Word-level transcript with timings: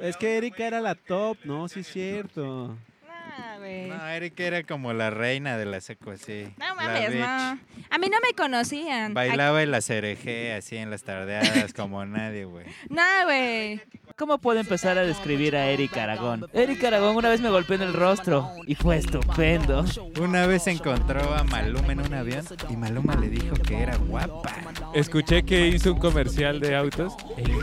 Es 0.00 0.16
que 0.16 0.38
Erika 0.38 0.66
era 0.66 0.80
la 0.80 0.94
top, 0.94 1.36
no, 1.44 1.68
sí 1.68 1.80
es 1.80 1.86
cierto. 1.86 2.76
Ah, 3.08 3.56
güey. 3.58 3.88
No, 3.88 4.08
Erika 4.08 4.42
era 4.42 4.62
como 4.62 4.92
la 4.92 5.10
reina 5.10 5.56
de 5.56 5.64
la 5.66 5.80
seco, 5.80 6.16
sí. 6.16 6.48
No 6.58 6.74
mames, 6.74 7.14
no. 7.14 7.26
A 7.26 7.98
mí 7.98 8.08
no 8.08 8.16
me 8.26 8.34
conocían. 8.34 9.14
Bailaba 9.14 9.62
en 9.62 9.70
la 9.70 9.80
cereje 9.80 10.54
así 10.54 10.76
en 10.76 10.90
las 10.90 11.02
tardeadas 11.02 11.72
como 11.76 12.04
nadie, 12.04 12.44
güey. 12.44 12.66
No, 12.88 13.02
güey. 13.24 13.80
¿Cómo 14.16 14.38
puedo 14.38 14.60
empezar 14.60 14.98
a 14.98 15.02
describir 15.02 15.56
a 15.56 15.66
Eric 15.66 15.96
Aragón? 15.96 16.46
Eric 16.52 16.84
Aragón 16.84 17.16
una 17.16 17.30
vez 17.30 17.40
me 17.40 17.48
golpeó 17.48 17.76
en 17.76 17.82
el 17.82 17.94
rostro 17.94 18.50
y 18.66 18.74
fue 18.74 18.98
estupendo. 18.98 19.84
Una 20.20 20.46
vez 20.46 20.66
encontró 20.66 21.34
a 21.34 21.42
Maluma 21.44 21.92
en 21.92 22.00
un 22.00 22.14
avión 22.14 22.44
y 22.68 22.76
Maluma 22.76 23.14
le 23.16 23.28
dijo 23.28 23.54
que 23.56 23.82
era 23.82 23.96
guapa. 23.96 24.52
Escuché 24.94 25.42
que 25.44 25.68
hizo 25.68 25.94
un 25.94 25.98
comercial 25.98 26.60
de 26.60 26.76
autos. 26.76 27.14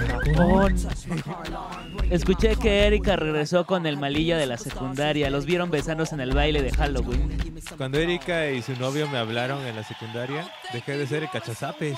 Aragón. 0.02 0.76
Escuché 2.10 2.56
que 2.56 2.88
Erika 2.88 3.16
regresó 3.16 3.66
con 3.66 3.86
el 3.86 3.98
malilla 3.98 4.38
de 4.38 4.46
la 4.48 4.58
secundaria. 4.58 5.30
Los 5.30 5.46
vieron 5.46 5.70
besándose 5.70 6.16
en 6.16 6.22
el 6.22 6.32
baile 6.34 6.62
de 6.62 6.72
Halloween. 6.72 7.38
Cuando 7.78 8.00
Erika 8.00 8.50
y 8.50 8.62
su 8.62 8.74
novio 8.80 9.08
me 9.10 9.18
hablaron 9.20 9.66
en 9.66 9.76
la 9.76 9.84
secundaria, 9.84 10.50
dejé 10.74 10.98
de 10.98 11.06
ser 11.06 11.24
el 11.24 11.30
cachazapes. 11.30 11.98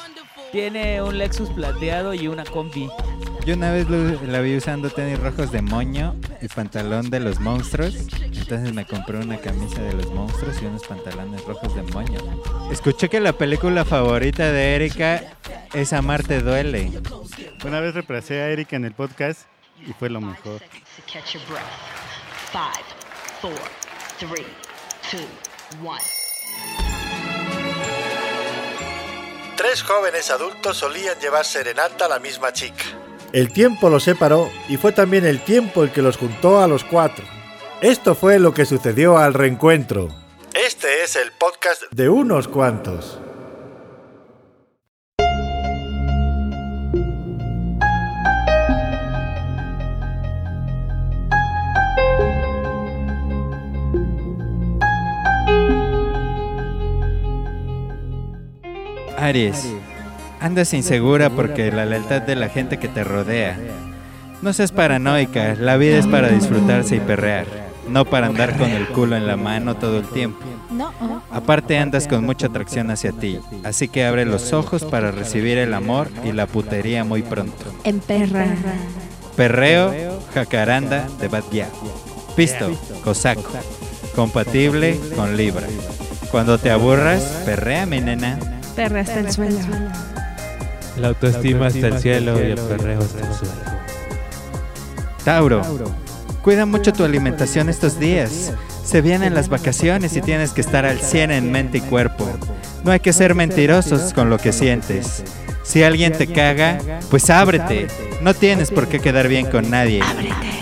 Tiene 0.52 1.02
un 1.02 1.18
Lexus 1.18 1.50
plateado 1.52 2.14
y 2.14 2.28
una 2.28 2.44
combi. 2.44 2.90
Yo 3.46 3.56
una 3.56 3.72
vez 3.72 3.90
lo- 3.90 4.22
la 4.24 4.42
vi 4.42 4.58
usando 4.58 4.90
tenis 4.90 5.18
rojos 5.18 5.52
de 5.52 5.62
moño 5.62 6.16
y 6.42 6.48
pantalón 6.50 7.10
de 7.10 7.22
los 7.22 7.40
monstruos. 7.40 7.96
Entonces 8.22 8.74
me 8.74 8.86
compré 8.86 9.18
una 9.18 9.38
camisa 9.38 9.82
de 9.82 9.94
los 9.94 10.12
monstruos 10.14 10.62
y 10.62 10.66
unos 10.66 10.84
pantalones 10.86 11.44
rojos 11.46 11.74
de 11.74 11.84
moño. 11.84 12.20
Escuché 12.70 13.08
que 13.08 13.22
la 13.22 13.32
película 13.34 13.86
favorita 13.86 14.52
de 14.52 14.76
Erika 14.76 15.24
es 15.74 15.94
Amarte 15.94 16.42
Duele. 16.42 16.92
Una 17.66 17.80
vez 17.80 17.94
reemplacé 17.94 18.42
a 18.42 18.50
Erika 18.50 18.76
en 18.76 18.84
el 18.86 18.92
podcast 18.94 19.48
y 19.86 19.94
fue 19.94 20.10
lo 20.10 20.22
mejor. 20.22 20.60
to 20.60 21.02
catch 21.12 21.34
your 21.34 21.44
breath. 21.48 21.64
Five, 22.52 22.86
four, 23.42 23.54
three, 24.20 24.46
two, 25.10 25.26
one. 25.84 26.02
Tres 29.56 29.84
jóvenes 29.84 30.32
adultos 30.32 30.78
solían 30.78 31.20
llevar 31.20 31.46
serenata 31.46 32.06
a 32.06 32.10
la 32.10 32.20
misma 32.20 32.52
chica. 32.52 32.84
El 33.32 33.54
tiempo 33.54 33.90
los 33.90 34.04
separó 34.04 34.50
y 34.68 34.78
fue 34.78 34.92
también 34.92 35.26
el 35.26 35.40
tiempo 35.44 35.84
el 35.84 35.92
que 35.92 36.02
los 36.02 36.18
juntó 36.18 36.62
a 36.62 36.68
los 36.68 36.84
cuatro. 36.84 37.24
Esto 37.82 38.16
fue 38.16 38.40
lo 38.40 38.54
que 38.54 38.66
sucedió 38.66 39.18
al 39.18 39.34
reencuentro 39.34 40.10
Este 40.54 41.04
es 41.04 41.16
el 41.16 41.32
podcast 41.32 41.84
de 41.92 42.10
unos 42.10 42.48
cuantos. 42.48 43.20
Aries, 59.22 59.68
andas 60.40 60.74
insegura 60.74 61.30
porque 61.30 61.72
la 61.72 61.86
lealtad 61.86 62.24
de 62.24 62.36
la 62.36 62.50
gente 62.50 62.80
que 62.80 62.88
te 62.88 63.04
rodea. 63.04 63.56
No 64.42 64.52
seas 64.52 64.72
paranoica, 64.72 65.54
la 65.54 65.78
vida 65.78 66.00
es 66.00 66.08
para 66.08 66.30
disfrutarse 66.30 66.96
y 66.96 67.00
perrear, 67.00 67.46
no 67.88 68.06
para 68.06 68.28
andar 68.28 68.58
con 68.58 68.72
el 68.72 68.88
culo 68.88 69.16
en 69.16 69.28
la 69.28 69.38
mano 69.38 69.76
todo 69.76 70.00
el 70.00 70.08
tiempo. 70.08 70.40
No. 70.72 70.92
oh. 71.00 71.22
Aparte 71.30 71.78
andas 71.78 72.08
con 72.08 72.26
mucha 72.26 72.48
atracción 72.48 72.90
hacia 72.90 73.12
ti, 73.12 73.40
así 73.64 73.88
que 73.88 74.06
abre 74.06 74.26
los 74.26 74.54
ojos 74.54 74.84
para 74.84 75.12
recibir 75.12 75.60
el 75.60 75.76
amor 75.76 76.10
y 76.24 76.32
la 76.32 76.48
putería 76.48 77.04
muy 77.04 77.22
pronto. 77.22 77.66
En 77.84 78.00
perra. 78.00 78.48
Perreo, 79.36 80.20
jacaranda 80.34 81.08
de 81.20 81.28
Bad 81.28 81.44
Gyal. 81.52 81.70
Pisto, 82.36 82.72
cosaco. 83.04 83.52
Compatible 84.16 85.00
con 85.16 85.38
Libra. 85.38 85.68
Cuando 86.32 86.58
te 86.58 86.72
aburras, 86.72 87.22
perrea 87.46 87.86
mi 87.86 88.02
nena. 88.02 88.61
Perra 88.76 89.02
hasta 89.02 89.20
el 89.20 89.32
suelo. 89.32 89.58
La 90.98 91.10
autoestima 91.10 91.68
hasta 91.68 91.88
el 91.88 92.00
cielo 92.00 92.40
y 92.40 92.52
el 92.52 92.60
perreo 92.60 93.00
hasta 93.00 93.20
el 93.20 93.34
suelo. 93.34 93.54
Tauro, 95.24 95.62
cuida 96.42 96.66
mucho 96.66 96.94
tu 96.94 97.04
alimentación 97.04 97.70
estos 97.70 98.00
días. 98.00 98.54
Se 98.84 99.02
vienen 99.02 99.34
las 99.34 99.50
vacaciones 99.50 100.16
y 100.16 100.22
tienes 100.22 100.52
que 100.52 100.62
estar 100.62 100.86
al 100.86 101.00
100 101.00 101.32
en 101.32 101.52
mente 101.52 101.78
y 101.78 101.82
cuerpo. 101.82 102.28
No 102.84 102.92
hay 102.92 103.00
que 103.00 103.14
ser 103.14 103.36
mentirosos 103.36 104.14
con 104.14 104.30
lo 104.30 104.38
que 104.38 104.52
sientes. 104.52 105.24
Si 105.64 105.84
alguien 105.84 106.14
te 106.14 106.28
caga, 106.28 106.80
pues 107.10 107.30
ábrete. 107.30 107.88
No 108.22 108.34
tienes 108.34 108.72
por 108.72 108.88
qué 108.88 109.00
quedar 109.00 109.28
bien 109.28 109.46
con 109.46 109.70
nadie. 109.70 110.02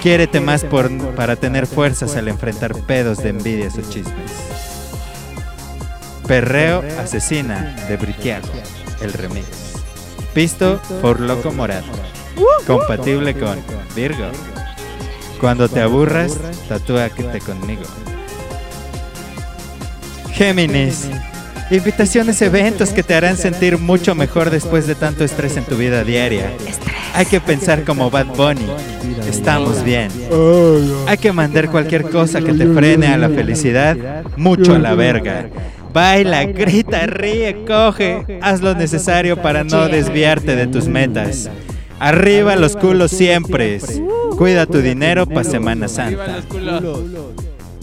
Quiérete 0.01 0.39
más 0.41 0.63
por, 0.63 0.89
para 1.15 1.35
tener 1.35 1.65
fuerzas 1.65 2.15
al 2.15 2.27
enfrentar 2.27 2.73
pedos 2.85 3.19
de 3.19 3.29
envidias 3.29 3.77
o 3.77 3.81
chismes. 3.81 4.48
Perreo 6.29 6.83
Asesina 6.99 7.75
de 7.87 7.97
Britiago, 7.97 8.47
el 9.01 9.13
remix. 9.13 9.47
Pisto 10.31 10.79
por 11.01 11.19
Loco 11.19 11.51
Morado. 11.51 11.87
Compatible 12.67 13.33
con 13.33 13.57
Virgo. 13.95 14.27
Cuando 15.41 15.67
te 15.67 15.81
aburras, 15.81 16.37
tatúate 16.67 17.39
conmigo. 17.39 17.81
Géminis. 20.31 21.09
Invitaciones 21.71 22.39
eventos 22.43 22.91
que 22.91 23.01
te 23.01 23.15
harán 23.15 23.35
sentir 23.35 23.79
mucho 23.79 24.13
mejor 24.13 24.51
después 24.51 24.85
de 24.85 24.93
tanto 24.93 25.23
estrés 25.23 25.57
en 25.57 25.65
tu 25.65 25.77
vida 25.77 26.03
diaria. 26.03 26.51
Hay 27.15 27.25
que 27.25 27.41
pensar 27.41 27.83
como 27.85 28.11
Bad 28.11 28.27
Bunny. 28.27 28.67
Estamos 29.27 29.83
bien. 29.83 30.11
Hay 31.07 31.17
que 31.17 31.31
mandar 31.31 31.71
cualquier 31.71 32.07
cosa 32.07 32.39
que 32.39 32.53
te 32.53 32.67
frene 32.67 33.07
a 33.07 33.17
la 33.17 33.29
felicidad 33.29 33.97
mucho 34.37 34.75
a 34.75 34.79
la 34.79 34.93
verga. 34.93 35.49
Baila, 35.93 36.45
grita, 36.45 37.05
ríe, 37.07 37.65
coge. 37.65 38.39
Haz 38.41 38.61
lo 38.61 38.75
necesario 38.75 39.41
para 39.41 39.63
no 39.63 39.87
desviarte 39.87 40.55
de 40.55 40.67
tus 40.67 40.87
metas. 40.87 41.49
Arriba 41.99 42.55
los 42.55 42.75
culos 42.75 43.11
siempre. 43.11 43.79
Cuida 44.37 44.65
tu 44.65 44.79
dinero 44.81 45.25
para 45.25 45.43
Semana 45.43 45.87
Santa. 45.87 46.41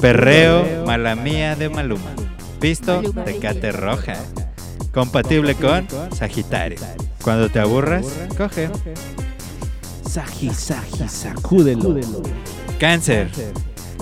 Perreo, 0.01 0.85
mala 0.87 1.15
mía 1.17 1.57
de 1.57 1.69
Maluma. 1.69 2.13
Visto, 2.61 3.03
Tecate 3.25 3.73
Roja. 3.73 4.17
Compatible 4.93 5.55
con 5.55 5.87
Sagitario. 6.17 6.79
Cuando 7.23 7.49
te 7.49 7.59
aburras, 7.59 8.07
coge. 8.37 8.71
Saji, 10.09 10.51
saji, 10.51 11.09
sacúdelo. 11.09 11.97
Cáncer. 12.79 13.29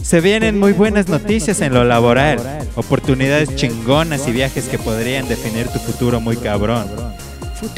Se 0.04 0.20
vienen 0.20 0.59
muy 0.59 0.75
buenas 0.75 1.09
noticias 1.09 1.62
en 1.62 1.72
lo 1.72 1.82
laboral. 1.82 2.38
Oportunidades 2.76 3.56
chingonas 3.56 4.28
y 4.28 4.32
viajes 4.32 4.66
que 4.66 4.78
podrían 4.78 5.26
definir 5.28 5.66
tu 5.69 5.78
futuro 5.78 6.20
muy 6.20 6.37
cabrón. 6.37 6.84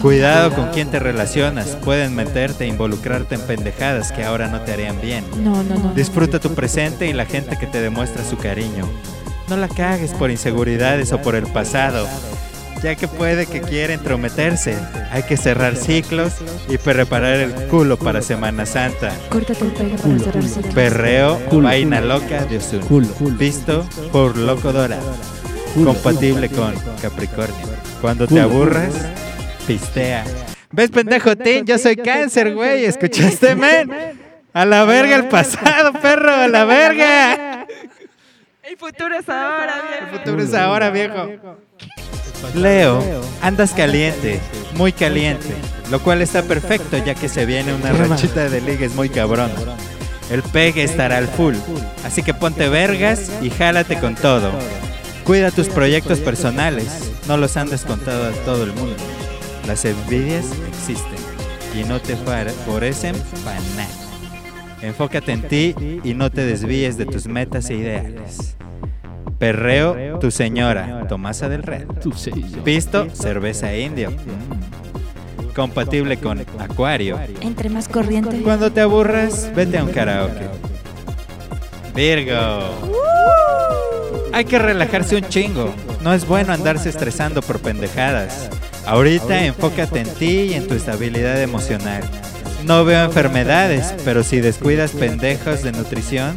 Cuidado 0.02 0.52
con 0.52 0.70
quién 0.70 0.90
te 0.90 0.98
relacionas. 0.98 1.76
Pueden 1.84 2.16
meterte 2.16 2.64
e 2.64 2.66
involucrarte 2.66 3.36
en 3.36 3.42
pendejadas 3.42 4.10
que 4.10 4.24
ahora 4.24 4.48
no 4.48 4.60
te 4.62 4.72
harían 4.72 5.00
bien. 5.00 5.24
No, 5.38 5.62
no, 5.62 5.78
no. 5.78 5.94
Disfruta 5.94 6.40
tu 6.40 6.52
presente 6.52 7.06
y 7.06 7.12
la 7.12 7.26
gente 7.26 7.56
que 7.60 7.68
te 7.68 7.80
demuestra 7.80 8.24
su 8.24 8.36
cariño. 8.36 8.88
No 9.48 9.56
la 9.56 9.68
cagues 9.68 10.10
por 10.10 10.32
inseguridades 10.32 11.12
o 11.12 11.22
por 11.22 11.36
el 11.36 11.46
pasado, 11.46 12.08
ya 12.82 12.94
que 12.94 13.08
puede 13.08 13.46
que 13.46 13.60
quiera 13.60 13.94
entrometerse. 13.94 14.76
Hay 15.10 15.22
que 15.24 15.36
cerrar 15.36 15.76
ciclos 15.76 16.34
y 16.68 16.78
preparar 16.78 17.34
el 17.36 17.52
culo 17.68 17.96
para 17.96 18.22
Semana 18.22 18.66
Santa. 18.66 19.12
Córtate 19.30 19.64
el 19.64 19.72
pelo 19.72 19.96
para 19.96 20.18
cerrar 20.18 20.42
ciclos. 20.42 20.74
Perreo, 20.74 21.40
vaina 21.52 22.00
loca 22.00 22.44
de 22.44 22.58
Ozuna. 22.58 22.86
Culo. 22.86 23.08
Visto 23.38 23.86
por 24.12 24.36
Loco. 24.36 24.72
Culo. 25.74 25.92
Compatible 25.92 26.48
con 26.48 26.74
Capricornio. 27.02 27.66
Cuando 28.00 28.26
te 28.26 28.40
aburras, 28.40 28.92
pistea.¿ 29.66 30.24
Ves, 30.72 30.90
pendejo 30.90 31.36
Tin? 31.36 31.64
Yo 31.64 31.78
soy 31.78 31.96
cáncer, 31.96 32.54
güey. 32.54 32.84
¿Escuchaste, 32.84 33.54
men? 33.56 33.90
A 34.52 34.64
la 34.64 34.84
verga 34.84 35.16
el 35.16 35.28
pasado, 35.28 35.92
perro. 35.92 36.32
A 36.34 36.48
la 36.48 36.64
verga. 36.66 37.66
El 38.62 38.76
futuro 38.76 39.16
es 39.16 39.28
ahora, 39.28 39.74
El 40.00 40.18
futuro 40.18 40.42
es 40.42 40.54
ahora, 40.54 40.90
viejo. 40.90 41.28
Leo, 42.54 43.02
andas 43.42 43.72
caliente, 43.72 44.40
muy 44.74 44.92
caliente, 44.92 45.54
lo 45.90 46.00
cual 46.00 46.22
está 46.22 46.42
perfecto 46.42 46.96
ya 46.98 47.14
que 47.14 47.28
se 47.28 47.46
viene 47.46 47.74
una 47.74 47.92
rachita 47.92 48.48
de 48.48 48.60
ligues 48.60 48.94
muy 48.94 49.08
cabrón. 49.08 49.50
El 50.30 50.42
pegue 50.42 50.82
estará 50.82 51.18
al 51.18 51.28
full, 51.28 51.54
así 52.04 52.22
que 52.22 52.34
ponte 52.34 52.68
vergas 52.68 53.30
y 53.42 53.50
jálate 53.50 53.98
con 53.98 54.14
todo. 54.14 54.52
Cuida 55.24 55.50
tus 55.50 55.68
proyectos 55.68 56.20
personales, 56.20 57.12
no 57.28 57.36
los 57.36 57.56
andes 57.56 57.82
con 57.84 58.00
todo, 58.00 58.30
todo 58.44 58.64
el 58.64 58.72
mundo. 58.72 58.96
Las 59.66 59.84
envidias 59.84 60.44
existen 60.68 61.18
y 61.74 61.84
no 61.84 62.00
te 62.00 62.16
favorecen 62.16 63.14
para 63.44 63.60
nada. 63.76 64.06
Enfócate 64.82 65.32
en 65.32 65.42
ti 65.42 65.74
y 66.04 66.14
no 66.14 66.30
te 66.30 66.44
desvíes 66.44 66.96
de 66.96 67.06
tus 67.06 67.26
metas 67.26 67.70
e 67.70 67.74
ideales. 67.74 68.56
Perreo, 69.38 70.18
tu 70.18 70.30
señora, 70.30 71.06
Tomasa 71.08 71.48
del 71.48 71.62
Real. 71.62 71.86
Tu. 72.00 72.10
Pisto, 72.64 73.08
cerveza 73.12 73.74
indio. 73.76 74.10
Mm. 74.10 75.52
compatible 75.54 76.18
con 76.18 76.44
Acuario. 76.58 77.18
Entre 77.40 77.68
más 77.68 77.88
corriente. 77.88 78.40
Cuando 78.42 78.72
te 78.72 78.80
aburras, 78.80 79.50
vete 79.54 79.78
a 79.78 79.84
un 79.84 79.90
karaoke. 79.90 80.46
Virgo. 81.94 82.34
Hay 84.32 84.44
que 84.44 84.58
relajarse 84.58 85.16
un 85.16 85.28
chingo. 85.28 85.72
No 86.02 86.12
es 86.12 86.26
bueno 86.26 86.52
andarse 86.52 86.88
estresando 86.88 87.40
por 87.42 87.60
pendejadas. 87.60 88.50
Ahorita 88.86 89.44
enfócate 89.44 90.00
en 90.00 90.14
ti 90.14 90.40
y 90.50 90.54
en 90.54 90.68
tu 90.68 90.74
estabilidad 90.74 91.40
emocional. 91.42 92.02
No 92.64 92.84
veo 92.84 93.04
enfermedades, 93.04 93.94
pero 94.04 94.22
si 94.22 94.40
descuidas 94.40 94.92
pendejos 94.92 95.62
de 95.62 95.72
nutrición, 95.72 96.36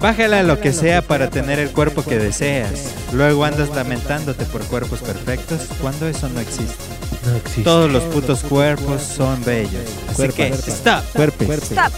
bájala 0.00 0.42
lo 0.42 0.60
que 0.60 0.72
sea 0.72 1.02
para 1.02 1.30
tener 1.30 1.58
el 1.58 1.70
cuerpo 1.70 2.02
que 2.02 2.18
deseas. 2.18 2.94
Luego 3.12 3.44
andas 3.44 3.74
lamentándote 3.74 4.44
por 4.46 4.62
cuerpos 4.64 5.00
perfectos 5.00 5.68
cuando 5.80 6.08
eso 6.08 6.28
no 6.28 6.40
existe. 6.40 6.84
No 7.26 7.36
existe. 7.36 7.62
Todos 7.62 7.90
los 7.90 8.02
putos 8.04 8.42
cuerpos 8.42 9.02
son 9.02 9.44
bellos. 9.44 9.82
Así 10.08 10.28
que, 10.28 10.48
stop. 10.48 11.04
Cuerpes. 11.14 11.48
Stop. 11.70 11.92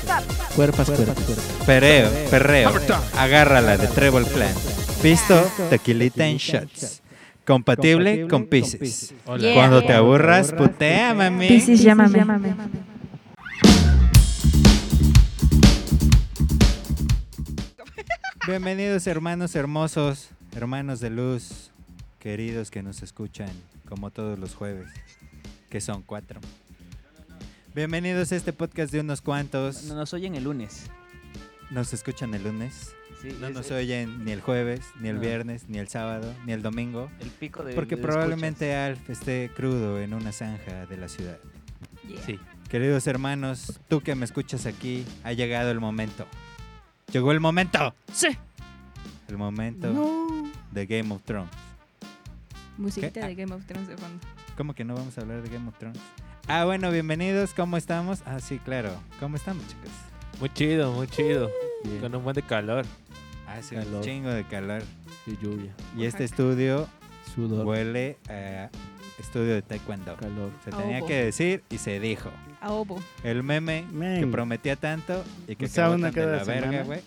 Cuerpas, 0.56 0.90
cuerpas. 0.90 1.16
Perreo, 1.64 2.10
perreo. 2.30 2.72
Agárrala 3.16 3.76
de 3.76 3.86
Treble 3.88 4.26
Clan. 4.26 4.54
Pisto, 5.00 5.50
tequilita 5.70 6.26
en 6.26 6.36
shots. 6.36 7.02
Compatible 7.44 8.28
con 8.28 8.46
Pisces. 8.46 9.14
Cuando 9.24 9.82
te 9.82 9.92
aburras, 9.92 10.52
putea, 10.52 11.14
mami. 11.14 11.48
Piscis, 11.48 11.82
llámame. 11.82 12.24
Bienvenidos 18.46 19.06
hermanos 19.06 19.54
hermosos, 19.54 20.30
hermanos 20.56 21.00
de 21.00 21.10
luz, 21.10 21.70
queridos 22.18 22.70
que 22.70 22.82
nos 22.82 23.02
escuchan 23.02 23.50
como 23.88 24.10
todos 24.10 24.38
los 24.38 24.54
jueves, 24.54 24.88
que 25.70 25.80
son 25.80 26.02
cuatro. 26.02 26.40
Bienvenidos 27.74 28.32
a 28.32 28.36
este 28.36 28.52
podcast 28.52 28.92
de 28.92 29.00
unos 29.00 29.20
cuantos. 29.22 29.84
No 29.84 29.94
nos 29.94 30.12
oyen 30.12 30.34
el 30.34 30.44
lunes. 30.44 30.90
Nos 31.70 31.92
escuchan 31.94 32.34
el 32.34 32.42
lunes. 32.44 32.94
Sí, 33.22 33.28
No 33.40 33.46
es 33.48 33.54
nos 33.54 33.70
el- 33.70 33.76
oyen 33.78 34.24
ni 34.24 34.32
el 34.32 34.40
jueves, 34.40 34.80
ni 35.00 35.08
el 35.08 35.16
No. 35.16 35.20
viernes, 35.20 35.68
ni 35.68 35.78
el 35.78 35.88
sábado, 35.88 36.34
ni 36.44 36.52
el 36.52 36.62
domingo. 36.62 37.10
el 37.20 37.30
pico 37.30 37.62
de 37.62 37.74
Porque 37.74 37.96
de 37.96 38.02
probablemente 38.02 38.74
Alf 38.74 39.08
esté 39.08 39.50
crudo 39.54 40.00
en 40.00 40.12
una 40.12 40.32
zanja 40.32 40.86
de 40.86 40.96
la 40.96 41.08
ciudad. 41.08 41.38
Sí. 42.26 42.38
Queridos 42.68 43.06
hermanos, 43.06 43.78
tú 43.88 44.00
que 44.00 44.14
me 44.14 44.24
escuchas 44.24 44.66
aquí, 44.66 45.04
ha 45.24 45.32
llegado 45.32 45.70
el 45.70 45.78
momento. 45.78 46.26
Llegó 47.12 47.32
el 47.32 47.40
momento. 47.40 47.94
Sí. 48.12 48.28
El 49.28 49.36
momento 49.38 49.92
No. 49.92 50.50
de 50.70 50.86
Game 50.86 51.12
of 51.14 51.22
Thrones. 51.24 51.50
Musiquita 52.78 53.20
¿Qué? 53.20 53.26
de 53.28 53.34
Game 53.34 53.54
of 53.54 53.64
Thrones 53.66 53.88
de 53.88 53.96
fondo. 53.96 54.18
¿Cómo 54.56 54.74
que 54.74 54.84
no 54.84 54.94
vamos 54.94 55.16
a 55.18 55.20
hablar 55.20 55.42
de 55.42 55.48
Game 55.48 55.68
of 55.68 55.76
Thrones? 55.78 55.98
Ah, 56.48 56.64
bueno, 56.64 56.90
bienvenidos. 56.90 57.52
¿Cómo 57.54 57.76
estamos? 57.76 58.22
Ah, 58.26 58.40
sí, 58.40 58.58
claro. 58.58 58.90
¿Cómo 59.20 59.36
estamos, 59.36 59.66
chicos? 59.68 59.90
Muy 60.40 60.48
chido, 60.50 60.92
muy 60.92 61.06
chido. 61.06 61.50
Bien. 61.84 62.00
Con 62.00 62.14
un 62.14 62.24
buen 62.24 62.34
de 62.34 62.42
calor. 62.42 62.84
Hace 63.46 63.76
un 63.76 63.84
Calor. 63.84 64.04
chingo 64.04 64.30
de 64.30 64.44
calor. 64.44 64.82
Y 65.26 65.36
lluvia. 65.36 65.72
Y 65.96 66.04
este 66.06 66.24
estudio 66.24 66.88
Sudor. 67.34 67.66
huele 67.66 68.16
a 68.28 68.70
estudio 69.18 69.54
de 69.54 69.62
taekwondo. 69.62 70.16
Calor. 70.16 70.50
Se 70.64 70.70
tenía 70.70 70.98
obo. 70.98 71.06
que 71.06 71.24
decir 71.24 71.62
y 71.70 71.78
se 71.78 72.00
dijo. 72.00 72.30
A 72.60 72.70
Obo. 72.72 73.02
El 73.24 73.42
meme 73.42 73.84
que 73.90 73.96
Men, 73.96 74.30
prometía 74.30 74.76
tanto 74.76 75.24
y 75.48 75.56
que 75.56 75.64
Un 75.64 75.70
sauna 75.70 76.08
acabó 76.08 76.26
tan 76.26 76.32
de 76.32 76.36
cada 76.36 76.36
la 76.38 76.44
verga, 76.44 76.62
semana. 76.70 76.84
güey. 76.84 77.00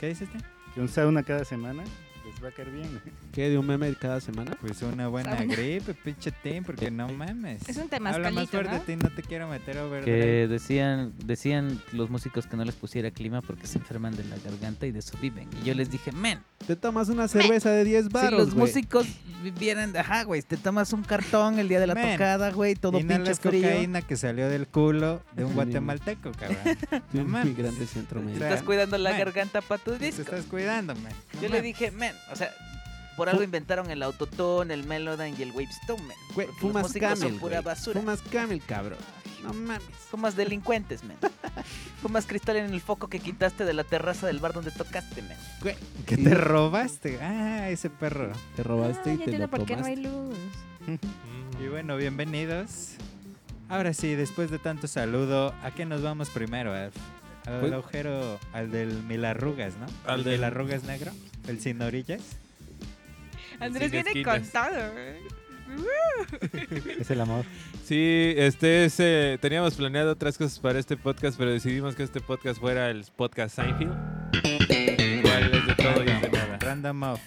¿Qué 0.00 0.08
dices 0.08 0.28
tú? 0.30 0.38
que 0.74 0.80
un 0.80 0.88
sauna 0.88 1.22
cada 1.22 1.44
semana 1.44 1.84
les 2.24 2.42
va 2.42 2.48
a 2.48 2.52
caer 2.52 2.70
bien. 2.70 3.00
¿Qué? 3.32 3.48
¿De 3.48 3.58
un 3.58 3.66
meme 3.66 3.92
cada 3.94 4.20
semana? 4.20 4.56
Pues 4.60 4.80
una 4.82 5.08
buena 5.08 5.36
gripe, 5.44 5.94
pinche 5.94 6.30
team, 6.30 6.64
porque 6.64 6.90
no 6.90 7.08
mames. 7.12 7.68
Es 7.68 7.76
un 7.76 7.88
Habla 7.92 8.30
más 8.30 8.48
fuerte, 8.50 8.72
¿no? 8.72 8.80
Tim, 8.80 8.98
no 9.02 9.10
te 9.10 9.22
quiero 9.22 9.48
meter 9.48 9.78
over 9.78 10.04
Que 10.04 10.46
decían, 10.48 11.12
decían 11.24 11.80
los 11.92 12.10
músicos 12.10 12.46
que 12.46 12.56
no 12.56 12.64
les 12.64 12.74
pusiera 12.74 13.10
clima 13.10 13.40
porque 13.42 13.66
se 13.66 13.78
enferman 13.78 14.16
de 14.16 14.24
la 14.24 14.36
garganta 14.44 14.86
y 14.86 14.92
de 14.92 14.98
eso 15.00 15.16
viven. 15.20 15.48
Y 15.62 15.66
yo 15.66 15.74
les 15.74 15.90
dije, 15.90 16.12
men, 16.12 16.40
Te 16.66 16.76
tomas 16.76 17.08
una 17.08 17.28
cerveza 17.28 17.70
de 17.70 17.84
10 17.84 18.04
si 18.04 18.08
baros, 18.10 18.32
los 18.38 18.54
güey. 18.54 18.66
músicos 18.66 19.06
vivieran, 19.42 19.96
ajá, 19.96 20.24
güey, 20.24 20.42
te 20.42 20.56
tomas 20.56 20.92
un 20.92 21.02
cartón 21.02 21.58
el 21.58 21.68
día 21.68 21.80
de 21.80 21.86
la 21.86 21.94
tocada, 21.94 22.50
güey, 22.52 22.74
todo 22.74 22.98
pinche 22.98 23.14
Inhalas 23.14 23.40
frío. 23.40 23.62
cocaína 23.62 24.02
que 24.02 24.16
salió 24.16 24.48
del 24.48 24.66
culo 24.68 25.22
de 25.34 25.44
un 25.44 25.54
guatemalteco, 25.54 26.32
cabrón. 26.32 26.58
No 27.12 27.24
mames. 27.24 27.56
centroamericano. 27.90 28.38
sea, 28.38 28.48
Estás 28.50 28.62
cuidando 28.62 28.96
la 28.98 29.12
garganta 29.18 29.60
para 29.60 29.82
tu 29.82 29.92
Te 29.92 30.06
disco. 30.06 30.22
estás 30.22 30.44
cuidándome. 30.46 31.10
Yo 31.40 31.48
le 31.48 31.60
dije, 31.62 31.90
men, 31.90 32.11
o 32.30 32.36
sea, 32.36 32.52
por 33.16 33.28
algo 33.28 33.42
inventaron 33.42 33.90
el 33.90 34.02
autotune, 34.02 34.72
el 34.74 34.84
melodyne 34.84 35.34
y 35.38 35.42
el 35.42 35.52
wavestone, 35.52 36.02
men. 36.02 36.16
Güey, 36.34 36.48
fumas 36.58 36.92
camel, 36.92 37.18
son 37.18 37.38
pura 37.38 37.56
güey. 37.60 37.64
basura. 37.64 38.00
Fumas 38.00 38.20
camel, 38.22 38.62
cabrón. 38.66 38.98
No 39.42 39.52
mames. 39.52 39.82
Fumas 40.10 40.36
delincuentes, 40.36 41.02
men. 41.04 41.16
Fumas 42.02 42.26
cristal 42.26 42.56
en 42.56 42.72
el 42.72 42.80
foco 42.80 43.08
que 43.08 43.18
quitaste 43.18 43.64
de 43.64 43.72
la 43.74 43.82
terraza 43.84 44.26
del 44.28 44.38
bar 44.38 44.52
donde 44.52 44.70
tocaste, 44.70 45.20
men. 45.22 45.36
Güey. 45.60 45.74
¿Qué 46.06 46.16
Sí, 46.16 46.24
te 46.24 46.34
robaste? 46.34 47.18
Ah, 47.20 47.68
ese 47.68 47.90
perro. 47.90 48.32
Te 48.56 48.62
robaste 48.62 49.10
Ah, 49.10 49.14
y 49.14 49.18
ya 49.18 49.24
te 49.24 49.38
lo 49.38 49.48
por 49.48 49.64
qué 49.66 49.76
no 49.76 49.84
hay 49.86 49.96
luz. 49.96 50.36
Y 51.62 51.68
bueno, 51.68 51.96
bienvenidos. 51.96 52.92
Ahora 53.68 53.92
sí, 53.94 54.14
después 54.14 54.50
de 54.50 54.58
tanto 54.58 54.86
saludo, 54.88 55.54
¿a 55.62 55.70
qué 55.70 55.84
nos 55.84 56.02
vamos 56.02 56.28
primero, 56.30 56.72
Alf? 56.74 56.96
Al 57.46 57.60
Pues- 57.60 57.72
agujero, 57.72 58.38
al 58.52 58.70
del 58.70 59.02
mil 59.02 59.24
arrugas, 59.24 59.74
¿no? 59.76 59.86
Al 60.06 60.20
¿El 60.20 60.24
del- 60.24 60.34
mil 60.34 60.44
arrugas 60.44 60.84
negro? 60.84 61.10
¿El 61.48 61.60
sin 61.60 61.80
orillas? 61.82 62.20
Andrés 63.60 63.84
Sin 63.90 63.92
viene 63.92 64.10
esquinas. 64.10 64.38
contado. 64.40 64.92
¿eh? 64.98 65.20
Es 67.00 67.10
el 67.10 67.20
amor. 67.20 67.44
Sí, 67.84 68.34
este 68.36 68.84
es, 68.84 68.96
eh, 69.00 69.38
teníamos 69.40 69.74
planeado 69.74 70.12
otras 70.12 70.36
cosas 70.38 70.58
para 70.58 70.78
este 70.78 70.96
podcast, 70.96 71.36
pero 71.38 71.50
decidimos 71.50 71.94
que 71.94 72.02
este 72.02 72.20
podcast 72.20 72.60
fuera 72.60 72.90
el 72.90 73.04
podcast 73.16 73.56
Seinfeld. 73.56 73.92
¿Cuál 75.22 75.54
es 75.54 75.66
de 75.66 75.74
todo 75.76 76.04
y 76.04 76.10
es 76.10 76.22
de 76.22 76.28
nada? 76.30 76.58
Random 76.60 77.02
off. 77.04 77.20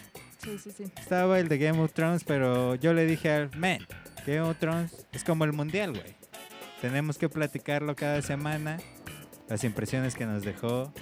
Sí, 0.44 0.58
sí, 0.60 0.72
sí. 0.78 0.84
Estaba 0.98 1.40
el 1.40 1.48
de 1.48 1.58
Game 1.58 1.80
of 1.82 1.92
Thrones, 1.94 2.24
pero 2.24 2.76
yo 2.76 2.94
le 2.94 3.06
dije 3.06 3.32
al 3.32 3.50
man, 3.58 3.80
Game 4.28 4.42
of 4.42 4.58
Thrones 4.60 5.08
es 5.12 5.24
como 5.24 5.44
el 5.46 5.54
mundial, 5.54 5.92
güey. 5.92 6.16
Tenemos 6.82 7.18
que 7.18 7.30
platicarlo 7.30 7.96
cada 7.96 8.22
semana, 8.22 8.78
las 9.50 9.64
impresiones 9.64 10.16
que 10.16 10.26
nos 10.26 10.44
dejó, 10.44 10.94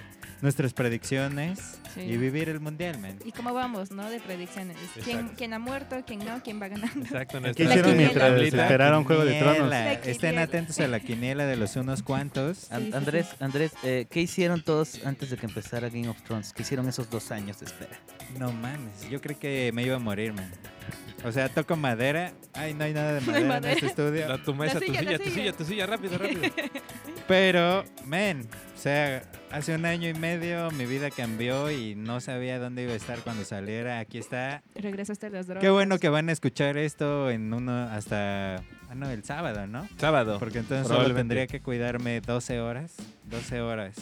nuestras 0.42 0.72
predicciones 0.74 1.78
Sí. 1.94 2.00
y 2.00 2.16
vivir 2.16 2.48
el 2.48 2.58
mundial, 2.58 2.98
man. 2.98 3.16
¿Y 3.24 3.30
cómo 3.30 3.54
vamos, 3.54 3.92
no? 3.92 4.10
De 4.10 4.18
predicciones. 4.18 4.76
¿Quién, 5.04 5.28
quién 5.36 5.52
ha 5.54 5.60
muerto? 5.60 6.02
¿Quién 6.04 6.24
no? 6.24 6.42
¿Quién 6.42 6.60
va 6.60 6.66
ganando? 6.66 7.00
Exacto. 7.06 7.40
¿Qué 7.40 7.50
hicieron 7.62 7.92
quiniela. 7.92 7.94
mientras 8.30 8.40
esperaron 8.42 9.04
Juego 9.04 9.24
de 9.24 9.38
Tronos? 9.38 9.72
Estén 10.04 10.38
atentos 10.38 10.80
a 10.80 10.88
la 10.88 10.98
quiniela 10.98 11.46
de 11.46 11.54
los 11.56 11.76
unos 11.76 12.02
cuantos. 12.02 12.70
An- 12.72 12.82
Sí, 12.82 12.88
sí, 12.90 12.96
Andrés, 12.96 13.26
Andrés, 13.38 13.72
eh, 13.84 14.06
¿qué 14.10 14.20
hicieron 14.22 14.60
todos 14.62 15.04
antes 15.06 15.30
de 15.30 15.36
que 15.36 15.46
empezara 15.46 15.88
Game 15.88 16.08
of 16.08 16.20
Thrones? 16.22 16.52
¿Qué 16.52 16.62
hicieron 16.62 16.88
esos 16.88 17.08
dos 17.08 17.30
años 17.30 17.60
de 17.60 17.66
espera? 17.66 17.96
No 18.40 18.50
mames, 18.52 19.08
yo 19.08 19.20
creí 19.20 19.36
que 19.36 19.70
me 19.72 19.84
iba 19.84 19.94
a 19.94 20.00
morir, 20.00 20.32
man. 20.32 20.50
O 21.24 21.30
sea, 21.30 21.48
toco 21.48 21.76
madera. 21.76 22.32
Ay, 22.54 22.74
no 22.74 22.82
hay 22.84 22.92
nada 22.92 23.14
de 23.14 23.20
No 23.26 23.34
hay 23.34 23.44
madera 23.44 23.44
en 23.44 23.48
madera. 23.48 23.72
este 23.74 23.86
estudio. 23.86 24.28
La, 24.28 24.42
tu 24.42 24.52
mesa, 24.52 24.80
tu 24.80 24.86
silla, 24.86 25.00
la 25.00 25.10
silla, 25.12 25.18
tu 25.18 25.24
silla. 25.24 25.34
silla, 25.36 25.52
tu 25.52 25.64
silla, 25.64 25.86
rápido, 25.86 26.18
rápido. 26.18 26.42
Pero, 27.26 27.84
men, 28.06 28.46
o 28.74 28.78
sea, 28.78 29.22
hace 29.50 29.74
un 29.74 29.86
año 29.86 30.08
y 30.10 30.14
medio 30.14 30.70
mi 30.72 30.84
vida 30.84 31.10
cambió 31.10 31.70
y 31.70 31.94
no 31.94 32.20
sabía 32.20 32.58
dónde 32.58 32.82
iba 32.82 32.92
a 32.92 32.96
estar 32.96 33.20
cuando 33.20 33.44
saliera. 33.44 33.98
Aquí 33.98 34.18
está. 34.18 34.62
Regresaste 34.74 35.26
a 35.26 35.30
las 35.30 35.46
drogas. 35.46 35.62
Qué 35.62 35.70
bueno 35.70 35.98
que 35.98 36.10
van 36.10 36.28
a 36.28 36.32
escuchar 36.32 36.76
esto 36.76 37.30
en 37.30 37.52
uno 37.54 37.72
hasta, 37.84 38.56
ah, 38.56 38.94
no, 38.94 39.08
el 39.08 39.24
sábado, 39.24 39.66
¿no? 39.66 39.88
Sábado. 39.96 40.38
Porque 40.38 40.58
entonces 40.58 40.86
solo 40.86 41.14
tendría 41.14 41.46
que 41.46 41.60
cuidarme 41.60 42.20
12 42.20 42.60
horas. 42.60 42.94
12 43.30 43.60
horas. 43.62 43.96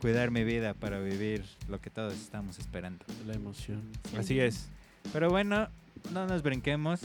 Cuidar 0.00 0.30
mi 0.30 0.44
vida 0.44 0.74
para 0.74 0.98
vivir 0.98 1.44
lo 1.68 1.80
que 1.80 1.88
todos 1.88 2.12
estamos 2.12 2.58
esperando. 2.58 3.06
La 3.26 3.32
emoción. 3.32 3.82
Sí. 4.10 4.16
Así 4.18 4.40
es. 4.40 4.68
Pero 5.14 5.30
bueno, 5.30 5.68
no 6.12 6.26
nos 6.26 6.42
brinquemos. 6.42 7.00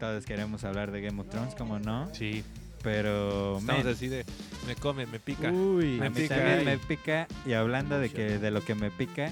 Todos 0.00 0.24
queremos 0.26 0.64
hablar 0.64 0.90
de 0.90 1.02
Game 1.02 1.20
of 1.20 1.28
Thrones, 1.28 1.54
como 1.54 1.78
no. 1.78 2.12
Sí. 2.12 2.42
Pero, 2.82 3.58
Estamos 3.58 3.86
así 3.86 4.08
de. 4.08 4.24
Me 4.66 4.74
come, 4.76 5.06
me 5.06 5.18
pica. 5.20 5.50
Uy. 5.50 5.98
a 5.98 6.02
me 6.02 6.10
mí 6.10 6.16
pica. 6.22 6.36
también 6.36 6.64
me 6.64 6.78
pica. 6.78 7.26
Y 7.46 7.52
hablando 7.52 7.98
de 7.98 8.10
que 8.10 8.38
de 8.38 8.50
lo 8.50 8.64
que 8.64 8.74
me 8.74 8.90
pica, 8.90 9.30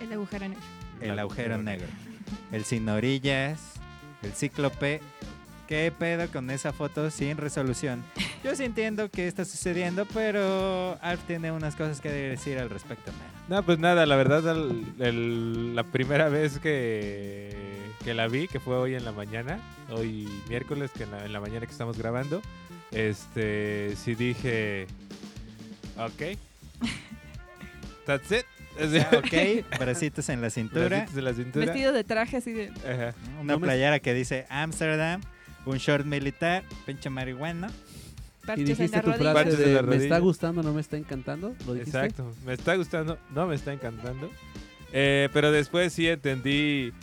El 0.00 0.12
agujero 0.12 0.48
negro. 0.48 0.62
el 1.00 1.18
agujero 1.18 1.58
negro. 1.58 1.86
El 2.52 2.64
sin 2.64 2.88
orillas, 2.88 3.60
el 4.22 4.32
cíclope. 4.32 5.00
¿Qué 5.66 5.92
pedo 5.96 6.28
con 6.32 6.48
esa 6.50 6.72
foto 6.72 7.10
sin 7.10 7.36
resolución? 7.36 8.02
Yo 8.42 8.56
sí 8.56 8.64
entiendo 8.64 9.10
qué 9.10 9.28
está 9.28 9.44
sucediendo, 9.44 10.06
pero 10.14 10.96
Alf 11.02 11.20
tiene 11.26 11.52
unas 11.52 11.76
cosas 11.76 12.00
que 12.00 12.08
decir 12.10 12.56
al 12.58 12.70
respecto. 12.70 13.12
man. 13.12 13.20
No, 13.48 13.62
pues 13.62 13.78
nada, 13.78 14.06
la 14.06 14.16
verdad, 14.16 14.48
el- 14.56 14.94
el- 14.98 15.76
la 15.76 15.84
primera 15.84 16.30
vez 16.30 16.58
que, 16.58 17.54
que 18.02 18.14
la 18.14 18.28
vi, 18.28 18.48
que 18.48 18.60
fue 18.60 18.76
hoy 18.76 18.94
en 18.94 19.04
la 19.04 19.12
mañana, 19.12 19.58
hoy 19.90 20.26
miércoles, 20.48 20.90
que 20.96 21.02
en 21.04 21.10
la, 21.10 21.26
en 21.26 21.34
la 21.34 21.40
mañana 21.40 21.66
que 21.66 21.72
estamos 21.72 21.98
grabando, 21.98 22.40
este, 22.92 23.94
sí 23.96 24.14
dije, 24.14 24.86
ok, 25.96 26.38
that's 28.06 28.30
it. 28.32 28.44
O 28.80 28.88
sea, 28.88 29.10
ok, 29.18 29.78
bracitos 29.78 30.28
en 30.28 30.40
la 30.40 30.50
cintura, 30.50 30.88
Bracitos 30.88 31.14
de 31.14 31.22
la 31.22 31.34
cintura. 31.34 31.66
Vestido 31.66 31.92
de 31.92 32.04
traje 32.04 32.36
así 32.36 32.52
de... 32.52 32.68
Ajá. 32.68 33.14
una 33.40 33.54
No 33.54 33.58
me- 33.58 33.66
playera 33.66 33.98
que 33.98 34.14
dice 34.14 34.46
Amsterdam, 34.48 35.20
un 35.66 35.78
short 35.78 36.04
militar, 36.06 36.62
pinche 36.86 37.10
marihuana. 37.10 37.70
Y 38.56 38.62
dijiste 38.64 39.00
tu 39.02 39.10
rodilla. 39.10 39.32
frase 39.32 39.56
de 39.56 39.66
la 39.74 39.82
me 39.82 39.96
está 39.96 40.04
rodilla". 40.06 40.18
gustando, 40.20 40.62
no 40.62 40.72
me 40.72 40.80
está 40.80 40.96
encantando. 40.96 41.54
¿Lo 41.66 41.74
dijiste? 41.74 41.98
Exacto. 41.98 42.32
Me 42.46 42.54
está 42.54 42.76
gustando, 42.76 43.18
no 43.34 43.46
me 43.46 43.54
está 43.56 43.72
encantando. 43.74 44.30
Eh, 44.92 45.28
pero 45.34 45.52
después 45.52 45.92
sí 45.92 46.08
entendí 46.08 46.94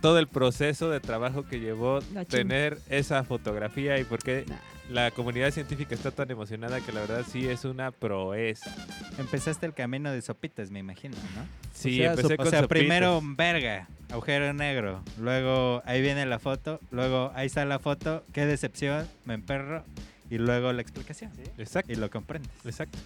todo 0.00 0.18
el 0.20 0.28
proceso 0.28 0.90
de 0.90 1.00
trabajo 1.00 1.44
que 1.44 1.58
llevó 1.58 2.00
tener 2.28 2.78
esa 2.88 3.24
fotografía 3.24 3.98
y 3.98 4.04
por 4.04 4.20
qué 4.22 4.44
Nah. 4.46 4.56
La 4.92 5.10
comunidad 5.10 5.50
científica 5.50 5.94
está 5.94 6.10
tan 6.10 6.30
emocionada 6.30 6.80
que 6.80 6.92
la 6.92 7.00
verdad 7.00 7.24
sí 7.28 7.48
es 7.48 7.64
una 7.64 7.90
proeza. 7.90 8.74
Empezaste 9.18 9.66
el 9.66 9.74
camino 9.74 10.10
de 10.12 10.20
sopitas, 10.22 10.70
me 10.70 10.78
imagino, 10.80 11.16
¿no? 11.34 11.46
Sí, 11.72 11.96
sea, 11.98 12.10
empecé 12.10 12.28
so- 12.28 12.36
con 12.36 12.46
O 12.46 12.50
sea, 12.50 12.60
sopitas. 12.60 12.78
primero 12.78 13.20
verga, 13.24 13.88
agujero 14.10 14.52
negro. 14.52 15.02
Luego 15.18 15.82
ahí 15.86 16.02
viene 16.02 16.26
la 16.26 16.38
foto. 16.38 16.78
Luego 16.90 17.32
ahí 17.34 17.46
está 17.46 17.64
la 17.64 17.78
foto. 17.78 18.24
Qué 18.32 18.44
decepción, 18.46 19.08
me 19.24 19.34
emperro. 19.34 19.84
Y 20.30 20.38
luego 20.38 20.72
la 20.72 20.82
explicación. 20.82 21.30
Exacto, 21.58 21.92
Y 21.92 21.96
lo 21.96 22.10
comprendes. 22.10 22.50
exacto. 22.64 22.98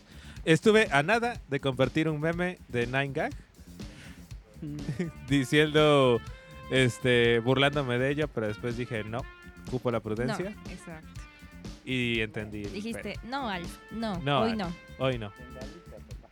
Estuve 0.45 0.89
a 0.93 1.03
nada 1.03 1.41
de 1.49 1.61
compartir 1.61 2.09
un 2.09 2.21
meme 2.21 2.59
de 2.69 2.87
Nine 2.87 3.11
Gag 3.13 3.33
diciendo, 5.29 6.21
este, 6.71 7.41
burlándome 7.41 7.99
de 7.99 8.11
ello, 8.11 8.29
pero 8.29 8.47
después 8.49 8.77
dije 8.77 9.05
no, 9.05 9.23
cupo 9.71 9.91
la 9.91 9.99
No, 9.99 10.03
prudencia 10.03 10.55
exacto. 10.71 11.21
Y 11.87 12.21
entendí. 12.21 12.63
Dijiste, 12.65 13.19
no, 13.25 13.49
Alf, 13.49 13.79
no, 13.93 14.19
No, 14.21 14.41
hoy 14.43 14.51
Alf. 14.51 14.59
no. 14.59 14.77
Hoy 14.99 15.19
no. 15.19 15.33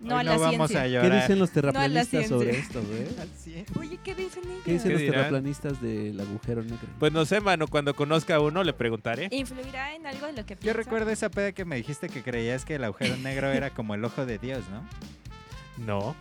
No 0.01 0.17
Hoy 0.17 0.21
a 0.21 0.25
la 0.25 0.37
vamos 0.37 0.69
ciencia. 0.71 0.81
a 0.81 0.85
¿Qué 0.85 0.91
llorar. 1.09 1.21
dicen 1.23 1.39
los 1.39 1.49
No 1.49 1.55
terraplanistas 1.55 2.29
sobre 2.29 2.51
esto, 2.59 2.83
güey? 2.83 3.65
Oye, 3.79 3.99
¿qué 4.05 4.15
dicen 4.15 4.43
ellos? 4.45 4.63
¿Qué 4.65 4.73
dicen 4.73 4.89
¿Qué 4.89 4.93
los 4.95 5.01
dirán? 5.01 5.15
terraplanistas 5.17 5.81
del 5.81 6.21
agujero 6.21 6.63
negro? 6.63 6.89
Pues 6.99 7.11
no 7.13 7.25
sé, 7.25 7.41
mano, 7.41 7.67
cuando 7.69 7.95
conozca 7.95 8.35
a 8.35 8.41
uno 8.41 8.63
le 8.65 8.75
preguntaré. 8.75 9.29
¿Influirá 9.31 9.95
en 9.95 10.07
algo 10.07 10.27
de 10.27 10.33
lo 10.35 10.45
que 10.45 10.55
Yo 10.57 10.61
piensa? 10.61 10.77
recuerdo 10.79 11.11
esa 11.11 11.31
peda 11.31 11.53
que 11.53 11.65
me 11.65 11.77
dijiste 11.77 12.11
que 12.11 12.23
creías 12.23 12.67
que 12.67 12.75
el 12.75 12.85
agujero 12.85 13.17
negro 13.17 13.51
era 13.51 13.71
como 13.71 13.95
el 13.95 14.05
ojo 14.05 14.27
de 14.27 14.37
Dios, 14.39 14.63
¿no? 14.69 14.85
No. 15.87 16.17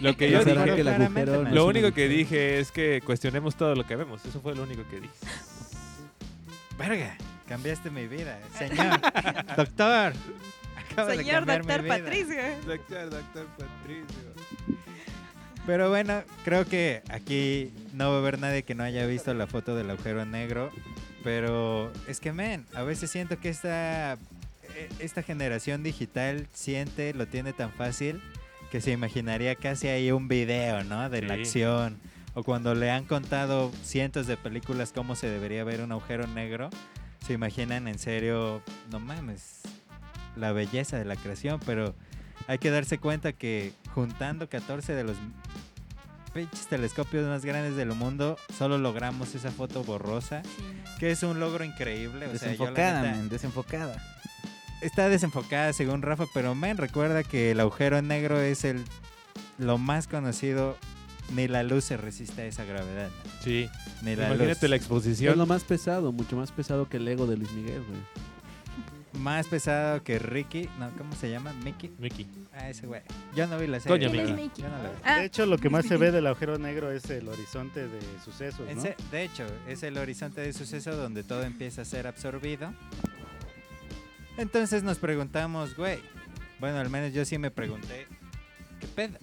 Lo 0.00 0.16
que 0.16 0.30
¿No 0.30 0.32
yo 0.38 0.44
dije, 0.44 0.64
que 0.66 0.70
el 0.70 0.82
claramente, 0.82 1.20
agujero 1.22 1.42
man. 1.42 1.44
no 1.44 1.54
lo 1.56 1.66
único 1.66 1.92
que 1.92 2.08
dije 2.08 2.60
es 2.60 2.70
que 2.70 3.02
cuestionemos 3.04 3.56
todo 3.56 3.74
lo 3.74 3.84
que 3.84 3.96
vemos. 3.96 4.24
Eso 4.24 4.40
fue 4.40 4.54
lo 4.54 4.62
único 4.62 4.82
que 4.88 5.00
dije. 5.00 5.14
Verga, 6.78 7.16
cambiaste 7.48 7.90
mi 7.90 8.06
vida. 8.06 8.38
Señor, 8.58 9.00
doctor. 9.56 10.12
Señor 11.08 11.46
doctor 11.46 11.82
vida. 11.82 11.98
Patricio. 11.98 12.42
Doctor, 12.66 13.10
doctor 13.10 13.46
Patricio. 13.58 14.34
Pero 15.66 15.88
bueno, 15.88 16.22
creo 16.44 16.66
que 16.66 17.02
aquí 17.08 17.72
no 17.94 18.10
va 18.10 18.16
a 18.16 18.18
haber 18.18 18.38
nadie 18.38 18.64
que 18.64 18.74
no 18.74 18.84
haya 18.84 19.06
visto 19.06 19.32
la 19.32 19.46
foto 19.46 19.74
del 19.74 19.90
agujero 19.90 20.24
negro. 20.26 20.70
Pero 21.22 21.90
es 22.06 22.20
que, 22.20 22.32
men, 22.32 22.66
a 22.74 22.82
veces 22.82 23.10
siento 23.10 23.38
que 23.40 23.48
esta, 23.48 24.12
eh, 24.74 24.88
esta 24.98 25.22
generación 25.22 25.82
digital 25.82 26.46
siente, 26.52 27.14
lo 27.14 27.26
tiene 27.26 27.54
tan 27.54 27.70
fácil, 27.72 28.20
que 28.70 28.82
se 28.82 28.90
imaginaría 28.90 29.54
casi 29.54 29.88
ahí 29.88 30.12
un 30.12 30.28
video, 30.28 30.84
¿no? 30.84 31.08
De 31.08 31.22
la 31.22 31.34
Sí. 31.36 31.40
acción. 31.40 31.98
O 32.34 32.42
cuando 32.42 32.74
le 32.74 32.90
han 32.90 33.04
contado 33.04 33.72
cientos 33.84 34.26
de 34.26 34.36
películas 34.36 34.92
cómo 34.92 35.14
se 35.14 35.28
debería 35.30 35.64
ver 35.64 35.80
un 35.80 35.92
agujero 35.92 36.26
negro, 36.26 36.68
se 37.26 37.32
imaginan 37.32 37.88
en 37.88 37.98
serio, 37.98 38.62
no 38.90 39.00
mames, 39.00 39.60
la 40.36 40.52
belleza 40.52 40.98
de 40.98 41.04
la 41.04 41.16
creación, 41.16 41.60
pero 41.64 41.94
hay 42.48 42.58
que 42.58 42.70
darse 42.70 42.98
cuenta 42.98 43.32
que 43.32 43.72
juntando 43.94 44.48
14 44.48 44.94
de 44.94 45.04
los 45.04 45.16
pinches 46.32 46.66
telescopios 46.66 47.26
más 47.28 47.44
grandes 47.44 47.76
del 47.76 47.90
mundo, 47.94 48.36
solo 48.58 48.76
logramos 48.78 49.34
esa 49.34 49.50
foto 49.52 49.84
borrosa, 49.84 50.42
que 50.98 51.10
es 51.12 51.22
un 51.22 51.38
logro 51.38 51.64
increíble. 51.64 52.26
O 52.26 52.36
sea, 52.36 52.52
yo 52.54 52.64
la 52.64 52.70
Desenfocada, 52.72 53.02
neta- 53.02 53.16
men, 53.16 53.28
desenfocada. 53.28 54.02
está 54.80 55.08
desenfocada 55.08 55.72
según 55.72 56.02
Rafa, 56.02 56.24
pero 56.34 56.54
men, 56.56 56.76
recuerda 56.76 57.22
que 57.22 57.52
el 57.52 57.60
agujero 57.60 58.02
negro 58.02 58.40
es 58.40 58.64
el 58.64 58.84
lo 59.58 59.78
más 59.78 60.08
conocido. 60.08 60.76
Ni 61.32 61.48
la 61.48 61.62
luz 61.62 61.84
se 61.84 61.96
resiste 61.96 62.42
a 62.42 62.46
esa 62.46 62.64
gravedad. 62.64 63.08
Sí. 63.42 63.68
Ni 64.02 64.14
la 64.14 64.26
Imagínate 64.26 64.62
luz. 64.66 64.70
la 64.70 64.76
Es 64.76 64.82
exposición. 64.82 65.38
lo 65.38 65.46
más 65.46 65.64
pesado, 65.64 66.12
mucho 66.12 66.36
más 66.36 66.52
pesado 66.52 66.88
que 66.88 66.98
el 66.98 67.08
ego 67.08 67.26
de 67.26 67.36
Luis 67.36 67.50
Miguel, 67.52 67.82
güey. 67.88 68.00
Más 69.22 69.46
pesado 69.46 70.02
que 70.02 70.18
Ricky. 70.18 70.68
No, 70.78 70.90
¿cómo 70.98 71.14
se 71.14 71.30
llama? 71.30 71.52
Mickey. 71.64 71.90
Mickey. 71.98 72.26
Ah, 72.52 72.68
ese 72.68 72.86
güey. 72.86 73.00
Yo 73.34 73.46
no 73.46 73.58
vi 73.58 73.68
la 73.68 73.78
serie. 73.80 73.96
Coño, 74.08 74.10
¿Quién 74.12 74.28
es 74.28 74.34
Mickey? 74.34 74.62
yo 74.64 74.68
no 74.68 74.76
la 74.82 74.90
vi. 74.90 74.96
Ah, 75.04 75.18
De 75.20 75.24
hecho, 75.26 75.46
lo 75.46 75.56
que 75.56 75.70
más 75.70 75.86
se 75.86 75.96
ve 75.96 76.10
del 76.10 76.26
agujero 76.26 76.58
negro 76.58 76.90
es 76.90 77.08
el 77.10 77.28
horizonte 77.28 77.86
de 77.88 78.00
sucesos, 78.24 78.60
¿no? 78.66 78.70
Ese- 78.80 78.96
de 79.12 79.22
hecho, 79.24 79.44
es 79.68 79.82
el 79.84 79.96
horizonte 79.98 80.40
de 80.40 80.52
suceso 80.52 80.96
donde 80.96 81.22
todo 81.22 81.42
empieza 81.44 81.82
a 81.82 81.84
ser 81.84 82.06
absorbido. 82.08 82.72
Entonces 84.36 84.82
nos 84.82 84.98
preguntamos, 84.98 85.76
güey. 85.76 86.00
Bueno, 86.58 86.78
al 86.78 86.90
menos 86.90 87.12
yo 87.12 87.24
sí 87.24 87.38
me 87.38 87.50
pregunté, 87.50 88.06
¿qué 88.80 88.86
pedo? 88.88 89.18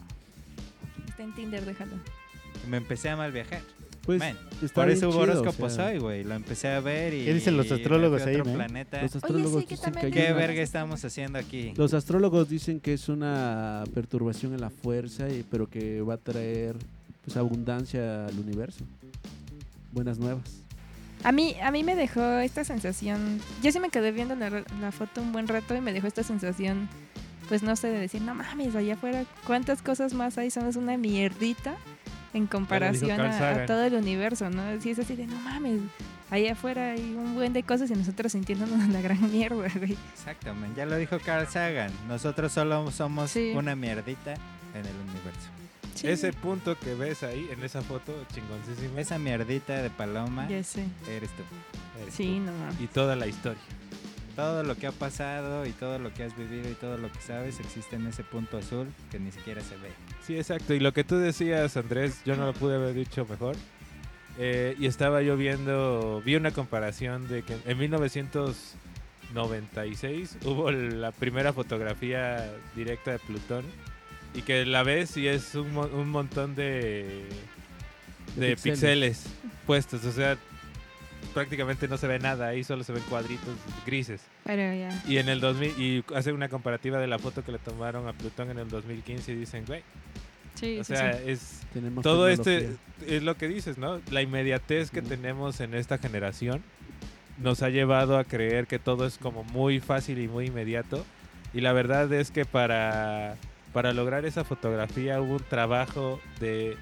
Está 1.21 1.29
en 1.29 1.35
Tinder, 1.35 1.65
déjalo. 1.65 1.91
Me 2.67 2.77
empecé 2.77 3.09
a 3.09 3.15
mal 3.15 3.31
viajar. 3.31 3.61
Pues 4.05 4.17
Man, 4.17 4.35
está 4.63 4.73
por 4.73 4.89
eso 4.89 5.09
hubo 5.09 5.21
chido, 5.23 5.33
o 5.35 5.39
horóscopos 5.41 5.73
sea, 5.73 5.85
hoy, 5.85 5.99
güey. 5.99 6.23
Lo 6.23 6.33
empecé 6.33 6.69
a 6.69 6.79
ver 6.79 7.13
y. 7.13 7.25
¿Qué 7.25 7.33
dicen 7.35 7.55
los 7.55 7.71
astrólogos 7.71 8.23
ahí, 8.23 8.37
otro 8.37 8.51
planeta. 8.53 9.03
Los 9.03 9.15
astrólogos 9.15 9.61
sí, 9.61 9.67
que 9.67 9.75
dicen 9.75 9.93
que 9.93 10.09
¿Qué 10.09 10.33
verga 10.33 10.63
estamos 10.63 11.05
haciendo 11.05 11.37
aquí? 11.37 11.73
Los 11.75 11.93
astrólogos 11.93 12.49
dicen 12.49 12.79
que 12.79 12.93
es 12.93 13.07
una 13.07 13.83
perturbación 13.93 14.53
en 14.55 14.61
la 14.61 14.71
fuerza, 14.71 15.29
y- 15.29 15.43
pero 15.43 15.67
que 15.69 16.01
va 16.01 16.15
a 16.15 16.17
traer 16.17 16.75
pues 17.23 17.37
abundancia 17.37 18.25
al 18.25 18.39
universo. 18.39 18.83
Buenas 19.91 20.17
nuevas. 20.17 20.63
A 21.23 21.31
mí, 21.31 21.55
a 21.61 21.69
mí 21.69 21.83
me 21.83 21.95
dejó 21.95 22.23
esta 22.39 22.63
sensación. 22.63 23.39
Yo 23.61 23.71
sí 23.71 23.79
me 23.79 23.89
quedé 23.89 24.11
viendo 24.11 24.35
la, 24.35 24.63
la 24.81 24.91
foto 24.91 25.21
un 25.21 25.31
buen 25.31 25.47
rato 25.47 25.75
y 25.75 25.81
me 25.81 25.93
dejó 25.93 26.07
esta 26.07 26.23
sensación, 26.23 26.89
pues 27.51 27.63
no 27.63 27.75
sé, 27.75 27.87
de 27.89 27.99
decir, 27.99 28.21
no 28.21 28.33
mames, 28.33 28.77
allá 28.77 28.93
afuera, 28.93 29.25
¿cuántas 29.45 29.81
cosas 29.81 30.13
más 30.13 30.37
hay? 30.37 30.49
Somos 30.49 30.77
una 30.77 30.95
mierdita 30.95 31.75
en 32.33 32.47
comparación 32.47 33.19
a, 33.19 33.65
todo 33.65 33.83
el 33.83 33.93
universo, 33.95 34.49
¿no? 34.49 34.61
Sí, 34.79 34.91
es 34.91 34.99
así 34.99 35.17
de, 35.17 35.27
no 35.27 35.35
mames, 35.41 35.81
allá 36.29 36.53
afuera 36.53 36.91
hay 36.93 37.01
un 37.13 37.35
buen 37.35 37.51
de 37.51 37.63
cosas 37.63 37.91
y 37.91 37.93
nosotros 37.95 38.31
sintiéndonos 38.31 38.87
la 38.87 39.01
gran 39.01 39.29
mierda, 39.29 39.67
güey. 39.75 39.97
Exactamente, 40.13 40.77
ya 40.77 40.85
lo 40.85 40.95
dijo 40.95 41.17
Carl 41.19 41.45
Sagan. 41.49 41.91
Nosotros 42.07 42.53
solo 42.53 42.89
somos 42.89 43.31
Sí. 43.31 43.51
una 43.53 43.75
mierdita 43.75 44.35
en 44.73 44.85
el 44.85 44.95
universo. 45.09 45.49
Sí, 45.93 46.07
Ese 46.07 46.31
punto 46.31 46.79
que 46.79 46.95
ves 46.95 47.21
ahí 47.23 47.49
en 47.51 47.61
esa 47.65 47.81
foto, 47.81 48.13
chingoncísimo. 48.33 48.97
Esa 48.97 49.19
mierdita 49.19 49.81
de 49.81 49.89
paloma 49.89 50.47
Ya 50.47 50.63
sé. 50.63 50.85
eres 51.09 51.31
tú. 51.31 51.43
eres 52.01 52.13
Sí, 52.13 52.35
tú. 52.37 52.45
no 52.49 52.53
mames. 52.53 52.79
Y 52.79 52.87
toda 52.87 53.17
la 53.17 53.27
historia. 53.27 53.61
Todo 54.35 54.63
lo 54.63 54.75
que 54.75 54.87
ha 54.87 54.91
pasado 54.91 55.65
y 55.65 55.71
todo 55.71 55.99
lo 55.99 56.13
que 56.13 56.23
has 56.23 56.37
vivido 56.37 56.69
y 56.69 56.73
todo 56.73 56.97
lo 56.97 57.09
que 57.11 57.21
sabes 57.21 57.59
existe 57.59 57.97
en 57.97 58.07
ese 58.07 58.23
punto 58.23 58.57
azul 58.57 58.87
que 59.11 59.19
ni 59.19 59.31
siquiera 59.31 59.61
se 59.61 59.75
ve. 59.77 59.89
Sí, 60.25 60.37
exacto. 60.37 60.73
Y 60.73 60.79
lo 60.79 60.93
que 60.93 61.03
tú 61.03 61.17
decías, 61.17 61.77
Andrés, 61.77 62.21
yo 62.25 62.35
no 62.35 62.45
lo 62.45 62.53
pude 62.53 62.75
haber 62.75 62.93
dicho 62.93 63.25
mejor. 63.29 63.55
Eh, 64.37 64.75
y 64.79 64.85
estaba 64.85 65.21
yo 65.21 65.35
viendo, 65.35 66.21
vi 66.25 66.35
una 66.35 66.51
comparación 66.51 67.27
de 67.27 67.43
que 67.43 67.57
en 67.65 67.77
1996 67.77 70.37
hubo 70.45 70.71
la 70.71 71.11
primera 71.11 71.51
fotografía 71.51 72.49
directa 72.75 73.11
de 73.11 73.19
Plutón 73.19 73.65
y 74.33 74.43
que 74.43 74.65
la 74.65 74.83
ves 74.83 75.17
y 75.17 75.27
es 75.27 75.55
un, 75.55 75.75
un 75.77 76.09
montón 76.09 76.55
de, 76.55 77.25
De 78.37 78.55
de 78.55 79.15
puestos. 79.65 80.05
O 80.05 80.11
sea, 80.11 80.37
prácticamente 81.33 81.87
no 81.87 81.97
se 81.97 82.07
ve 82.07 82.19
nada 82.19 82.47
ahí, 82.47 82.63
solo 82.63 82.83
se 82.83 82.93
ven 82.93 83.03
cuadritos 83.09 83.55
grises. 83.85 84.21
Pero 84.43 84.61
ya. 84.73 84.89
Y 85.07 85.17
en 85.17 85.29
el 85.29 85.39
2000, 85.39 85.69
y 85.81 86.03
hace 86.15 86.31
una 86.33 86.49
comparativa 86.49 86.99
de 86.99 87.07
la 87.07 87.19
foto 87.19 87.43
que 87.43 87.51
le 87.51 87.59
tomaron 87.59 88.07
a 88.07 88.13
Plutón 88.13 88.51
en 88.51 88.59
el 88.59 88.69
2015 88.69 89.31
y 89.31 89.35
dicen, 89.35 89.65
güey, 89.65 89.83
Sí, 90.55 90.79
o 90.79 90.83
sí, 90.83 90.95
sea, 90.95 91.13
sí. 91.13 91.23
es 91.27 91.61
Tenemos 91.73 92.03
todo 92.03 92.27
este 92.27 92.71
es 93.07 93.23
lo 93.23 93.35
que 93.35 93.47
dices, 93.47 93.77
¿no? 93.77 94.01
La 94.11 94.21
inmediatez 94.21 94.91
que 94.91 95.01
tenemos 95.01 95.61
en 95.61 95.73
esta 95.73 95.97
generación 95.97 96.61
nos 97.39 97.63
ha 97.63 97.69
llevado 97.69 98.17
a 98.17 98.23
creer 98.25 98.67
que 98.67 98.77
todo 98.77 99.05
es 99.05 99.17
como 99.17 99.43
muy 99.43 99.79
fácil 99.79 100.19
y 100.19 100.27
muy 100.27 100.47
inmediato. 100.47 101.05
Y 101.53 101.61
la 101.61 101.73
verdad 101.73 102.11
es 102.13 102.31
que 102.31 102.45
para, 102.45 103.35
para 103.73 103.93
lograr 103.93 104.25
esa 104.25 104.43
fotografía 104.43 105.21
hubo 105.21 105.35
un 105.35 105.43
trabajo 105.43 106.19
de 106.39 106.77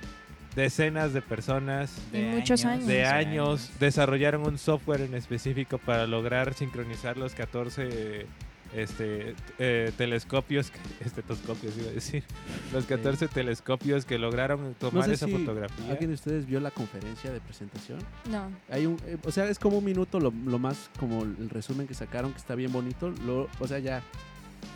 decenas 0.56 1.13
de 1.13 1.22
personas, 1.22 1.96
Y 2.13 2.18
muchos 2.18 2.65
años. 2.65 2.88
de 2.88 3.06
años, 3.06 3.70
desarrollaron 3.79 4.44
un 4.44 4.58
software 4.58 5.01
en 5.01 5.13
específico 5.13 5.77
para 5.77 6.08
lograr 6.08 6.53
sincronizar 6.53 7.18
los 7.18 7.34
14 7.34 8.25
este, 8.74 9.36
eh, 9.58 9.91
telescopios, 9.98 10.72
estetoscopios 11.00 11.77
iba 11.77 11.89
a 11.89 11.94
decir, 11.94 12.24
los 12.72 12.86
14 12.86 13.27
telescopios 13.27 14.06
que 14.06 14.20
lograron 14.20 14.63
No 14.63 14.72
tomar 14.74 15.06
sé 15.06 15.13
esa 15.13 15.25
si 15.25 15.32
fotografía. 15.32 15.91
¿Alguien 15.91 16.10
de 16.12 16.15
ustedes 16.15 16.46
vio 16.46 16.60
la 16.60 16.72
conferencia 16.72 17.32
de 17.32 17.39
presentación? 17.41 18.00
No. 18.29 18.51
Hay 18.70 18.86
un, 18.86 18.98
eh, 19.06 19.18
o 19.24 19.32
sea, 19.32 19.50
es 19.50 19.58
como 19.60 19.79
un 19.79 19.86
minuto 19.86 20.20
lo, 20.20 20.32
lo 20.46 20.60
más 20.60 20.89
como 21.00 21.24
el 21.24 21.50
resumen 21.50 21.88
que 21.88 21.94
sacaron 21.94 22.32
que 22.32 22.38
está 22.38 22.56
bien 22.56 22.72
bonito. 22.72 23.12
Lo, 23.25 23.48
o 23.60 23.68
sea, 23.68 23.79
ya 23.79 24.03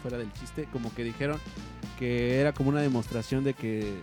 fuera 0.02 0.18
del 0.18 0.32
chiste, 0.34 0.68
como 0.72 0.94
que 0.96 1.04
dijeron 1.04 1.40
que 2.00 2.40
era 2.40 2.54
como 2.54 2.70
una 2.70 2.82
demostración 2.82 3.44
de 3.44 3.54
que 3.54 3.94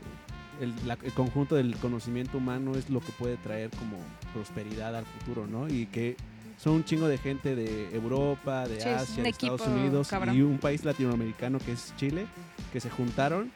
el, 0.60 0.74
la- 0.86 0.98
el 1.02 1.12
conjunto 1.12 1.54
del 1.56 1.76
conocimiento 1.76 2.38
humano 2.38 2.74
es 2.76 2.90
lo 2.90 3.00
que 3.00 3.12
puede 3.12 3.36
traer 3.36 3.70
como 3.70 3.96
prosperidad 4.34 4.94
al 4.96 5.04
futuro, 5.06 5.46
¿no? 5.46 5.68
Y 5.68 5.86
que 5.86 6.16
son 6.58 6.74
un 6.74 6.84
chingo 6.84 7.08
de 7.08 7.16
gente 7.18 7.54
de 7.56 7.94
Europa, 7.94 8.68
de 8.68 8.80
Sí, 8.80 8.88
Asia, 8.88 9.22
de 9.22 9.28
Estados 9.30 9.66
Unidos 9.66 10.08
cabrón. 10.08 10.36
y 10.36 10.42
un 10.42 10.58
país 10.58 10.84
latinoamericano 10.84 11.58
que 11.58 11.72
es 11.72 11.94
Chile, 11.96 12.26
que 12.72 12.80
se 12.80 12.90
juntaron 12.90 13.50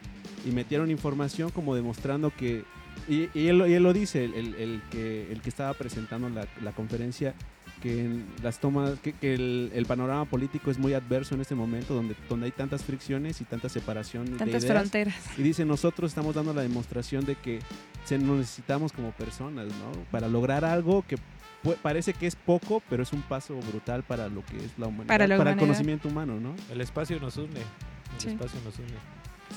y 0.45 0.49
metieron 0.51 0.89
información 0.91 1.51
como 1.51 1.75
demostrando 1.75 2.31
que, 2.35 2.63
y, 3.07 3.29
y 3.37 3.47
él, 3.47 3.59
lo- 3.59 3.67
y 3.67 3.73
él 3.73 3.83
lo 3.83 3.93
dice, 3.93 4.25
el, 4.25 4.33
el- 4.33 4.55
el 4.55 4.81
que, 4.91 5.31
el 5.31 5.41
que 5.41 5.49
estaba 5.49 5.73
presentando 5.75 6.29
la, 6.29 6.47
la 6.63 6.71
conferencia, 6.71 7.35
que 7.85 8.09
las 8.41 8.57
tomas, 8.59 8.99
que, 8.99 9.13
que 9.13 9.35
el, 9.35 9.69
el 9.75 9.85
panorama 9.85 10.25
político 10.25 10.71
es 10.71 10.79
muy 10.79 10.95
adverso 10.95 11.35
en 11.35 11.41
este 11.41 11.53
momento, 11.53 11.93
donde, 11.93 12.15
donde 12.27 12.47
hay 12.47 12.51
tantas 12.51 12.83
fricciones 12.83 13.41
y 13.41 13.43
tanta 13.43 13.69
separación 13.69 14.25
de 14.25 14.37
Tantas 14.37 14.63
ideas. 14.63 14.79
fronteras. 14.79 15.15
Y 15.37 15.43
dice, 15.43 15.65
nosotros 15.65 16.09
estamos 16.11 16.33
dando 16.33 16.51
la 16.51 16.63
demostración 16.63 17.25
de 17.25 17.35
que 17.35 17.59
se 18.03 18.17
nos 18.17 18.39
necesitamos 18.39 18.91
como 18.91 19.11
personas, 19.11 19.67
¿no? 19.67 19.91
Para 20.09 20.27
lograr 20.27 20.65
algo 20.65 21.05
que 21.07 21.17
parece 21.83 22.13
que 22.13 22.25
es 22.25 22.35
poco, 22.35 22.81
pero 22.89 23.03
es 23.03 23.13
un 23.13 23.21
paso 23.21 23.55
brutal 23.71 24.01
para 24.01 24.29
lo 24.29 24.43
que 24.45 24.57
es 24.57 24.71
la 24.79 24.87
humanidad, 24.87 25.07
Para 25.07 25.27
la 25.27 25.35
el 25.35 25.41
humanidad. 25.41 25.59
conocimiento 25.59 26.07
humano, 26.07 26.39
¿no? 26.39 26.55
El 26.71 26.81
espacio 26.81 27.19
nos 27.19 27.37
une. 27.37 27.59
El 27.59 28.19
Sí. 28.19 28.29
espacio 28.29 28.59
nos 28.65 28.79
une. 28.79 28.97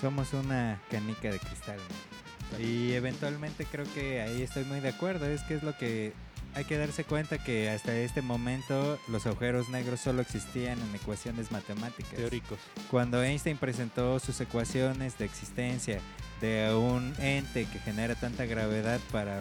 Somos 0.01 0.35
una 0.35 0.81
canica 0.91 1.31
de 1.31 1.39
cristal. 1.39 1.79
¿no? 1.79 2.65
Y 2.65 2.93
eventualmente 2.93 3.65
creo 3.65 3.87
que 3.95 4.21
ahí 4.21 4.43
estoy 4.43 4.65
muy 4.65 4.81
de 4.81 4.91
acuerdo. 4.91 5.25
Es 5.27 5.43
que 5.45 5.55
es 5.55 5.63
lo 5.63 5.77
que 5.79 6.13
hay 6.59 6.65
que 6.65 6.77
darse 6.77 7.05
cuenta 7.05 7.39
que 7.39 7.71
hasta 7.71 7.95
este 7.95 8.21
momento 8.21 8.99
los 9.07 9.25
agujeros 9.29 9.69
negros 9.69 10.01
solo 10.01 10.23
existían 10.23 10.77
en 10.81 10.93
ecuaciones 10.93 11.53
matemáticas. 11.53 12.15
Teóricos. 12.15 12.59
Cuando 12.91 13.23
Einstein 13.23 13.57
presentó 13.59 14.19
sus 14.19 14.41
ecuaciones 14.41 15.17
de 15.19 15.25
existencia 15.25 16.01
de 16.41 16.75
un 16.75 17.15
ente 17.21 17.65
que 17.67 17.79
genera 17.79 18.17
tanta 18.17 18.45
gravedad 18.45 18.99
para 19.13 19.41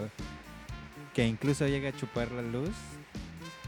que 1.16 1.26
incluso 1.26 1.66
llega 1.66 1.90
a 1.90 1.98
chupar 1.98 2.32
la 2.32 2.44
luz, 2.44 2.76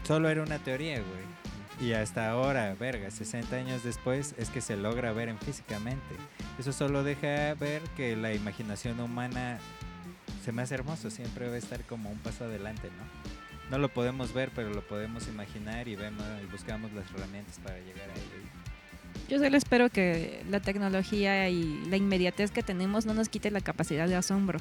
solo 0.06 0.28
era 0.30 0.44
una 0.44 0.60
teoría, 0.60 0.98
güey. 1.00 1.88
Y 1.88 1.94
hasta 1.94 2.30
ahora, 2.30 2.76
verga, 2.78 3.10
60 3.10 3.56
años 3.56 3.82
después, 3.82 4.32
es 4.38 4.48
que 4.50 4.60
se 4.60 4.76
logra 4.76 5.12
ver 5.12 5.28
en 5.28 5.38
físicamente. 5.40 6.14
Eso 6.56 6.72
solo 6.72 7.02
deja 7.02 7.54
ver 7.54 7.82
que 7.96 8.14
la 8.14 8.32
imaginación 8.32 9.00
humana 9.00 9.58
se 10.44 10.52
me 10.52 10.62
hace 10.62 10.74
hermoso, 10.74 11.10
siempre 11.10 11.48
va 11.48 11.54
a 11.54 11.58
estar 11.58 11.82
como 11.84 12.10
un 12.10 12.18
paso 12.18 12.44
adelante, 12.44 12.90
¿no? 12.96 13.39
No 13.70 13.78
lo 13.78 13.88
podemos 13.88 14.32
ver, 14.32 14.50
pero 14.54 14.70
lo 14.70 14.82
podemos 14.82 15.28
imaginar 15.28 15.86
y 15.88 15.96
vemos 15.96 16.24
y 16.42 16.46
buscamos 16.46 16.92
las 16.92 17.08
herramientas 17.12 17.58
para 17.62 17.78
llegar 17.78 18.10
a 18.10 18.12
ello. 18.12 18.50
Yo 19.28 19.38
solo 19.38 19.56
espero 19.56 19.90
que 19.90 20.42
la 20.50 20.60
tecnología 20.60 21.48
y 21.48 21.84
la 21.88 21.96
inmediatez 21.96 22.50
que 22.50 22.62
tenemos 22.62 23.06
no 23.06 23.14
nos 23.14 23.28
quite 23.28 23.50
la 23.50 23.60
capacidad 23.60 24.08
de 24.08 24.16
asombro. 24.16 24.58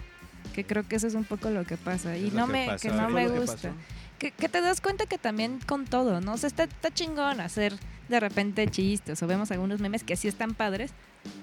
Que 0.53 0.63
creo 0.63 0.87
que 0.87 0.95
eso 0.95 1.07
es 1.07 1.15
un 1.15 1.25
poco 1.25 1.49
lo 1.49 1.65
que 1.65 1.77
pasa. 1.77 2.17
Y 2.17 2.27
Es 2.27 2.33
no 2.33 2.45
que 2.45 2.51
me, 2.51 2.65
pasó 2.67 2.87
que 2.87 2.93
no 2.93 3.09
me 3.09 3.27
gusta. 3.29 3.71
Que, 4.19 4.31
que 4.31 4.49
te 4.49 4.61
das 4.61 4.79
cuenta 4.81 5.05
que 5.05 5.17
también 5.17 5.59
con 5.65 5.85
todo, 5.85 6.21
¿no? 6.21 6.33
O 6.33 6.37
sea, 6.37 6.47
está, 6.47 6.63
está 6.63 6.91
chingón 6.91 7.39
hacer 7.39 7.73
de 8.09 8.19
repente 8.19 8.67
chistes 8.67 9.21
o 9.23 9.27
vemos 9.27 9.51
algunos 9.51 9.79
memes 9.79 10.03
que 10.03 10.15
sí 10.15 10.27
están 10.27 10.53
padres, 10.55 10.91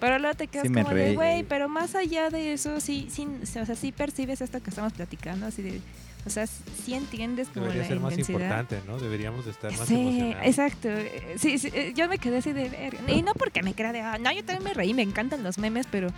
pero 0.00 0.18
luego 0.18 0.37
te 0.37 0.49
quedas 0.49 0.66
Sí 0.66 0.73
como 0.73 0.90
de, 0.90 1.14
güey, 1.14 1.44
pero 1.44 1.68
más 1.68 1.94
allá 1.94 2.28
de 2.28 2.52
eso, 2.52 2.80
sí, 2.80 3.08
sí, 3.11 3.26
o 3.58 3.64
sea, 3.64 3.75
sí 3.76 3.92
percibes 3.92 4.40
esto 4.40 4.62
que 4.62 4.70
estamos 4.70 4.92
platicando, 4.92 5.46
así 5.46 5.62
de, 5.62 5.80
o 6.26 6.30
sea, 6.30 6.47
sí 6.47 6.95
entiendes 6.95 7.49
como 7.49 7.66
Debería 7.66 7.83
la 7.83 7.88
ser 7.88 8.00
más 8.00 8.12
intensidad. 8.12 8.40
importante, 8.40 8.80
¿no? 8.87 8.99
Deberíamos 8.99 9.45
de 9.45 9.52
estar 9.52 9.71
más 9.78 9.87
Sí, 9.88 9.95
emocionados. 9.95 10.47
exacto. 10.47 10.88
Sí, 11.37 11.59
sí, 11.59 11.71
eh, 11.73 11.92
yo 11.95 12.09
me 12.09 12.18
quedé 12.18 12.38
así 12.38 12.52
de 12.52 12.68
ver. 12.68 12.97
Y 13.09 13.23
no 13.23 13.33
porque 13.35 13.62
me 13.62 13.75
crea 13.75 13.92
de, 13.92 14.00
"Ah, 14.00 14.18
no, 14.18 14.33
yo 14.33 14.45
también 14.45 14.64
me 14.64 14.75
reí, 14.75 14.92
me 14.92 15.02
encantan 15.02 15.42
los 15.45 15.56
memes, 15.59 15.87
pero 15.90 16.09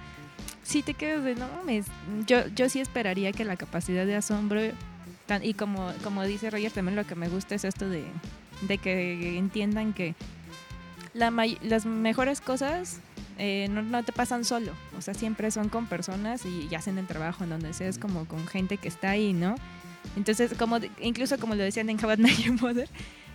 sí 0.62 0.82
te 0.82 0.94
quedas 0.94 1.22
de, 1.24 1.34
no 1.34 1.46
mames. 1.56 1.86
Yo, 2.26 2.46
yo 2.48 2.68
sí 2.68 2.80
esperaría 2.80 3.32
que 3.32 3.44
la 3.44 3.56
capacidad 3.56 4.06
de 4.06 4.16
asombro, 4.16 4.60
tan- 5.26 5.44
y 5.44 5.52
como, 5.54 5.92
como 6.02 6.24
dice 6.24 6.50
Roger, 6.50 6.72
también 6.72 6.96
lo 6.96 7.06
que 7.06 7.14
me 7.14 7.28
gusta 7.28 7.54
es 7.54 7.64
esto 7.64 7.88
de, 7.88 8.04
de 8.62 8.78
que 8.78 9.36
entiendan 9.38 9.92
que 9.92 10.14
la 11.14 11.30
las 11.62 11.84
mejores 11.86 12.40
cosas 12.40 13.00
eh, 13.38 13.68
no, 13.70 13.82
no 13.82 14.02
te 14.02 14.12
pasan 14.12 14.44
solo. 14.44 14.72
O 14.96 15.00
sea, 15.02 15.14
siempre 15.14 15.50
son 15.50 15.68
con 15.68 15.86
personas 15.86 16.44
y, 16.44 16.66
y 16.70 16.74
hacen 16.74 16.98
el 16.98 17.06
trabajo 17.06 17.44
en 17.44 17.50
donde 17.50 17.72
sea, 17.72 17.88
es 17.88 17.98
como 17.98 18.24
con 18.26 18.46
gente 18.48 18.78
que 18.78 18.88
está 18.88 19.10
ahí, 19.10 19.32
¿no? 19.32 19.54
Entonces, 20.16 20.54
como 20.58 20.78
incluso 21.00 21.38
como 21.38 21.54
lo 21.54 21.62
decían 21.62 21.88
en 21.90 22.02
How 22.04 22.14
Your 22.16 22.60
Mother, 22.60 22.88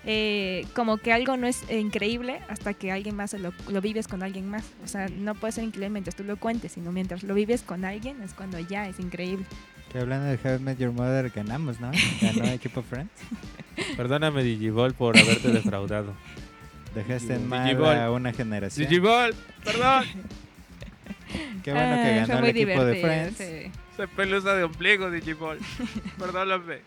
eh, 0.06 0.66
como 0.74 0.98
que 0.98 1.14
algo 1.14 1.38
no 1.38 1.48
es 1.48 1.64
increíble 1.72 2.40
hasta 2.50 2.74
que 2.74 2.92
alguien 2.92 3.16
más 3.16 3.34
lo, 3.34 3.54
lo 3.70 3.80
vives 3.82 4.08
con 4.08 4.22
alguien 4.22 4.50
más. 4.50 4.66
O 4.84 4.88
sea, 4.88 5.08
no 5.10 5.34
puede 5.36 5.54
ser 5.54 5.64
increíble 5.64 5.90
mientras 5.90 6.16
tú 6.16 6.24
lo 6.24 6.36
cuentes, 6.38 6.74
sino 6.74 6.92
mientras 6.92 7.24
lo 7.24 7.34
vives 7.34 7.62
con 7.64 7.86
alguien 7.86 8.22
es 8.22 8.34
cuando 8.34 8.60
ya 8.60 8.88
es 8.90 9.00
increíble. 9.00 9.46
Que 9.92 10.00
hablando 10.00 10.26
de 10.26 10.40
How 10.44 10.58
I 10.58 10.60
Met 10.60 10.80
Your 10.80 10.92
Mother, 10.92 11.30
ganamos, 11.30 11.80
¿no? 11.80 11.92
Ganó 12.22 12.46
Equipo 12.46 12.82
Friends. 12.82 13.12
Perdóname, 13.98 14.44
Digibol, 14.44 14.94
por 14.94 15.18
haberte 15.18 15.50
defraudado. 15.52 16.14
Dejaste 16.96 17.36
en 17.36 17.48
mal 17.48 17.64
Digibol. 17.66 17.96
a 17.96 18.12
una 18.12 18.34
generación. 18.34 18.88
Digibol, 18.90 19.34
perdón. 19.64 20.04
Qué 21.64 21.72
bueno 21.72 21.96
que 21.96 22.20
Ah, 22.20 22.26
ganó 22.28 22.46
el 22.46 22.56
equipo 22.58 22.84
de 22.86 23.02
Friends. 23.02 23.38
sí. 23.38 23.72
Se 23.98 24.08
pelusa 24.08 24.56
de 24.56 24.64
ombligo, 24.64 25.12
Digibol. 25.12 25.60
Perdóname. 26.20 26.80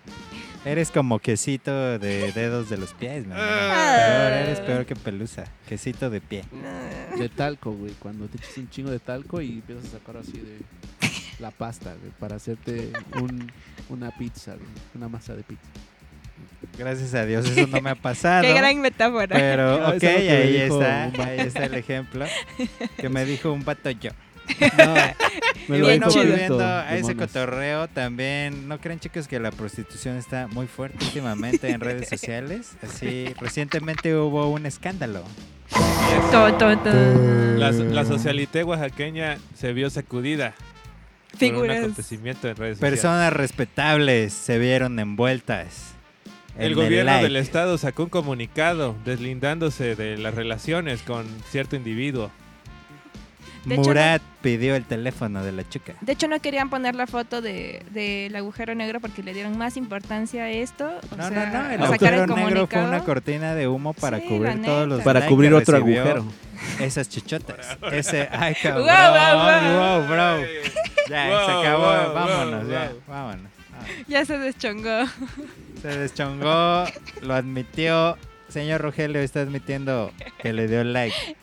Eres 0.65 0.91
como 0.91 1.21
quesito 1.21 1.99
de 2.01 2.33
dedos 2.33 2.69
de 2.69 2.77
los 2.77 2.93
pies, 2.95 3.25
man. 3.27 3.39
Ah. 3.41 3.97
Peor, 3.97 4.33
eres 4.33 4.61
peor 4.61 4.87
que 4.87 4.97
pelusa. 4.97 5.45
Quesito 5.69 6.11
de 6.11 6.21
pie. 6.21 6.43
De 7.17 7.29
talco, 7.29 7.71
güey. 7.73 7.93
Cuando 8.01 8.27
te 8.27 8.39
echas 8.39 8.57
un 8.59 8.69
chingo 8.69 8.91
de 8.91 8.99
talco 8.99 9.41
y 9.41 9.51
empiezas 9.53 9.87
a 9.87 9.99
sacar 9.99 10.17
así 10.17 10.33
de 10.33 10.59
la 11.39 11.53
pasta, 11.53 11.95
güey, 12.01 12.11
para 12.19 12.37
hacerte 12.37 12.91
un, 13.21 13.53
una 13.91 14.11
pizza, 14.11 14.55
güey, 14.55 14.67
una 14.97 15.09
masa 15.09 15.37
de 15.37 15.45
pizza. 15.45 15.63
Gracias 16.77 17.15
a 17.15 17.25
Dios, 17.25 17.49
eso 17.49 17.67
no 17.69 17.81
me 17.81 17.91
ha 17.91 17.95
pasado. 18.03 18.43
Qué 18.43 18.53
gran 18.53 18.81
metáfora. 18.81 19.29
Pero, 19.37 19.79
No, 19.79 19.89
ok, 19.91 20.03
eso 20.03 20.07
es 20.09 20.13
lo 20.13 20.19
que 20.19 20.27
me 20.27 20.33
ahí 20.33 20.53
dijo 20.65 20.81
está. 20.83 21.05
un 21.07 21.13
vato. 21.13 21.23
Ahí 21.23 21.39
está 21.41 21.65
el 21.67 21.75
ejemplo. 21.75 22.27
Que 22.97 23.09
me 23.09 23.25
dijo 23.25 23.53
un 23.53 23.65
vato 23.65 23.91
yo. 23.93 24.11
No, 24.79 24.95
me 25.69 25.79
lo 25.79 25.87
bueno, 25.87 26.09
volviendo 26.09 26.65
a 26.65 26.97
ese 26.97 27.17
cotorreo, 27.17 27.89
también, 27.89 28.69
¿no 28.69 28.79
creen 28.79 29.01
chicos 29.01 29.29
que 29.29 29.39
la 29.41 29.51
prostitución 29.51 30.17
está 30.17 30.47
muy 30.47 30.67
fuerte 30.67 31.05
últimamente 31.05 31.71
en 31.71 31.81
redes 31.81 32.09
sociales? 32.09 32.77
Así, 32.83 33.27
recientemente 33.41 34.15
hubo 34.17 34.51
un 34.51 34.67
escándalo. 34.67 35.25
La, 37.57 37.71
la 37.71 38.05
socialité 38.05 38.65
oaxaqueña 38.65 39.39
se 39.55 39.73
vio 39.73 39.91
sacudida 39.91 40.55
por 41.33 41.43
un 41.43 41.55
Figuras. 41.55 41.79
acontecimiento 41.79 42.49
en 42.49 42.57
redes 42.57 42.79
sociales. 42.79 43.01
Personas 43.01 43.33
respetables 43.33 44.33
se 44.33 44.59
vieron 44.59 44.99
envueltas. 44.99 45.95
El 46.59 46.75
gobierno 46.75 47.13
like. 47.13 47.25
del 47.25 47.37
estado 47.37 47.77
sacó 47.77 48.05
un 48.05 48.09
comunicado 48.09 48.97
deslindándose 49.05 49.95
de 49.95 50.17
las 50.17 50.35
relaciones 50.35 51.03
con 51.03 51.27
cierto 51.51 51.77
individuo. 51.77 52.31
De 53.67 53.75
hecho, 53.75 53.83
Murat 53.85 54.23
pidió 54.43 54.77
el 54.77 54.85
teléfono 54.85 55.43
de 55.45 55.51
la 55.53 55.69
chica. 55.69 55.95
De 56.01 56.13
hecho, 56.13 56.29
no 56.29 56.39
querían 56.41 56.71
poner 56.71 56.95
la 56.95 57.07
foto 57.07 57.43
de- 57.43 57.83
del 57.91 58.35
agujero 58.37 58.75
negro 58.75 59.01
porque 59.01 59.23
le 59.23 59.35
dieron 59.35 59.59
más 59.59 59.77
importancia 59.77 60.45
a 60.45 60.51
esto. 60.51 60.89
O 61.13 61.17
No, 61.17 61.29
sea, 61.29 61.47
no, 61.51 61.63
no, 61.65 61.71
el 61.71 61.83
agujero 61.83 62.25
el 62.25 62.31
negro 62.35 62.67
fue 62.69 62.83
una 62.83 63.01
cortina 63.05 63.55
de 63.55 63.67
humo 63.69 63.93
para 63.93 64.21
Sí, 64.21 64.27
cubrir 64.29 64.63
todos 64.63 64.89
los. 64.89 65.03
Para 65.03 65.27
cubrir 65.27 65.53
otro 65.53 65.77
agujero. 65.77 66.25
Esas 66.81 67.09
chichotas. 67.09 67.77
Ese, 67.93 68.29
ay, 68.33 68.55
cabrón. 68.63 68.85
Guau, 68.85 69.13
guau, 69.13 70.01
Wow, 70.01 70.09
bro. 70.09 70.47
Ya, 71.11 71.29
Wow, 71.29 71.47
se 71.47 71.53
acabó. 71.53 71.83
wow, 71.83 72.15
vámonos, 72.15 72.63
wow, 72.65 72.71
ya. 72.73 72.89
wow. 72.89 73.01
Vámonos. 73.09 73.51
Ya 74.09 74.25
se 74.25 74.39
deschongó. 74.39 75.05
Se 75.83 75.89
deschongó, 75.89 76.85
lo 77.23 77.35
admitió. 77.35 78.17
Señor 78.49 78.81
Rogelio 78.81 79.21
está 79.21 79.41
admitiendo 79.41 80.13
que 80.39 80.53
le 80.53 80.67
dio 80.69 80.83
like 80.85 81.37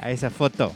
a 0.00 0.10
esa 0.10 0.30
foto 0.30 0.74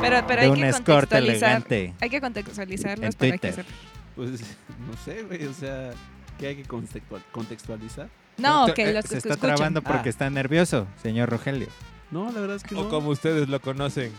Pero, 0.00 0.26
pero 0.26 0.40
de 0.40 0.46
hay 0.46 0.48
un 0.52 0.56
que 0.60 0.68
escort 0.68 0.86
contextualizar. 1.10 1.50
elegante. 1.50 1.94
Hay 2.00 2.10
que 2.10 2.20
contextualizarlos 2.20 3.06
En 3.06 3.12
para 3.14 3.32
que 3.32 3.38
Twitter. 3.38 3.64
Pues 4.16 4.30
no 4.40 4.96
sé, 5.04 5.22
güey, 5.22 5.44
o 5.46 5.54
sea, 5.54 5.90
que 6.38 6.46
hay 6.48 6.56
que 6.56 6.64
contextual- 6.64 7.22
contextualizar. 7.32 8.08
No, 8.36 8.66
que 8.74 8.82
eh, 8.90 8.92
los 8.92 9.04
se 9.06 9.16
está 9.18 9.30
escuchan. 9.30 9.54
trabando 9.56 9.82
porque 9.82 10.08
Ah. 10.08 10.10
está 10.10 10.28
nervioso, 10.30 10.86
señor 11.02 11.30
Rogelio. 11.30 11.68
No, 12.10 12.30
la 12.32 12.40
verdad 12.40 12.56
es 12.56 12.62
que 12.64 12.74
O 12.74 12.84
no. 12.84 12.88
como 12.90 13.08
ustedes 13.10 13.48
lo 13.48 13.60
conocen, 13.60 14.12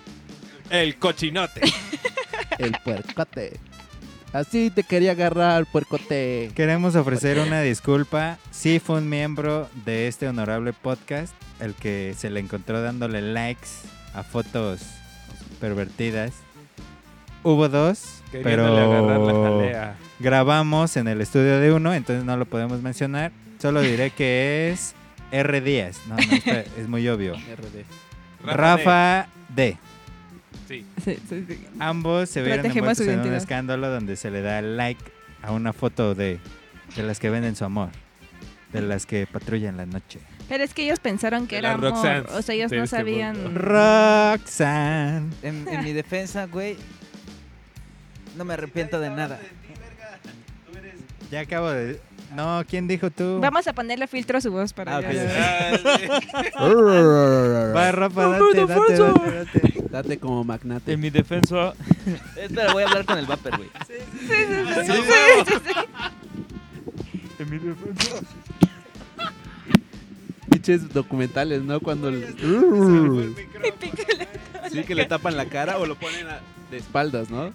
el 0.70 0.98
cochinote. 0.98 1.62
El 2.58 2.72
puercote. 2.84 3.60
Así 4.32 4.70
te 4.70 4.84
quería 4.84 5.12
agarrar, 5.12 5.66
puercote. 5.66 6.52
Queremos 6.56 6.96
ofrecer 6.96 7.38
una 7.40 7.62
disculpa. 7.62 8.38
Sí 8.52 8.80
fue 8.80 8.98
un 9.00 9.10
miembro 9.10 9.70
de 9.86 10.08
este 10.08 10.28
honorable 10.30 10.72
podcast 10.72 11.34
el 11.60 11.74
que 11.74 12.16
se 12.18 12.30
le 12.30 12.40
encontró 12.40 12.82
dándole 12.82 13.22
likes 13.22 13.68
a 14.16 14.24
fotos 14.24 14.82
pervertidas. 15.60 16.34
Hubo 17.44 17.70
dos, 17.70 18.22
la 18.34 18.40
pero 18.42 19.44
jalea. 19.44 19.96
grabamos 20.20 20.98
en 20.98 21.08
el 21.08 21.22
estudio 21.22 21.60
de 21.60 21.72
uno, 21.72 21.94
entonces 21.94 22.24
no 22.26 22.38
lo 22.38 22.46
podemos 22.46 22.82
mencionar. 22.82 23.32
Solo 23.60 23.82
diré 23.82 24.10
que 24.10 24.72
es 24.72 24.96
R 25.32 25.62
Díaz. 25.62 26.00
No, 26.08 26.16
no, 26.16 26.54
es 26.78 26.88
muy 26.88 27.08
obvio. 27.08 27.36
RD. 27.36 28.46
Rafa 28.46 29.28
D. 29.50 29.78
Sí. 30.68 30.86
Sí, 31.04 31.20
sí, 31.30 31.46
sí. 31.48 31.66
Ambos 31.80 32.30
se 32.30 32.42
vieron 32.42 32.66
envueltos 32.66 33.06
en 33.08 33.20
un 33.20 33.34
escándalo 33.34 33.90
donde 33.90 34.16
se 34.16 34.32
le 34.32 34.42
da 34.42 34.62
like 34.62 35.04
a 35.44 35.52
una 35.52 35.74
foto 35.74 36.16
de, 36.16 36.40
de 36.96 37.04
las 37.04 37.20
que 37.20 37.30
venden 37.30 37.56
su 37.56 37.66
amor. 37.66 37.90
De 38.76 38.82
las 38.88 39.06
que 39.06 39.28
patrullan 39.28 39.78
la 39.78 39.86
noche. 39.86 40.20
Pero 40.48 40.64
es 40.64 40.74
que 40.74 40.84
ellos 40.84 41.00
pensaron 41.00 41.48
que 41.48 41.56
De 41.56 41.60
era 41.60 41.74
amor. 41.74 41.94
O 42.34 42.42
sea, 42.42 42.56
ellos 42.56 42.72
no 42.72 42.84
este 42.84 42.98
sabían. 42.98 43.42
mundo. 43.42 43.60
Roxanne. 43.60 45.32
En, 45.42 45.68
en 45.68 45.84
mi 45.84 45.92
defensa, 45.94 46.46
güey, 46.46 46.78
no 48.38 48.46
me 48.46 48.54
arrepiento 48.54 49.00
de 49.00 49.10
nada. 49.10 49.40
Ya 51.32 51.40
acabo 51.42 51.70
de... 51.72 52.00
No, 52.36 52.64
¿quién 52.68 52.88
dijo 52.88 53.10
tú? 53.10 53.40
Vamos 53.42 53.66
a 53.68 53.74
ponerle 53.74 54.06
filtro 54.08 54.38
a 54.38 54.42
su 54.42 54.52
voz 54.52 54.74
para 54.74 54.98
Ah, 54.98 55.02
ya- 55.02 55.08
ok. 55.08 55.14
ya- 55.16 55.80
Va, 57.74 57.92
Rafa, 57.94 58.28
date, 58.28 58.66
date, 58.66 58.98
date, 58.98 59.32
date. 59.32 59.74
Date 59.90 60.18
como 60.20 60.44
magnate. 60.44 60.94
En 60.94 61.00
mi 61.00 61.10
defensa. 61.10 61.74
Espera, 62.36 62.74
voy 62.74 62.84
a 62.84 62.88
hablar 62.88 63.06
con 63.06 63.18
el 63.18 63.26
Vapor, 63.26 63.58
güey. 63.58 63.70
Pinches 70.66 70.92
documentales, 70.94 71.62
¿no? 71.62 71.80
Cuando 71.80 72.10
el... 72.10 72.36
Sí, 74.72 74.84
que 74.84 74.96
le 74.96 75.06
tapan 75.06 75.38
la 75.38 75.46
cara 75.46 75.78
o 75.78 75.86
lo 75.86 75.96
ponen 75.96 76.28
a- 76.28 76.40
de 76.72 76.78
espaldas, 76.78 77.30
¿no? 77.30 77.54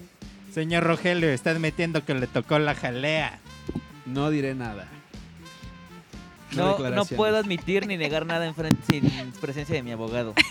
Señor 0.55 0.85
Rogelio, 0.85 1.29
estás 1.31 1.59
metiendo 1.59 2.05
que 2.05 2.14
le 2.14 2.27
tocó 2.29 2.59
la 2.61 2.75
jalea. 2.77 3.40
No 4.07 4.31
diré 4.31 4.55
nada. 4.55 4.87
No, 6.53 6.79
no 6.90 7.05
puedo 7.05 7.37
admitir 7.37 7.87
ni 7.87 7.96
negar 7.96 8.27
nada 8.27 8.46
en 8.46 8.55
frente, 8.55 8.81
sin 8.88 9.11
presencia 9.40 9.75
de 9.75 9.83
mi 9.83 9.90
abogado. 9.92 10.35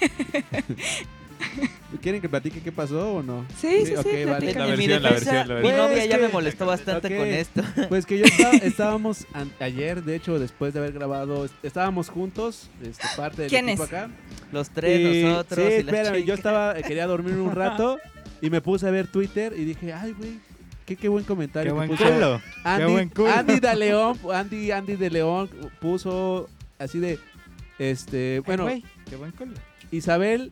¿Quieren 2.01 2.21
que 2.21 2.29
platique 2.29 2.61
qué 2.61 2.71
pasó 2.71 3.15
o 3.15 3.23
no? 3.23 3.45
Sí, 3.59 3.85
sí, 3.85 3.93
sí, 4.03 4.25
vale. 4.25 4.53
La 4.53 4.67
en 4.69 4.77
mi 4.77 4.87
versión, 4.87 5.03
la 5.03 5.09
defensa, 5.09 5.31
versión, 5.31 5.35
la 5.35 5.43
mi 5.55 5.61
versión. 5.61 5.77
novia 5.77 5.87
Pues 5.97 6.09
ya 6.09 6.15
que- 6.17 6.21
me 6.21 6.27
molestó 6.29 6.65
bastante 6.65 7.17
con 7.17 7.27
esto. 7.27 7.63
Pues 7.89 8.05
que 8.05 8.17
yo 8.19 8.25
estaba- 8.25 8.55
estábamos 8.57 9.25
ayer, 9.59 10.03
de 10.03 10.15
hecho, 10.15 10.37
después 10.39 10.73
de 10.73 10.79
haber 10.79 10.93
grabado, 10.93 11.45
est- 11.45 11.53
estábamos 11.63 12.09
juntos, 12.09 12.69
este, 12.83 13.05
parte 13.17 13.41
del 13.43 13.49
¿Quiénes? 13.51 13.79
equipo 13.79 13.83
acá. 13.83 14.09
Los 14.51 14.69
tres, 14.69 14.99
Y- 15.15 15.23
nosotros 15.23 15.59
Sí, 15.67 15.73
y 15.79 15.83
la 15.83 15.91
espérame, 15.91 16.23
yo 16.25 16.33
estaba, 16.35 16.73
quería 16.75 17.07
dormir 17.07 17.35
un 17.35 17.51
rato 17.53 17.97
y 18.41 18.49
me 18.49 18.61
puse 18.61 18.87
a 18.87 18.91
ver 18.91 19.07
Twitter 19.07 19.53
y 19.57 19.65
dije, 19.65 19.91
ay, 19.91 20.13
güey, 20.13 20.39
qué, 20.85 20.95
qué 20.95 21.09
buen 21.09 21.25
comentario. 21.25 21.71
Qué 21.71 21.75
buen 21.75 21.89
puso 21.89 22.03
culo. 22.05 22.41
Andy, 22.63 22.85
Qué 22.85 22.91
buen 22.91 23.09
culo. 23.09 23.31
Andy 23.31 23.59
de 23.59 23.75
León, 23.75 24.19
Andy, 24.33 24.71
Andy 24.71 24.95
de 24.95 25.09
León 25.09 25.49
puso 25.81 26.49
así 26.77 26.99
de, 26.99 27.19
este, 27.79 28.41
bueno, 28.45 28.67
Ay, 28.67 28.81
güey, 28.81 28.93
qué 29.09 29.15
buen 29.15 29.31
culo. 29.31 29.53
Isabel, 29.91 30.51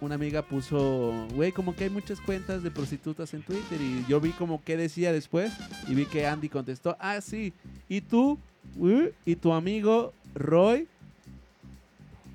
una 0.00 0.14
amiga 0.14 0.42
puso, 0.42 1.26
güey, 1.34 1.52
como 1.52 1.74
que 1.74 1.84
hay 1.84 1.90
muchas 1.90 2.20
cuentas 2.20 2.62
de 2.62 2.70
prostitutas 2.70 3.34
en 3.34 3.42
Twitter 3.42 3.80
y 3.80 4.04
yo 4.08 4.20
vi 4.20 4.30
como 4.30 4.62
que 4.62 4.76
decía 4.76 5.12
después 5.12 5.52
y 5.86 5.94
vi 5.94 6.06
que 6.06 6.26
Andy 6.26 6.48
contestó, 6.48 6.96
ah, 7.00 7.20
sí, 7.20 7.52
y 7.88 8.00
tú, 8.00 8.38
Uh, 8.76 9.08
y 9.24 9.36
tu 9.36 9.52
amigo 9.52 10.12
Roy 10.34 10.86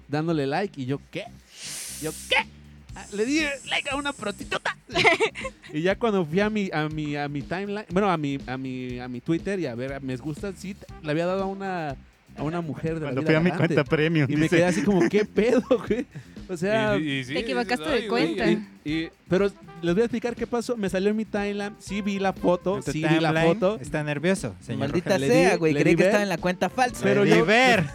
dándole 0.07 0.45
like 0.47 0.79
y 0.79 0.85
yo, 0.85 0.99
¿qué? 1.11 1.25
Yo, 2.01 2.11
¿qué? 2.29 2.35
Ah, 2.95 3.05
Le 3.13 3.25
di 3.25 3.41
like 3.69 3.89
a 3.89 3.95
una 3.95 4.13
prostituta. 4.13 4.77
y 5.73 5.81
ya 5.81 5.97
cuando 5.97 6.25
fui 6.25 6.39
a 6.39 6.49
mi, 6.49 6.69
a 6.71 6.87
mi, 6.89 7.15
a 7.15 7.27
mi 7.27 7.41
timeline, 7.41 7.85
bueno, 7.89 8.09
a 8.09 8.17
mi, 8.17 8.37
a 8.45 8.57
mi, 8.57 8.99
a 8.99 9.07
mi 9.07 9.21
Twitter 9.21 9.59
y 9.59 9.65
a 9.65 9.73
ver, 9.73 10.01
me 10.01 10.15
gusta, 10.17 10.53
sí, 10.55 10.75
le 11.01 11.11
había 11.11 11.25
dado 11.25 11.43
a 11.43 11.45
una, 11.47 11.95
a 12.37 12.43
una 12.43 12.61
mujer 12.61 12.95
de 12.95 13.01
Cuando 13.01 13.21
la 13.21 13.25
fui 13.25 13.31
vida 13.31 13.39
a 13.39 13.43
mi 13.43 13.51
cuenta 13.51 13.83
premium. 13.83 14.29
Y 14.29 14.35
me 14.35 14.49
quedé 14.49 14.65
así 14.65 14.83
como, 14.83 15.07
¿qué 15.09 15.25
pedo, 15.25 15.63
güey? 15.87 16.05
O 16.49 16.57
sea, 16.57 16.97
Y- 16.97 17.09
y 17.19 17.23
sí, 17.23 17.33
Te 17.33 17.39
equivocaste 17.39 17.89
de 17.89 18.07
cuenta. 18.07 18.49
y- 18.51 18.67
y- 18.85 19.09
pero 19.29 19.49
les 19.81 19.93
voy 19.93 20.01
a 20.01 20.05
explicar 20.05 20.35
qué 20.35 20.45
pasó. 20.47 20.75
Me 20.77 20.89
salió 20.89 21.09
en 21.09 21.15
mi 21.15 21.25
timeline, 21.25 21.75
sí 21.79 22.01
vi 22.01 22.19
la 22.19 22.33
foto, 22.33 22.81
sí 22.81 23.03
vi 23.07 23.19
la 23.19 23.33
foto. 23.33 23.77
Está 23.81 24.03
nervioso, 24.03 24.55
señor 24.61 24.79
Maldita 24.81 25.17
sea, 25.19 25.57
güey. 25.57 25.73
Creí 25.73 25.95
que 25.95 26.03
estaba 26.03 26.23
en 26.23 26.29
la 26.29 26.37
cuenta 26.37 26.69
falsa. 26.69 27.01
Pero 27.03 27.25
yo- 27.25 27.45
ver. 27.45 27.83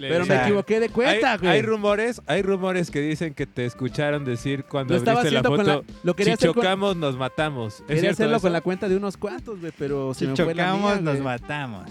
Pero 0.00 0.26
me 0.26 0.34
equivoqué 0.34 0.80
de 0.80 0.88
cuenta, 0.88 1.32
hay, 1.32 1.38
güey. 1.38 1.50
hay 1.52 1.62
rumores, 1.62 2.22
hay 2.26 2.42
rumores 2.42 2.90
que 2.90 3.00
dicen 3.00 3.34
que 3.34 3.46
te 3.46 3.64
escucharon 3.66 4.24
decir 4.24 4.64
cuando 4.64 4.94
Lo 4.94 4.98
estaba 4.98 5.20
abriste 5.20 5.34
la 5.40 5.48
foto, 5.48 5.62
la... 5.62 5.82
Lo 6.02 6.16
quería 6.16 6.32
si 6.32 6.38
hacer 6.38 6.48
con- 6.48 6.56
chocamos 6.64 6.96
nos 6.96 7.16
matamos. 7.16 7.80
¿Es 7.88 7.94
Quería 7.96 8.10
hacerlo 8.10 8.36
eso? 8.36 8.42
con 8.42 8.52
la 8.52 8.62
cuenta 8.62 8.88
de 8.88 8.96
unos 8.96 9.16
cuantos, 9.16 9.60
güey, 9.60 9.72
pero 9.78 10.12
se 10.12 10.26
Si 10.26 10.26
fue 10.42 10.54
la 10.56 10.64
chocamos, 10.64 10.92
mía, 10.94 11.00
nos 11.02 11.14
güey. 11.14 11.24
matamos. 11.24 11.88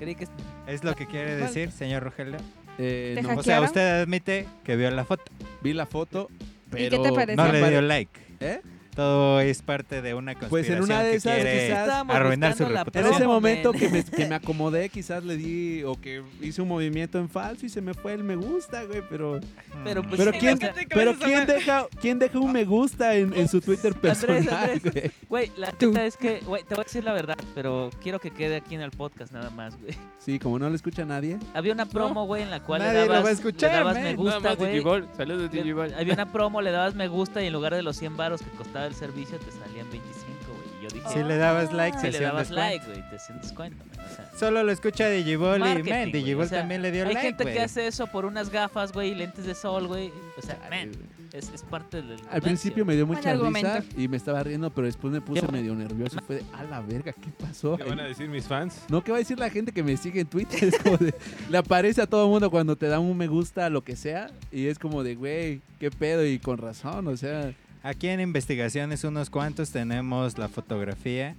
Creí 0.00 0.16
que... 0.16 0.26
¿Es 0.66 0.82
lo 0.82 0.96
que 0.96 1.06
quiere 1.06 1.36
decir, 1.36 1.70
señor 1.70 2.02
Rogelio? 2.02 2.38
Eh, 2.78 3.12
¿Te 3.16 3.22
no, 3.22 3.38
O 3.38 3.42
sea, 3.42 3.60
usted 3.60 4.02
admite 4.02 4.46
que 4.64 4.76
vio 4.76 4.90
la 4.90 5.04
foto. 5.04 5.24
vi 5.62 5.72
la 5.72 5.86
foto, 5.86 6.28
qué 6.74 6.88
pero... 6.90 7.02
te? 7.02 7.36
No 7.36 7.52
le 7.52 7.70
dio 7.70 7.80
like. 7.82 8.20
¿Eh? 8.40 8.60
Todo 8.94 9.40
es 9.40 9.62
parte 9.62 10.02
de 10.02 10.14
una 10.14 10.34
Pues 10.34 10.66
conspiración 10.66 10.76
en 10.78 10.84
una 10.84 11.02
de 11.02 11.14
esas, 11.16 11.38
quizás, 11.38 12.04
arruinar 12.08 12.56
su 12.56 12.64
reputación. 12.64 13.06
En 13.06 13.12
ese 13.14 13.26
momento 13.26 13.72
men. 13.72 13.80
que 13.80 13.88
me, 13.88 14.04
que 14.04 14.26
me 14.26 14.34
acomodé, 14.36 14.88
quizás 14.88 15.24
le 15.24 15.36
di 15.36 15.82
o 15.82 16.00
que 16.00 16.22
hice 16.40 16.62
un 16.62 16.68
movimiento 16.68 17.18
en 17.18 17.28
falso 17.28 17.66
y 17.66 17.68
se 17.68 17.80
me 17.80 17.94
fue 17.94 18.12
el 18.12 18.22
me 18.24 18.36
gusta, 18.36 18.84
güey, 18.84 19.02
pero... 19.08 19.40
Pero 19.82 20.02
pues 20.02 20.16
Pero 20.18 20.32
sí, 20.32 20.38
quién, 20.38 20.58
pero 20.88 21.14
quién 21.18 21.46
deja, 21.46 21.86
quién 22.00 22.18
deja 22.18 22.38
un 22.38 22.52
me 22.52 22.64
gusta 22.64 23.14
en, 23.16 23.32
en 23.34 23.48
su 23.48 23.60
Twitter 23.60 23.94
personal, 23.94 24.70
Andrés. 24.70 24.82
güey? 24.82 25.10
Güey, 25.28 25.52
la 25.56 25.72
neta 25.72 26.04
es 26.06 26.16
que, 26.16 26.40
güey, 26.40 26.62
te 26.62 26.74
voy 26.74 26.82
a 26.82 26.84
decir 26.84 27.04
la 27.04 27.12
verdad, 27.12 27.36
pero 27.54 27.90
quiero 28.02 28.20
que 28.20 28.30
quede 28.30 28.56
aquí 28.56 28.74
en 28.76 28.80
el 28.80 28.92
podcast 28.92 29.32
nada 29.32 29.50
más, 29.50 29.76
güey. 29.80 29.94
Sí, 30.18 30.38
como 30.38 30.58
no 30.58 30.70
le 30.70 30.76
escucha 30.76 31.04
nadie. 31.04 31.38
Había 31.52 31.72
una 31.72 31.86
promo, 31.86 32.24
güey, 32.26 32.42
en 32.42 32.50
la 32.50 32.62
cual 32.62 32.80
Nadie 32.80 33.00
le 33.00 33.06
lo 33.06 33.12
dabas, 33.12 33.24
va 33.24 33.28
a 33.28 33.32
escuchar, 33.32 33.70
le 33.72 33.76
dabas 33.78 33.94
man. 33.94 34.02
me 34.04 34.10
Nada 34.12 34.22
gusta, 34.22 34.40
más 34.48 34.56
güey. 34.58 34.82
Saludos, 35.16 35.50
Digibol. 35.50 35.94
Había 35.94 36.14
una 36.14 36.32
promo, 36.32 36.62
le 36.62 36.70
dabas 36.70 36.94
me 36.94 37.08
gusta 37.08 37.42
y 37.42 37.46
en 37.48 37.52
lugar 37.52 37.74
de 37.74 37.82
los 37.82 37.96
100 37.96 38.16
varos 38.16 38.40
que 38.42 38.50
costaba 38.50 38.83
el 38.86 38.94
servicio 38.94 39.38
te 39.38 39.50
salían 39.50 39.90
25, 39.90 40.04
güey. 40.48 40.78
Y 40.78 40.82
yo 40.84 40.88
dije, 40.90 41.08
Si 41.12 41.22
le 41.22 41.36
dabas 41.36 41.72
like, 41.72 41.98
si 41.98 42.10
le 42.10 42.20
dabas 42.20 42.50
like, 42.50 42.84
güey, 42.86 43.08
te 43.08 43.16
hacían 43.16 43.40
descuento, 43.40 43.84
man, 43.86 44.06
o 44.06 44.14
sea. 44.14 44.30
Solo 44.38 44.62
lo 44.62 44.72
escucha 44.72 45.08
Digibol 45.08 45.58
y 45.58 45.60
Marketing, 45.60 45.90
man, 45.90 46.00
güey, 46.10 46.12
Digibol 46.12 46.44
o 46.44 46.48
sea, 46.48 46.58
también 46.60 46.82
le 46.82 46.90
dio 46.90 47.02
Hay 47.06 47.14
like, 47.14 47.26
gente 47.28 47.44
güey. 47.44 47.54
que 47.54 47.62
hace 47.62 47.86
eso 47.86 48.06
por 48.06 48.24
unas 48.24 48.50
gafas, 48.50 48.92
güey, 48.92 49.10
y 49.10 49.14
lentes 49.14 49.46
de 49.46 49.54
sol, 49.54 49.86
güey. 49.86 50.12
O 50.36 50.42
sea, 50.42 50.58
man, 50.70 50.92
es, 51.34 51.50
es 51.52 51.62
parte 51.62 52.00
del. 52.00 52.20
Al 52.30 52.40
principio 52.40 52.84
me 52.84 52.94
dio 52.94 53.06
Buen 53.06 53.18
mucha 53.18 53.34
risa 53.34 53.84
y 53.96 54.06
me 54.06 54.16
estaba 54.16 54.42
riendo, 54.44 54.70
pero 54.70 54.86
después 54.86 55.12
me 55.12 55.20
puse 55.20 55.46
medio 55.48 55.74
nervioso 55.74 56.18
y 56.22 56.24
fue 56.24 56.36
de, 56.36 56.44
a 56.52 56.62
la 56.62 56.80
verga, 56.80 57.12
¿qué 57.12 57.30
pasó? 57.30 57.76
¿Qué 57.76 57.82
van 57.82 57.98
a 57.98 58.04
decir 58.04 58.28
mis 58.28 58.44
fans? 58.44 58.84
No, 58.88 59.02
¿qué 59.02 59.10
va 59.10 59.18
a 59.18 59.20
decir 59.20 59.38
la 59.38 59.50
gente 59.50 59.72
que 59.72 59.82
me 59.82 59.96
sigue 59.96 60.20
en 60.20 60.28
Twitter? 60.28 60.62
Es 60.64 60.78
como 60.78 60.96
de, 60.96 61.12
le 61.50 61.58
aparece 61.58 62.00
a 62.00 62.06
todo 62.06 62.28
mundo 62.28 62.50
cuando 62.50 62.76
te 62.76 62.86
da 62.86 63.00
un 63.00 63.16
me 63.16 63.26
gusta, 63.26 63.68
lo 63.68 63.82
que 63.82 63.96
sea, 63.96 64.30
y 64.52 64.66
es 64.66 64.78
como 64.78 65.02
de, 65.02 65.16
güey, 65.16 65.60
qué 65.80 65.90
pedo, 65.90 66.24
y 66.24 66.38
con 66.38 66.58
razón, 66.58 67.08
o 67.08 67.16
sea, 67.16 67.52
Aquí 67.84 68.08
en 68.08 68.18
investigaciones 68.18 69.04
unos 69.04 69.28
cuantos 69.28 69.70
tenemos 69.70 70.38
la 70.38 70.48
fotografía. 70.48 71.36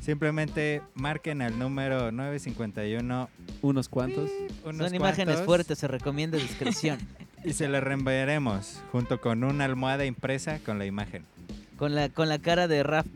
Simplemente 0.00 0.82
marquen 0.94 1.42
al 1.42 1.58
número 1.58 2.12
951 2.12 3.28
unos 3.60 3.88
cuantos. 3.88 4.30
unos 4.64 4.86
Son 4.86 4.94
imágenes 4.94 5.34
cuantos 5.34 5.46
fuertes, 5.46 5.78
se 5.80 5.88
recomienda 5.88 6.38
discreción. 6.38 7.00
y 7.44 7.54
se 7.54 7.66
la 7.66 7.80
reenviaremos 7.80 8.80
junto 8.92 9.20
con 9.20 9.42
una 9.42 9.64
almohada 9.64 10.04
impresa 10.04 10.60
con 10.60 10.78
la 10.78 10.86
imagen. 10.86 11.24
con, 11.76 11.96
la, 11.96 12.08
con 12.08 12.28
la 12.28 12.38
cara 12.38 12.68
de 12.68 12.84
Raf. 12.84 13.06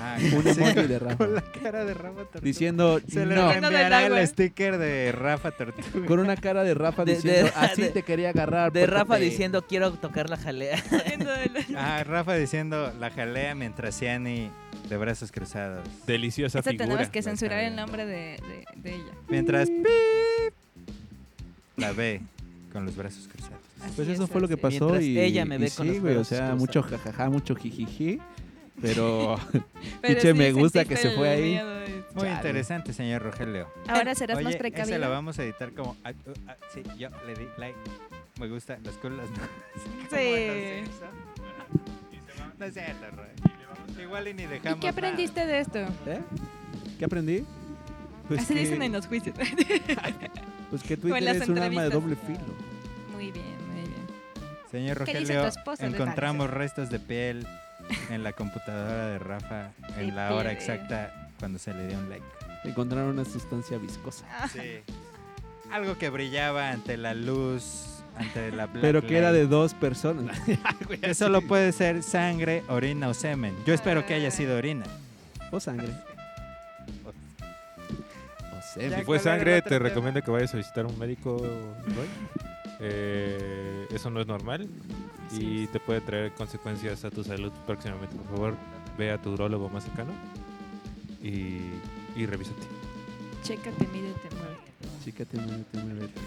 Ah, 0.00 0.16
Un 0.36 0.46
emoji 0.46 0.86
de 0.86 0.98
Rafa. 1.00 1.16
con 1.16 1.34
la 1.34 1.42
cara 1.42 1.84
de 1.84 1.94
Rafa 1.94 2.16
Tortuga. 2.20 2.40
Diciendo, 2.42 3.00
se 3.08 3.24
le 3.26 3.34
no, 3.34 3.50
el 3.50 4.26
sticker 4.28 4.78
de 4.78 5.12
Rafa 5.12 5.50
Tortuga. 5.52 6.06
con 6.06 6.18
una 6.20 6.36
cara 6.36 6.62
de 6.64 6.74
Rafa 6.74 7.04
De- 7.06 7.14
diciendo, 7.14 7.44
de- 7.50 7.52
así 7.56 7.82
de- 7.82 7.90
te 7.90 8.02
quería 8.02 8.30
agarrar. 8.30 8.72
De 8.72 8.80
porque 8.80 8.94
Rafa 8.94 9.16
te-". 9.16 9.24
diciendo 9.24 9.62
quiero 9.66 9.92
tocar 9.92 10.28
la 10.30 10.36
jalea. 10.36 10.82
Ah, 11.76 12.04
Rafa 12.04 12.34
diciendo 12.34 12.92
la 13.00 13.10
jalea 13.10 13.54
mientras 13.54 13.98
Ciani 13.98 14.50
de 14.88 14.96
brazos 14.96 15.32
cruzados. 15.32 15.86
Deliciosa 16.06 16.58
Eso 16.60 16.70
figura. 16.70 16.86
tenemos 16.88 17.08
que 17.08 17.22
censurar 17.22 17.60
el 17.64 17.76
nombre 17.76 18.04
de, 18.06 18.36
de, 18.36 18.64
de 18.76 18.94
ella. 18.96 19.12
Mientras 19.28 19.68
pip, 19.70 20.54
la 21.76 21.92
ve 21.92 22.20
con 22.72 22.84
los 22.84 22.96
brazos 22.96 23.28
cruzados. 23.28 23.58
Pues 23.96 24.00
Así 24.00 24.12
eso 24.12 24.24
es, 24.24 24.30
fue 24.30 24.40
lo 24.42 24.48
que 24.48 24.54
así. 24.54 24.62
pasó 24.62 24.86
Mientras 24.90 25.04
y, 25.04 25.18
ella 25.18 25.44
me 25.46 25.54
y 25.56 25.58
ve 25.58 25.70
con 25.70 25.86
sí, 25.86 25.92
los 25.94 26.00
güey, 26.02 26.12
o 26.12 26.16
brazos 26.18 26.28
sea, 26.28 26.38
cruzados. 26.38 26.60
mucho 26.60 26.82
jajaja, 26.82 27.30
mucho 27.30 27.54
jijiji, 27.56 28.20
pero 28.80 29.38
Pero 30.02 30.20
sí 30.20 30.32
me 30.34 30.52
gusta 30.52 30.84
que 30.84 30.96
se 30.96 31.10
fue 31.12 31.28
ahí. 31.28 31.54
de- 31.54 32.04
Muy 32.14 32.24
Chale. 32.24 32.34
interesante, 32.34 32.92
señor 32.92 33.22
Rogelio. 33.22 33.68
Ahora 33.88 34.14
serás 34.14 34.36
Oye, 34.38 34.44
más 34.44 34.56
precavido. 34.56 34.98
lo 34.98 35.10
vamos 35.10 35.38
a 35.38 35.44
editar 35.44 35.72
como... 35.72 35.96
ah, 36.04 36.10
uh, 36.26 36.32
ah, 36.48 36.56
sí, 36.72 36.82
yo 36.98 37.08
le 37.26 37.34
di 37.34 37.46
like. 37.58 37.78
Me 38.40 38.48
gusta 38.48 38.78
las 38.82 38.94
culas. 38.96 39.28
No, 39.30 39.36
Sí. 40.16 40.82
no 42.58 42.64
es 42.66 42.74
cierto, 42.74 43.06
Roy. 43.16 44.02
Igual 44.02 44.28
y 44.28 44.34
ni 44.34 44.46
dejamos 44.46 44.78
¿Y 44.78 44.80
qué 44.80 44.88
aprendiste 44.88 45.46
de 45.46 45.60
esto? 45.60 45.78
¿Eh? 46.06 46.20
¿Qué 46.98 47.04
aprendí? 47.04 47.44
Pues 48.28 48.42
Así 48.42 48.54
que, 48.54 48.60
dicen 48.60 48.82
en 48.82 48.92
los 48.92 49.06
juicios. 49.06 49.34
pues 50.70 50.82
que 50.82 50.96
Twitter 50.96 51.36
es 51.36 51.48
un 51.48 51.58
arma 51.58 51.82
de 51.82 51.90
doble 51.90 52.16
filo. 52.16 52.38
muy 53.12 53.30
bien, 53.32 53.44
muy 53.72 53.82
bien. 53.82 54.06
Señor 54.70 55.04
¿Qué 55.04 55.18
dice 55.18 55.34
Rogelio, 55.64 55.96
encontramos 55.96 56.48
restos 56.48 56.90
de 56.90 56.98
piel 57.00 57.46
en 58.10 58.22
la 58.22 58.32
computadora 58.32 59.06
de 59.08 59.18
Rafa 59.18 59.70
en 59.98 60.14
la 60.16 60.34
hora 60.34 60.52
exacta 60.52 61.30
cuando 61.38 61.58
se 61.58 61.72
le 61.74 61.86
dio 61.88 61.98
un 61.98 62.08
like. 62.08 62.24
Encontraron 62.64 63.10
una 63.10 63.24
sustancia 63.24 63.78
viscosa. 63.78 64.24
Sí. 64.52 64.80
Algo 65.72 65.96
que 65.96 66.10
brillaba 66.10 66.70
ante 66.70 66.96
la 66.96 67.14
luz, 67.14 68.02
ante 68.16 68.50
la 68.52 68.66
black 68.66 68.82
Pero 68.82 69.02
que 69.02 69.16
era 69.16 69.30
light. 69.30 69.42
de 69.44 69.48
dos 69.48 69.72
personas. 69.74 70.38
Que 71.00 71.14
solo 71.14 71.40
puede 71.42 71.70
ser 71.72 72.02
sangre, 72.02 72.64
orina 72.68 73.08
o 73.08 73.14
semen. 73.14 73.54
Yo 73.64 73.72
espero 73.72 74.04
que 74.04 74.14
haya 74.14 74.30
sido 74.30 74.56
orina. 74.58 74.84
o 75.52 75.60
sangre. 75.60 75.88
O 78.52 78.62
sé. 78.74 78.88
Si 78.88 78.94
fue 78.96 79.04
¿cuál 79.04 79.20
era 79.20 79.24
sangre, 79.32 79.58
otro 79.58 79.68
te 79.70 79.76
tema? 79.76 79.88
recomiendo 79.88 80.22
que 80.22 80.30
vayas 80.30 80.52
a 80.52 80.56
visitar 80.56 80.84
a 80.84 80.88
un 80.88 80.98
médico, 80.98 81.38
Roy. 81.38 82.08
Eh, 82.80 83.86
eso 83.92 84.10
no 84.10 84.20
es 84.20 84.26
normal 84.26 84.66
y 85.32 85.66
te 85.68 85.80
puede 85.80 86.00
traer 86.00 86.32
consecuencias 86.32 87.04
a 87.04 87.10
tu 87.10 87.22
salud 87.24 87.52
próximamente. 87.66 88.16
Por 88.16 88.26
favor, 88.36 88.54
ve 88.98 89.10
a 89.12 89.18
tu 89.18 89.32
urólogo 89.32 89.68
más 89.68 89.84
cercano 89.84 90.12
y, 91.22 91.58
y 92.16 92.26
revísate. 92.26 92.66
Chécate, 93.42 93.86
mídete, 93.88 94.28
muévete. 94.36 94.70
Chícate, 95.04 95.36
muévete, 95.38 95.78
muévete. 95.78 96.20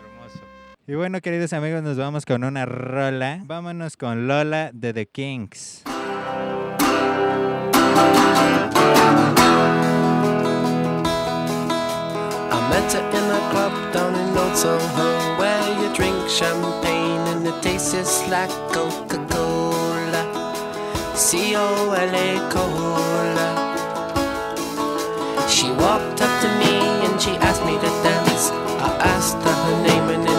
Hermoso. 0.00 0.40
Y 0.86 0.94
bueno, 0.94 1.20
queridos 1.20 1.52
amigos, 1.52 1.82
nos 1.82 1.96
vamos 1.96 2.26
con 2.26 2.44
una 2.44 2.66
rola. 2.66 3.40
Vámonos 3.46 3.96
con 3.96 4.26
Lola 4.26 4.70
de 4.72 4.92
The 4.92 5.06
Kings. 5.06 5.82
I 12.50 12.68
met 12.70 12.92
her 12.92 13.00
in 13.10 13.30
a 13.30 13.40
club 13.50 13.92
down 13.92 14.14
in 14.14 14.36
Old 14.36 14.56
Soho 14.56 15.38
Where 15.38 15.80
you 15.80 15.88
drink 15.94 16.28
champagne 16.28 17.33
and 17.44 17.54
it 17.54 17.62
tastes 17.62 17.92
just 17.92 18.28
like 18.28 18.50
Coca-Cola. 18.72 20.22
C-O-L-A 21.14 22.50
Cola. 22.50 23.48
She 25.48 25.70
walked 25.72 26.22
up 26.22 26.42
to 26.42 26.48
me 26.60 26.74
and 27.04 27.20
she 27.20 27.32
asked 27.48 27.64
me 27.64 27.74
to 27.74 27.90
dance. 28.02 28.50
I 28.80 28.96
asked 29.14 29.36
her 29.36 29.52
her 29.64 29.82
name 29.82 30.08
and 30.14 30.33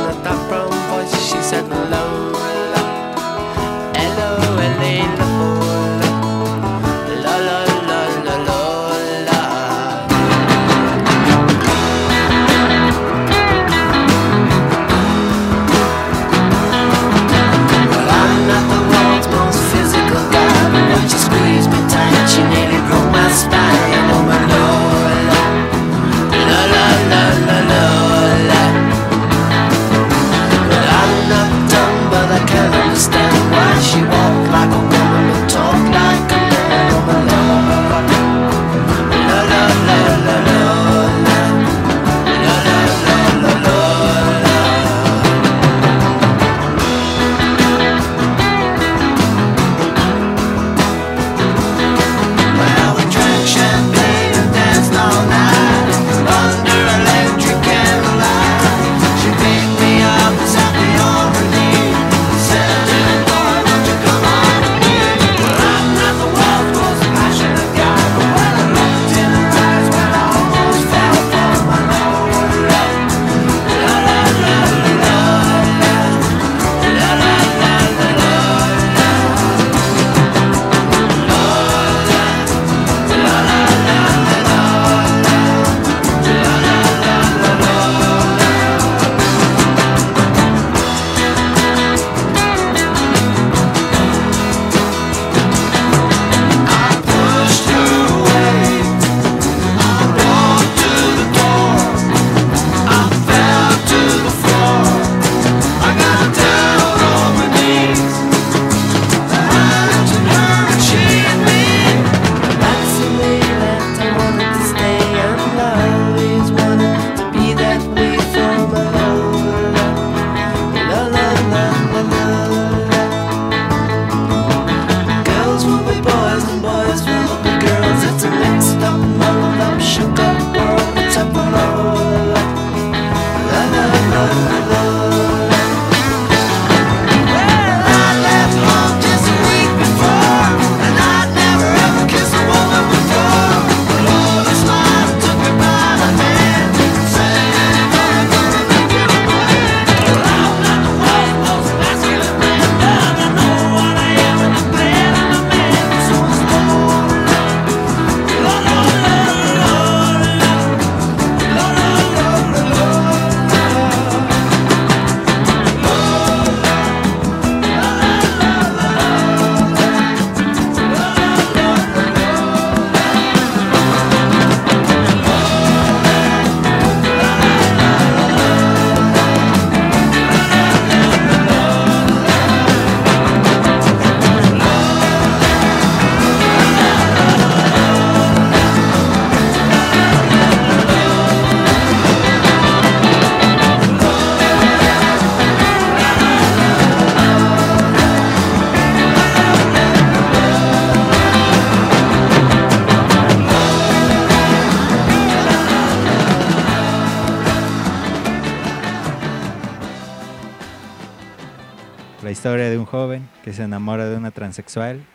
que 213.46 213.54
se 213.54 213.62
enamora 213.62 214.10
de 214.10 214.18
una 214.18 214.32
transexual 214.32 215.06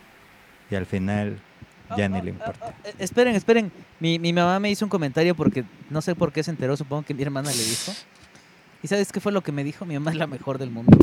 y 0.71 0.75
al 0.75 0.85
final 0.85 1.37
ya 1.97 2.07
ni 2.07 2.21
le 2.21 2.29
importa. 2.29 2.73
Eh, 2.85 2.93
Esperen, 2.97 3.35
esperen. 3.35 3.73
Mi, 3.99 4.19
mi 4.19 4.31
mamá 4.31 4.57
me 4.61 4.71
hizo 4.71 4.85
un 4.85 4.89
comentario 4.89 5.35
porque 5.35 5.65
no 5.89 6.01
sé 6.01 6.15
por 6.15 6.31
qué 6.31 6.41
se 6.41 6.49
enteró, 6.49 6.77
supongo 6.77 7.03
que 7.03 7.13
mi 7.13 7.23
hermana 7.23 7.51
le 7.51 7.57
dijo. 7.61 7.91
¿Y 8.81 8.87
sabes 8.87 9.11
qué 9.11 9.19
fue 9.19 9.33
lo 9.33 9.41
que 9.41 9.51
me 9.51 9.65
dijo? 9.65 9.85
Mi 9.85 9.95
mamá 9.95 10.11
es 10.11 10.17
la 10.17 10.27
mejor 10.27 10.59
del 10.59 10.71
mundo. 10.71 10.97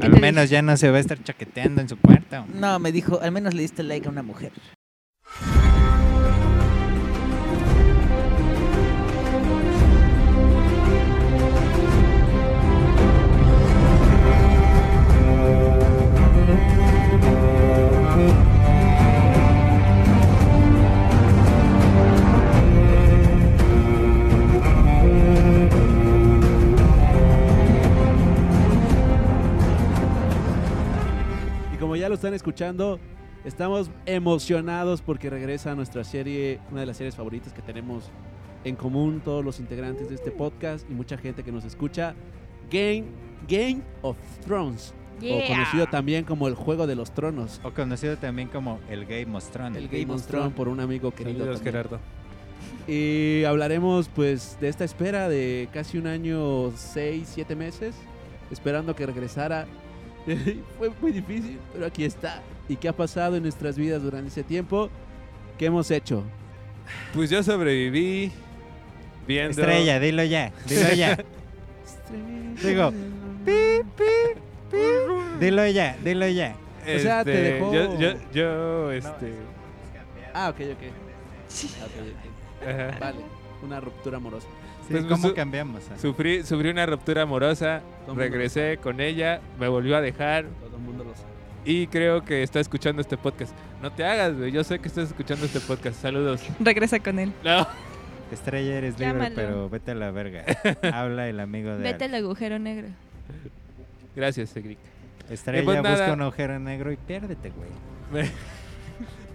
Al 0.00 0.18
menos 0.18 0.48
ya 0.48 0.62
no 0.62 0.74
se 0.78 0.90
va 0.90 0.96
a 0.96 1.00
estar 1.00 1.22
chaqueteando 1.22 1.82
en 1.82 1.90
su 1.90 1.98
cuarto. 1.98 2.46
No, 2.54 2.78
me 2.78 2.92
dijo, 2.92 3.20
al 3.20 3.30
menos 3.30 3.52
le 3.52 3.60
diste 3.60 3.82
like 3.82 4.08
a 4.08 4.10
una 4.10 4.22
mujer. 4.22 4.52
Están 32.22 32.34
escuchando, 32.34 33.00
estamos 33.44 33.90
emocionados 34.06 35.02
porque 35.02 35.28
regresa 35.28 35.74
nuestra 35.74 36.04
serie, 36.04 36.60
una 36.70 36.78
de 36.78 36.86
las 36.86 36.96
series 36.96 37.16
favoritas 37.16 37.52
que 37.52 37.62
tenemos 37.62 38.12
en 38.62 38.76
común 38.76 39.20
todos 39.24 39.44
los 39.44 39.58
integrantes 39.58 40.08
de 40.08 40.14
este 40.14 40.30
podcast 40.30 40.88
y 40.88 40.94
mucha 40.94 41.18
gente 41.18 41.42
que 41.42 41.50
nos 41.50 41.64
escucha, 41.64 42.14
Game, 42.70 43.06
Game 43.48 43.82
of 44.02 44.16
Thrones, 44.46 44.94
o 45.20 45.48
conocido 45.48 45.86
también 45.88 46.24
como 46.24 46.46
el 46.46 46.54
Juego 46.54 46.86
de 46.86 46.94
los 46.94 47.12
Tronos. 47.12 47.60
O 47.64 47.72
conocido 47.72 48.16
también 48.16 48.46
como 48.46 48.78
el 48.88 49.04
Game 49.04 49.36
of 49.36 49.50
Thrones. 49.50 49.78
El 49.78 49.88
Game 49.88 50.14
of 50.14 50.24
Thrones 50.24 50.52
por 50.52 50.68
un 50.68 50.78
amigo 50.78 51.10
querido. 51.10 51.40
Saludos. 51.40 51.60
Gerardo. 51.60 51.98
Y 52.86 53.42
hablaremos 53.48 54.08
pues 54.08 54.56
de 54.60 54.68
esta 54.68 54.84
espera 54.84 55.28
de 55.28 55.68
casi 55.72 55.98
un 55.98 56.06
año, 56.06 56.70
seis, 56.76 57.28
siete 57.34 57.56
meses, 57.56 57.96
esperando 58.52 58.94
que 58.94 59.06
regresara. 59.06 59.66
Fue 60.78 60.90
muy 61.00 61.12
difícil, 61.12 61.58
pero 61.72 61.86
aquí 61.86 62.04
está. 62.04 62.40
¿Y 62.68 62.76
qué 62.76 62.88
ha 62.88 62.92
pasado 62.96 63.36
en 63.36 63.42
nuestras 63.42 63.76
vidas 63.76 64.02
durante 64.02 64.28
ese 64.28 64.42
tiempo? 64.44 64.88
¿Qué 65.58 65.66
hemos 65.66 65.90
hecho? 65.90 66.22
Pues 67.14 67.30
yo 67.30 67.42
sobreviví 67.42 68.30
viendo... 69.26 69.50
Estrella, 69.50 69.98
dilo 70.00 70.24
ya, 70.24 70.52
dilo 70.68 70.92
ya. 70.94 71.18
Digo, 72.62 72.90
pi, 73.44 73.52
pi, 73.96 74.40
pi. 74.70 74.76
Dilo 75.40 75.66
ya, 75.66 75.96
dilo 76.04 76.28
ya. 76.28 76.54
O 76.82 76.98
sea, 76.98 77.24
te 77.24 77.32
Este, 77.32 77.54
dejó- 77.60 77.72
Yo, 77.72 77.98
yo, 77.98 78.12
yo, 78.32 78.92
este... 78.92 79.32
Ah, 80.34 80.48
ok, 80.50 80.60
ok. 80.72 80.82
Ah, 81.80 81.84
ok, 81.84 81.92
ok. 82.00 82.68
Ajá. 82.68 82.98
Vale, 82.98 83.18
una 83.62 83.80
ruptura 83.80 84.16
amorosa. 84.16 84.46
Sí, 84.92 85.04
Pues, 85.06 85.12
¿Cómo 85.12 85.28
su- 85.28 85.34
cambiamos? 85.34 85.82
ah? 85.92 85.98
Sufrí, 85.98 86.42
sufrí 86.44 86.68
una 86.70 86.86
ruptura 86.86 87.22
amorosa, 87.22 87.82
Todo 88.06 88.14
regresé 88.16 88.78
con 88.82 89.00
ella, 89.00 89.40
me 89.58 89.68
volvió 89.68 89.96
a 89.96 90.00
dejar 90.00 90.44
Todo 90.64 90.76
el 90.76 90.82
mundo 90.82 91.04
lo 91.04 91.14
sabe. 91.14 91.26
y 91.64 91.86
creo 91.88 92.24
que 92.24 92.42
está 92.42 92.60
escuchando 92.60 93.00
este 93.02 93.16
podcast. 93.16 93.54
No 93.80 93.90
te 93.92 94.04
hagas, 94.04 94.36
güey, 94.36 94.52
yo 94.52 94.62
sé 94.64 94.78
que 94.78 94.88
estás 94.88 95.08
escuchando 95.08 95.44
este 95.46 95.60
podcast. 95.60 96.00
Saludos. 96.00 96.42
Regresa 96.60 96.98
con 97.00 97.18
él. 97.18 97.32
No. 97.44 97.66
Estrella, 98.30 98.78
eres 98.78 98.94
libre, 98.98 99.12
Llámalo. 99.12 99.34
pero 99.34 99.68
vete 99.68 99.90
a 99.90 99.94
la 99.94 100.10
verga. 100.10 100.44
Habla 100.92 101.28
el 101.28 101.38
amigo 101.40 101.70
de 101.76 101.82
Vete 101.82 102.04
Al. 102.06 102.14
agujero 102.14 102.58
negro. 102.58 102.88
Gracias, 104.16 104.50
Segric. 104.50 104.78
Estrella, 105.30 105.64
pues 105.64 105.78
busca 105.78 105.90
nada. 105.92 106.12
un 106.14 106.22
agujero 106.22 106.58
negro 106.58 106.92
y 106.92 106.96
piérdete, 106.96 107.50
güey. 107.50 107.68
Me, 108.12 108.30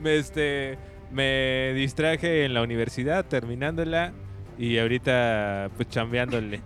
me, 0.02 0.18
este, 0.18 0.78
me 1.12 1.74
distraje 1.76 2.46
en 2.46 2.54
la 2.54 2.62
universidad 2.62 3.26
terminándola 3.26 4.12
y 4.58 4.78
ahorita 4.78 5.70
pues 5.76 5.90
chambeándole. 5.90 6.62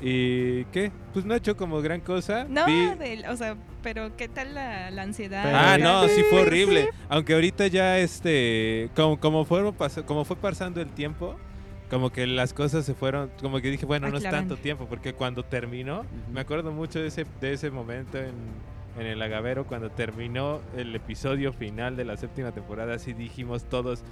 ¿Y 0.00 0.64
qué? 0.66 0.90
Pues 1.12 1.24
no 1.24 1.34
he 1.34 1.36
hecho 1.36 1.56
como 1.56 1.80
gran 1.80 2.00
cosa. 2.00 2.44
No, 2.48 2.66
Vi- 2.66 2.94
del- 2.98 3.24
o 3.26 3.36
sea, 3.36 3.56
pero 3.82 4.16
¿qué 4.16 4.28
tal 4.28 4.54
la, 4.54 4.90
la 4.90 5.02
ansiedad? 5.02 5.44
Ah, 5.54 5.78
no, 5.78 6.08
sí 6.08 6.22
fue 6.28 6.40
horrible. 6.46 6.88
Aunque 7.08 7.34
ahorita 7.34 7.68
ya, 7.68 7.98
este, 7.98 8.90
como, 8.96 9.20
como, 9.20 9.44
fueron 9.44 9.76
pas- 9.76 10.04
como 10.04 10.24
fue 10.24 10.34
pasando 10.36 10.80
el 10.80 10.88
tiempo, 10.88 11.36
como 11.88 12.10
que 12.10 12.26
las 12.26 12.52
cosas 12.52 12.84
se 12.84 12.94
fueron, 12.94 13.30
como 13.40 13.60
que 13.60 13.70
dije, 13.70 13.86
bueno, 13.86 14.08
no 14.08 14.16
es 14.16 14.24
tanto 14.24 14.56
tiempo, 14.56 14.86
porque 14.88 15.12
cuando 15.12 15.44
terminó, 15.44 16.04
me 16.32 16.40
acuerdo 16.40 16.72
mucho 16.72 16.98
de 17.00 17.06
ese, 17.08 17.24
de 17.40 17.52
ese 17.52 17.70
momento 17.70 18.18
en, 18.18 18.32
en 18.98 19.06
el 19.06 19.22
agavero, 19.22 19.66
cuando 19.68 19.90
terminó 19.90 20.62
el 20.76 20.92
episodio 20.96 21.52
final 21.52 21.94
de 21.96 22.04
la 22.06 22.16
séptima 22.16 22.50
temporada, 22.50 22.94
así 22.94 23.12
dijimos 23.12 23.64
todos, 23.68 24.02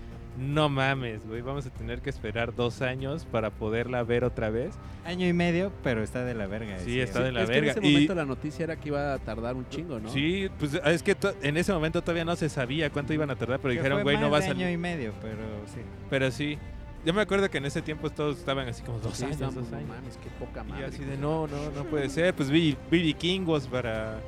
no 0.41 0.69
mames, 0.69 1.27
güey, 1.27 1.43
vamos 1.43 1.67
a 1.67 1.71
tener 1.71 2.01
que 2.01 2.09
esperar 2.11 2.55
dos 2.55 2.81
años 2.83 3.27
para 3.31 3.51
poderla 3.51 4.03
ver 4.03 4.25
otra 4.25 4.51
vez. 4.51 4.75
Año 5.05 5.27
y 5.29 5.33
medio, 5.33 5.71
pero 5.83 6.03
está 6.03 6.25
de 6.25 6.35
la 6.35 6.47
verga. 6.47 6.79
Sí, 6.79 6.87
decía. 6.87 7.05
está 7.05 7.23
de 7.23 7.33
la 7.33 7.43
es 7.43 7.51
que 7.51 7.59
en 7.59 7.65
verga. 7.65 7.79
ese 7.81 7.87
Y- 7.89 7.93
momento 7.93 8.15
la 8.15 8.25
noticia 8.25 8.65
era 8.65 8.77
que 8.77 8.89
iba 8.89 9.13
a 9.15 9.19
tardar 9.19 9.55
un 9.55 9.69
chingo, 9.69 10.01
¿no? 10.01 10.09
Sí, 10.11 10.49
pues 10.59 10.75
es 10.75 11.03
que 11.03 11.17
en 11.43 11.57
ese 11.57 11.73
momento 11.73 12.01
todavía 12.03 12.25
no 12.25 12.35
se 12.37 12.49
sabía 12.49 12.91
cuánto 12.91 13.13
iban 13.13 13.31
a 13.31 13.37
tardar, 13.37 13.61
pero 13.61 13.73
Que 13.73 13.79
dijeron, 13.79 14.03
güey, 14.03 14.17
no 14.19 14.31
va 14.31 14.39
a 14.39 14.43
salir. 14.43 14.65
año 14.65 14.73
y 14.73 14.77
medio, 14.79 15.13
pero 15.21 15.39
sí. 15.67 15.81
Pero 16.09 16.31
sí. 16.31 16.59
Yo 17.05 17.15
me 17.15 17.23
acuerdo 17.23 17.49
que 17.51 17.59
en 17.59 17.65
ese 17.65 17.81
tiempo 17.81 18.11
todos 18.11 18.39
estaban 18.39 18.69
así 18.69 18.83
como 18.83 18.99
dos 18.99 19.17
Sí, 19.17 19.25
años, 19.25 19.39
dos 19.55 19.55
no 19.71 19.77
años. 19.77 19.89
mames, 19.89 20.19
qué 20.19 20.29
poca 20.39 20.63
Y 20.67 20.69
madre. 20.71 20.83
yo 20.83 20.89
así 20.89 21.05
de 21.05 21.17
no, 21.17 21.47
no, 21.47 21.71
no 21.71 21.85
puede 21.85 22.11
ser. 22.11 22.35
Pues 22.35 22.51
vi, 22.51 22.77
vi 22.91 23.03
vikingos 23.03 23.67
para. 23.69 24.19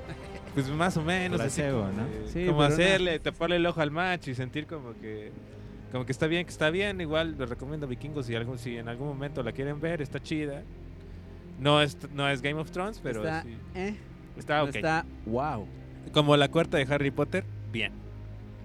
Pues 0.55 0.69
más 0.71 0.97
o 0.97 1.03
menos. 1.03 1.39
así 1.41 1.61
Placebo, 1.61 1.81
como 1.83 1.93
¿no? 1.93 2.05
de- 2.07 2.29
Sí, 2.29 2.47
como 2.47 2.63
hacerle, 2.63 3.19
taparle 3.19 3.57
el 3.57 3.67
ojo 3.67 3.81
al 3.83 3.91
macho 3.91 4.31
y 4.31 4.35
sentir 4.35 4.67
como 4.67 4.95
que. 5.01 5.33
Como 5.93 6.05
que 6.07 6.13
está 6.13 6.27
bien, 6.27 6.45
que 6.47 6.51
está 6.51 6.71
bien. 6.71 7.01
Igual 7.01 7.37
les 7.39 7.49
recomiendo 7.49 7.87
vikingos 7.87 8.27
si, 8.27 8.35
algún, 8.35 8.59
si 8.59 8.79
en 8.79 8.89
algún 8.89 9.07
momento 9.09 9.43
la 9.43 9.53
quieren 9.53 9.81
ver, 9.81 10.01
está 10.03 10.21
chida. 10.21 10.63
No 11.61 11.81
es, 11.83 11.97
no 12.15 12.29
es 12.29 12.41
Game 12.43 12.59
of 12.59 12.71
Thrones, 12.73 12.99
pero 13.03 13.21
está, 13.21 13.43
sí. 13.43 13.57
eh, 13.75 13.95
Está 14.37 14.65
ok. 14.65 14.75
está, 14.75 15.05
wow. 15.27 15.67
Como 16.13 16.37
la 16.37 16.49
cuarta 16.49 16.79
de 16.79 16.87
Harry 16.93 17.11
Potter, 17.11 17.45
bien. 17.71 17.93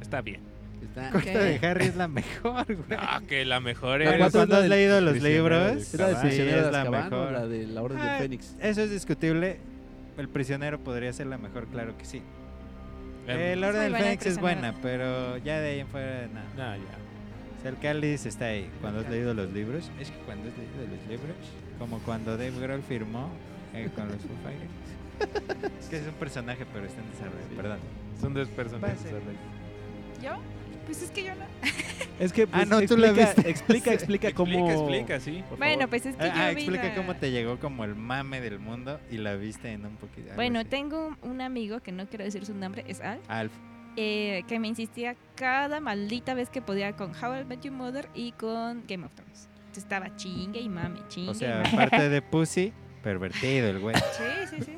Está 0.02 0.22
bien. 0.22 0.40
Está, 0.82 1.12
Corta 1.12 1.40
de 1.40 1.60
Harry 1.68 1.86
es 1.86 1.96
la 1.96 2.08
mejor, 2.08 2.66
güey. 2.66 3.00
No, 3.00 3.28
que 3.28 3.44
la 3.46 3.60
mejor 3.60 4.00
La 4.00 4.12
es. 4.12 4.18
cuarta 4.18 4.46
la 4.46 4.56
has 4.56 4.62
del 4.62 4.70
leído 4.70 5.02
los 5.02 5.12
prisionero 5.12 5.60
de 5.60 5.66
libros, 5.74 5.94
¿Es 5.94 6.00
la 6.00 6.22
sí, 6.22 6.28
es 6.42 6.72
la 6.72 6.82
Azkaban 6.82 7.04
mejor. 7.10 7.32
la 7.34 7.48
de 7.48 7.68
la 7.68 7.82
Orden 7.84 8.00
Ah, 8.00 8.12
del 8.14 8.22
Fénix? 8.22 8.56
Eso 8.62 8.82
es 8.84 8.90
discutible. 8.92 9.60
El 10.18 10.30
prisionero 10.30 10.80
podría 10.80 11.12
ser 11.14 11.28
la 11.28 11.38
mejor, 11.38 11.68
claro 11.68 11.96
que 11.98 12.06
sí. 12.06 12.22
Eh, 13.28 13.56
la 13.58 13.68
Es 13.70 13.76
Orden 13.76 13.92
del 13.94 14.02
Fénix 14.02 14.26
es 14.28 14.40
buena, 14.40 14.74
pero 14.82 15.38
ya 15.40 15.60
de 15.60 15.70
ahí 15.72 15.80
en 15.82 15.88
fuera, 15.88 16.28
no. 16.28 16.40
No, 16.64 16.76
ya. 16.76 16.82
O 17.58 17.62
sea, 17.62 17.72
el 17.72 17.78
cáliz 17.80 18.26
está 18.26 18.46
ahí. 18.46 18.70
Cuando 18.82 19.00
has 19.02 19.10
leído 19.10 19.34
los 19.34 19.52
libros, 19.52 19.90
es 20.00 20.12
que 20.12 20.18
cuando 20.20 20.50
has 20.50 20.58
leído 20.58 20.96
los 20.96 21.08
libros, 21.10 21.36
como 21.80 22.00
cuando 22.00 22.38
Dave 22.38 22.52
Grohl 22.60 22.82
firmó 22.84 23.30
eh, 23.74 23.90
con 23.96 24.08
los 24.08 24.18
Foo 24.18 24.36
Fighters. 24.44 25.74
es 25.80 25.88
que 25.88 25.98
es 25.98 26.08
un 26.08 26.14
personaje, 26.14 26.66
pero 26.72 26.86
está 26.86 27.02
en 27.02 27.10
desarrollo, 27.12 27.56
perdón. 27.56 27.80
Son 28.22 28.34
dos 28.34 28.48
personajes. 28.50 28.98
Pase. 29.00 29.16
¿Yo? 30.22 30.38
Pues 30.86 31.02
es 31.02 31.12
que 31.12 31.24
yo 31.24 31.36
no. 31.36 31.46
Es 32.20 32.32
que 32.34 32.44
Ah, 32.44 32.48
pues, 32.52 32.68
no, 32.70 32.82
tú 32.82 32.98
la 32.98 33.08
explica, 33.10 33.34
viste. 33.36 33.50
explica, 33.50 33.94
explica 33.94 34.32
cómo... 34.34 34.70
Explica, 34.72 35.16
explica, 35.16 35.20
sí. 35.20 35.44
por 35.50 35.58
Bueno, 35.60 35.88
pues 35.88 36.06
es 36.08 36.16
que 36.16 36.24
Ah, 36.24 36.28
yo 36.28 36.34
ah, 36.42 36.48
vi 36.50 36.62
explica 36.62 36.84
la- 36.86 36.96
cómo 36.96 37.16
te 37.16 37.30
llegó 37.32 37.60
como 37.60 37.84
el 37.84 37.94
mame 37.96 38.40
del 38.42 38.58
mundo 38.60 39.00
y 39.12 39.18
la 39.18 39.36
viste 39.36 39.72
en 39.74 39.86
un 39.86 39.96
poquito. 39.98 40.34
Bueno, 40.36 40.60
así. 40.60 40.70
tengo 40.70 41.16
un- 41.22 41.42
amigo 41.42 41.80
que 41.82 41.92
no 41.92 42.08
quiero 42.08 42.24
decir 42.24 42.46
su 42.46 42.56
nombre, 42.56 42.84
es 42.88 43.02
Al, 43.02 43.20
Alf. 43.28 43.52
Eh, 43.98 44.44
que 44.48 44.60
me 44.60 44.68
insistía 44.70 45.16
cada 45.36 45.80
maldita 45.82 46.34
vez 46.34 46.50
que 46.50 46.62
podía 46.62 46.96
con 46.96 47.12
How 47.12 47.42
I 47.42 47.46
Met 47.46 47.62
Your 47.62 47.74
Mother 47.74 48.08
y 48.16 48.32
con 48.34 48.84
Game 48.88 49.04
of 49.06 49.12
Thrones. 49.14 49.50
Entonces 49.58 49.84
estaba 49.84 50.16
chingue 50.16 50.62
y 50.62 50.70
mame, 50.70 51.00
chingue 51.10 51.32
O 51.32 51.34
y 51.34 51.36
sea, 51.36 51.64
mame. 51.64 51.70
aparte 51.84 52.10
de 52.10 52.22
Pussy, 52.32 52.72
pervertido 53.04 53.68
el 53.70 53.80
güey. 53.80 53.96
Sí, 53.96 54.56
sí, 54.56 54.64
sí. 54.64 54.78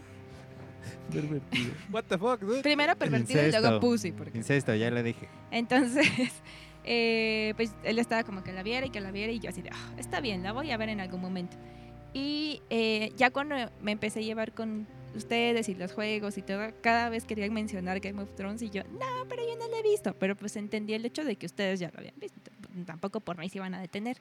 Pervertido. 1.11 1.73
What 1.91 2.03
the 2.07 2.17
fuck, 2.17 2.39
dude? 2.41 2.61
Primero 2.61 2.95
pervertido 2.95 3.39
y 3.47 3.51
luego 3.51 3.65
Incesto. 3.67 3.79
pussy. 3.79 4.11
Porque... 4.11 4.37
Incesto, 4.37 4.73
ya 4.75 4.89
lo 4.91 5.01
dije. 5.03 5.27
Entonces, 5.51 6.07
eh, 6.83 7.53
pues 7.55 7.73
él 7.83 7.99
estaba 7.99 8.23
como 8.23 8.43
que 8.43 8.53
la 8.53 8.63
viera 8.63 8.85
y 8.85 8.89
que 8.89 9.01
la 9.01 9.11
viera 9.11 9.31
y 9.33 9.39
yo 9.39 9.49
así 9.49 9.61
de, 9.61 9.69
"Ah, 9.71 9.93
está 9.97 10.21
bien, 10.21 10.43
la 10.43 10.51
voy 10.53 10.71
a 10.71 10.77
ver 10.77 10.89
en 10.89 10.99
algún 11.01 11.21
momento. 11.21 11.57
Y 12.13 12.61
eh, 12.69 13.11
ya 13.17 13.29
cuando 13.31 13.55
me 13.81 13.91
empecé 13.91 14.19
a 14.19 14.23
llevar 14.23 14.53
con 14.53 14.87
ustedes 15.15 15.69
y 15.69 15.75
los 15.75 15.91
juegos 15.93 16.37
y 16.37 16.41
todo, 16.41 16.71
cada 16.81 17.09
vez 17.09 17.25
querían 17.25 17.53
mencionar 17.53 17.99
Game 17.99 18.21
of 18.21 18.33
Thrones 18.35 18.61
y 18.61 18.69
yo, 18.69 18.83
no, 18.83 19.25
pero 19.27 19.41
yo 19.47 19.55
no 19.57 19.67
lo 19.67 19.75
he 19.77 19.83
visto. 19.83 20.13
Pero 20.13 20.35
pues 20.35 20.55
entendí 20.55 20.93
el 20.93 21.05
hecho 21.05 21.23
de 21.23 21.35
que 21.35 21.45
ustedes 21.45 21.79
ya 21.79 21.89
lo 21.93 21.99
habían 21.99 22.15
visto. 22.17 22.39
Tampoco 22.85 23.19
por 23.19 23.37
mí 23.37 23.49
se 23.49 23.57
iban 23.57 23.73
a 23.73 23.81
detener. 23.81 24.17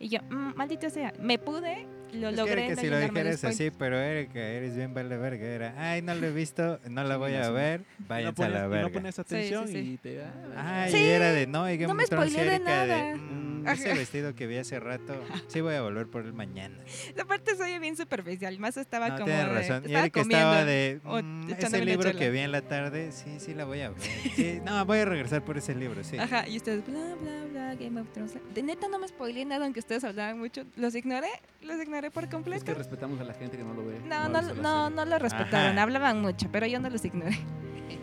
Y 0.00 0.08
yo, 0.10 0.20
"Mm, 0.30 0.54
maldito 0.54 0.88
sea, 0.90 1.12
me 1.20 1.38
pude, 1.40 1.84
lo 2.12 2.28
Es 2.28 2.34
que 2.36 2.40
logré. 2.40 2.68
No 2.76 2.80
si 2.80 2.86
lo 2.86 2.96
de 2.98 3.08
dijeras 3.08 3.42
así, 3.42 3.72
pero 3.72 3.98
Erika, 3.98 4.38
eres 4.38 4.76
bien 4.76 4.94
vale 4.94 5.16
verga. 5.16 5.44
Era, 5.44 5.74
ay, 5.76 6.02
no 6.02 6.14
lo 6.14 6.28
he 6.28 6.30
visto, 6.32 6.78
no 6.88 7.02
la 7.02 7.16
voy 7.16 7.34
a 7.34 7.50
ver, 7.50 7.80
no 7.98 8.06
váyanse 8.06 8.44
a 8.44 8.48
la 8.48 8.58
y 8.66 8.68
verga. 8.68 8.82
no 8.82 8.92
pones 8.92 9.18
atención 9.18 9.66
sí, 9.66 9.72
sí. 9.72 9.78
y 9.94 9.96
te... 9.98 10.22
Ay, 10.56 10.92
Sí, 10.92 10.98
y 10.98 11.04
era 11.08 11.32
de, 11.32 11.48
no, 11.48 11.68
y 11.68 11.76
Game 11.78 11.88
no 11.88 11.94
me 11.96 12.06
spoileé 12.06 12.44
de 12.48 12.58
nada. 12.60 13.16
"Mm, 13.16 13.18
Ajá. 13.18 13.47
Ese 13.72 13.94
vestido 13.94 14.34
que 14.34 14.46
vi 14.46 14.56
hace 14.56 14.78
rato, 14.80 15.14
sí 15.48 15.60
voy 15.60 15.74
a 15.74 15.82
volver 15.82 16.06
por 16.06 16.24
él 16.24 16.32
mañana. 16.32 16.76
Aparte 17.20 17.56
soy 17.56 17.78
bien 17.78 17.96
superficial, 17.96 18.58
más 18.58 18.76
estaba 18.76 19.08
No, 19.10 19.14
como 19.16 19.26
tienes 19.26 19.46
de- 19.46 19.52
razón. 19.54 19.82
Y 19.90 19.94
Erika 19.94 20.20
comiendo 20.20 20.46
estaba 20.46 20.64
de, 20.64 21.00
"Mm, 21.04 21.50
ese 21.50 21.84
libro 21.84 22.08
chela". 22.10 22.18
que 22.20 22.30
vi 22.30 22.38
en 22.40 22.52
la 22.52 22.62
tarde, 22.62 23.12
sí, 23.12 23.38
sí 23.40 23.54
la 23.54 23.64
voy 23.64 23.80
a 23.80 23.90
ver. 23.90 23.98
Sí, 24.34 24.60
no, 24.64 24.84
voy 24.86 24.98
a 24.98 25.04
regresar 25.04 25.44
por 25.44 25.58
ese 25.58 25.74
libro, 25.74 26.02
sí. 26.04 26.18
Ajá, 26.18 26.48
y 26.48 26.56
ustedes, 26.56 26.86
bla, 26.86 27.14
bla, 27.20 27.44
bla, 27.50 27.74
Game 27.74 28.00
of 28.00 28.08
Thrones. 28.12 28.34
De 28.54 28.62
neta 28.62 28.88
no 28.88 28.98
me 28.98 29.08
spoileé 29.08 29.44
nada, 29.44 29.64
aunque 29.64 29.80
ustedes 29.80 30.04
hablaban 30.04 30.38
mucho. 30.38 30.64
Los 30.76 30.94
ignoré, 30.94 31.28
los 31.62 31.80
ignoré 31.80 32.10
por 32.10 32.24
Es 32.24 32.30
completo. 32.30 32.64
que 32.64 32.74
respetamos 32.74 33.20
a 33.20 33.24
la 33.24 33.34
gente 33.34 33.56
que 33.56 33.64
no 33.64 33.74
lo 33.74 33.84
ve. 33.86 34.00
No, 34.06 34.28
no, 34.28 34.42
no, 34.54 34.90
no 34.90 35.04
lo 35.04 35.18
respetaron, 35.18 35.72
Ajá. 35.72 35.82
hablaban 35.82 36.20
mucho, 36.20 36.48
pero 36.50 36.66
yo 36.66 36.78
no 36.80 36.90
los 36.90 37.04
ignoré. 37.04 37.36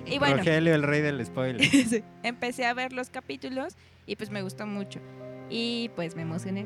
Y 0.07 0.20
bueno, 0.20 0.38
Rogelio, 0.38 0.76
el 0.76 0.84
rey 0.84 1.01
del 1.01 1.24
spoiler. 1.26 1.59
sí, 1.66 2.03
empecé 2.22 2.66
a 2.66 2.74
ver 2.76 2.93
los 2.93 3.09
capítulos 3.09 3.76
y 4.05 4.16
pues 4.16 4.30
me 4.30 4.41
gustó 4.43 4.68
mucho. 4.68 4.99
Y 5.49 5.89
pues 5.95 6.15
me 6.15 6.23
emocioné, 6.23 6.65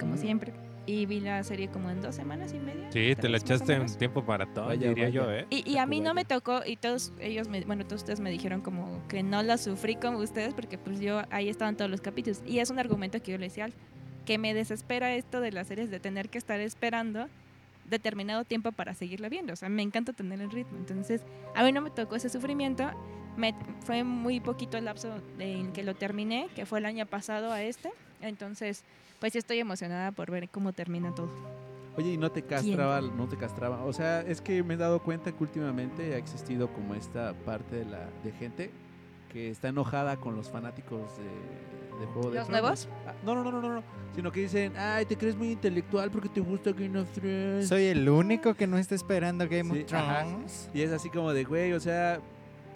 como 0.00 0.14
Mm. 0.14 0.18
siempre. 0.18 0.52
Y 0.88 1.04
vi 1.06 1.18
la 1.18 1.42
serie 1.42 1.66
como 1.68 1.90
en 1.90 2.00
dos 2.00 2.14
semanas 2.14 2.52
y 2.54 2.60
media. 2.60 2.92
Sí, 2.92 3.14
te 3.20 3.28
la 3.28 3.38
echaste 3.38 3.72
en 3.74 3.86
tiempo 3.98 4.22
maratón, 4.22 4.66
Vaya, 4.68 4.88
diría 4.90 5.06
vaya. 5.06 5.14
yo, 5.14 5.32
¿eh? 5.32 5.46
Y, 5.50 5.68
y 5.68 5.78
a 5.78 5.86
mí 5.86 6.00
no 6.00 6.14
me 6.14 6.24
tocó, 6.24 6.60
y 6.64 6.76
todos 6.76 7.12
ellos, 7.18 7.48
me, 7.48 7.62
bueno, 7.64 7.84
todos 7.84 8.02
ustedes 8.02 8.20
me 8.20 8.30
dijeron 8.30 8.60
como 8.60 9.02
que 9.08 9.24
no 9.24 9.42
la 9.42 9.58
sufrí 9.58 9.96
como 9.96 10.18
ustedes, 10.18 10.54
porque 10.54 10.78
pues 10.78 11.00
yo 11.00 11.22
ahí 11.30 11.48
estaban 11.48 11.76
todos 11.76 11.90
los 11.90 12.00
capítulos. 12.00 12.40
Y 12.46 12.60
es 12.60 12.70
un 12.70 12.78
argumento 12.78 13.20
que 13.20 13.32
yo 13.32 13.38
le 13.38 13.46
decía, 13.46 13.64
al- 13.64 13.74
que 14.24 14.38
me 14.38 14.54
desespera 14.54 15.12
esto 15.14 15.40
de 15.40 15.50
las 15.50 15.66
series 15.66 15.90
de 15.90 15.98
tener 15.98 16.28
que 16.28 16.38
estar 16.38 16.60
esperando 16.60 17.26
determinado 17.88 18.44
tiempo 18.44 18.70
para 18.72 18.94
seguirla 18.94 19.28
viendo. 19.28 19.52
O 19.52 19.56
sea, 19.56 19.68
me 19.68 19.82
encanta 19.82 20.12
tener 20.12 20.40
el 20.40 20.50
ritmo. 20.50 20.76
Entonces, 20.78 21.22
a 21.54 21.62
mí 21.64 21.72
no 21.72 21.80
me 21.80 21.90
tocó 21.90 22.14
ese 22.16 22.28
sufrimiento. 22.28 22.88
me- 23.36 23.54
fue 23.80 24.02
muy 24.02 24.40
poquito 24.40 24.78
el 24.78 24.86
lapso 24.86 25.20
en 25.38 25.72
que 25.72 25.82
lo 25.84 25.94
terminé, 25.94 26.48
que 26.54 26.64
fue 26.64 26.78
el 26.78 26.86
año 26.86 27.04
pasado 27.04 27.52
a 27.52 27.62
este. 27.62 27.90
Entonces, 28.20 28.82
pues 29.20 29.36
estoy 29.36 29.58
emocionada 29.58 30.12
por 30.12 30.30
ver 30.30 30.48
cómo 30.48 30.72
termina 30.72 31.14
todo. 31.14 31.30
Oye, 31.96 32.12
y 32.12 32.16
no 32.18 32.30
te 32.30 32.42
castraba, 32.42 33.00
no 33.00 33.26
te 33.26 33.36
castraba. 33.38 33.82
O 33.84 33.92
sea, 33.92 34.20
es 34.20 34.40
que 34.42 34.62
me 34.62 34.74
he 34.74 34.76
dado 34.76 35.00
cuenta 35.02 35.32
que 35.32 35.42
últimamente 35.42 36.14
ha 36.14 36.18
existido 36.18 36.68
como 36.72 36.94
esta 36.94 37.32
parte 37.44 37.76
de 37.76 37.84
la 37.86 38.08
de 38.22 38.32
gente 38.32 38.70
que 39.32 39.50
está 39.50 39.68
enojada 39.68 40.16
con 40.18 40.36
los 40.36 40.50
fanáticos 40.50 41.00
de, 41.16 41.24
de 42.00 42.06
Juego 42.12 42.30
de 42.30 42.36
¿Los 42.38 42.46
Tronos. 42.48 42.50
nuevos? 42.50 42.88
Ah, 43.06 43.14
No, 43.24 43.34
no, 43.34 43.44
no, 43.44 43.50
no, 43.52 43.60
no, 43.62 43.74
no. 43.76 43.82
Sino 44.14 44.30
que 44.32 44.40
dicen, 44.40 44.74
ay, 44.76 45.04
te 45.06 45.16
crees 45.16 45.36
muy 45.36 45.52
intelectual 45.52 46.10
porque 46.10 46.28
te 46.28 46.40
gusta 46.40 46.72
Game 46.72 46.98
of 46.98 47.10
Thrones. 47.12 47.68
Soy 47.68 47.84
el 47.84 48.06
único 48.08 48.52
que 48.54 48.66
no 48.66 48.76
está 48.78 48.94
esperando 48.94 49.46
Game 49.48 49.74
Sí, 49.74 49.82
of 49.84 49.92
ajá. 49.94 50.20
Thrones. 50.24 50.70
Y 50.74 50.82
es 50.82 50.90
así 50.92 51.08
como 51.10 51.32
de, 51.32 51.44
güey, 51.44 51.72
o 51.72 51.80
sea, 51.80 52.20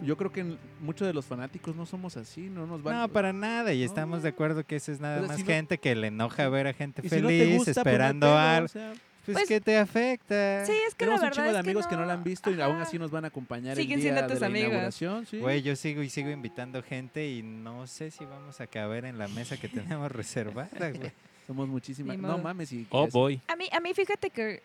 yo 0.02 0.16
creo 0.16 0.32
que 0.32 0.56
muchos 0.80 1.06
de 1.06 1.12
los 1.14 1.26
fanáticos 1.26 1.74
no 1.76 1.86
somos 1.86 2.16
así, 2.16 2.48
no 2.50 2.66
nos 2.66 2.82
van 2.82 2.98
No, 2.98 3.08
para 3.08 3.32
nada. 3.32 3.72
Y 3.72 3.82
estamos 3.82 4.22
de 4.22 4.28
acuerdo 4.30 4.64
que 4.64 4.76
eso 4.76 4.92
es 4.92 5.00
nada 5.00 5.16
O 5.16 5.20
sea, 5.20 5.28
más 5.28 5.36
si 5.36 5.42
no- 5.42 5.48
gente 5.48 5.78
que 5.78 5.94
le 5.94 6.08
enoja 6.08 6.48
ver 6.48 6.66
a 6.66 6.72
gente 6.72 7.02
si 7.02 7.08
no 7.20 7.28
feliz, 7.28 7.56
gusta, 7.56 7.64
pues, 7.64 7.76
no 7.76 7.80
esperando 7.82 8.36
algo. 8.38 8.64
o 8.64 8.68
sea, 8.68 8.92
pues, 9.26 9.36
Pues, 9.36 9.48
que 9.48 9.60
te 9.60 9.76
afecta. 9.78 10.64
Sí, 10.66 10.72
es 10.88 10.94
que 10.94 11.04
Tenemos 11.04 11.20
la 11.20 11.26
un 11.28 11.32
chingo 11.32 11.52
de 11.52 11.58
amigos 11.58 11.86
que, 11.86 11.90
que 11.90 11.96
no 12.00 12.06
la 12.06 12.14
han 12.14 12.24
visto 12.24 12.50
y 12.50 12.54
Ajá. 12.54 12.64
aún 12.64 12.80
así 12.80 12.98
nos 12.98 13.10
van 13.10 13.24
a 13.24 13.28
acompañar 13.28 13.76
Siguen 13.76 13.98
el 13.98 14.02
día 14.02 14.12
siendo 14.14 14.28
tus 14.28 14.34
de 14.36 14.40
la 14.40 14.46
amigos. 14.46 14.68
inauguración, 14.70 15.26
¿sí? 15.26 15.38
Güey, 15.38 15.62
yo 15.62 15.76
sigo 15.76 16.02
y 16.02 16.08
sigo 16.10 16.30
invitando 16.30 16.82
gente 16.82 17.28
y 17.28 17.42
no 17.42 17.86
sé 17.86 18.10
si 18.10 18.24
vamos 18.24 18.60
a 18.60 18.66
caber 18.66 19.04
en 19.04 19.18
la 19.18 19.28
mesa 19.28 19.56
que 19.58 19.68
tenemos 19.68 20.10
reservada, 20.12 20.90
güey. 20.90 21.12
Somos 21.46 21.68
muchísimas. 21.68 22.16
No 22.18 22.38
mames, 22.38 22.72
y 22.72 22.86
Oh, 22.90 23.06
boy. 23.08 23.40
A 23.48 23.56
mí, 23.56 23.68
a 23.72 23.80
mí 23.80 23.92
fíjate 23.92 24.30
que 24.30 24.62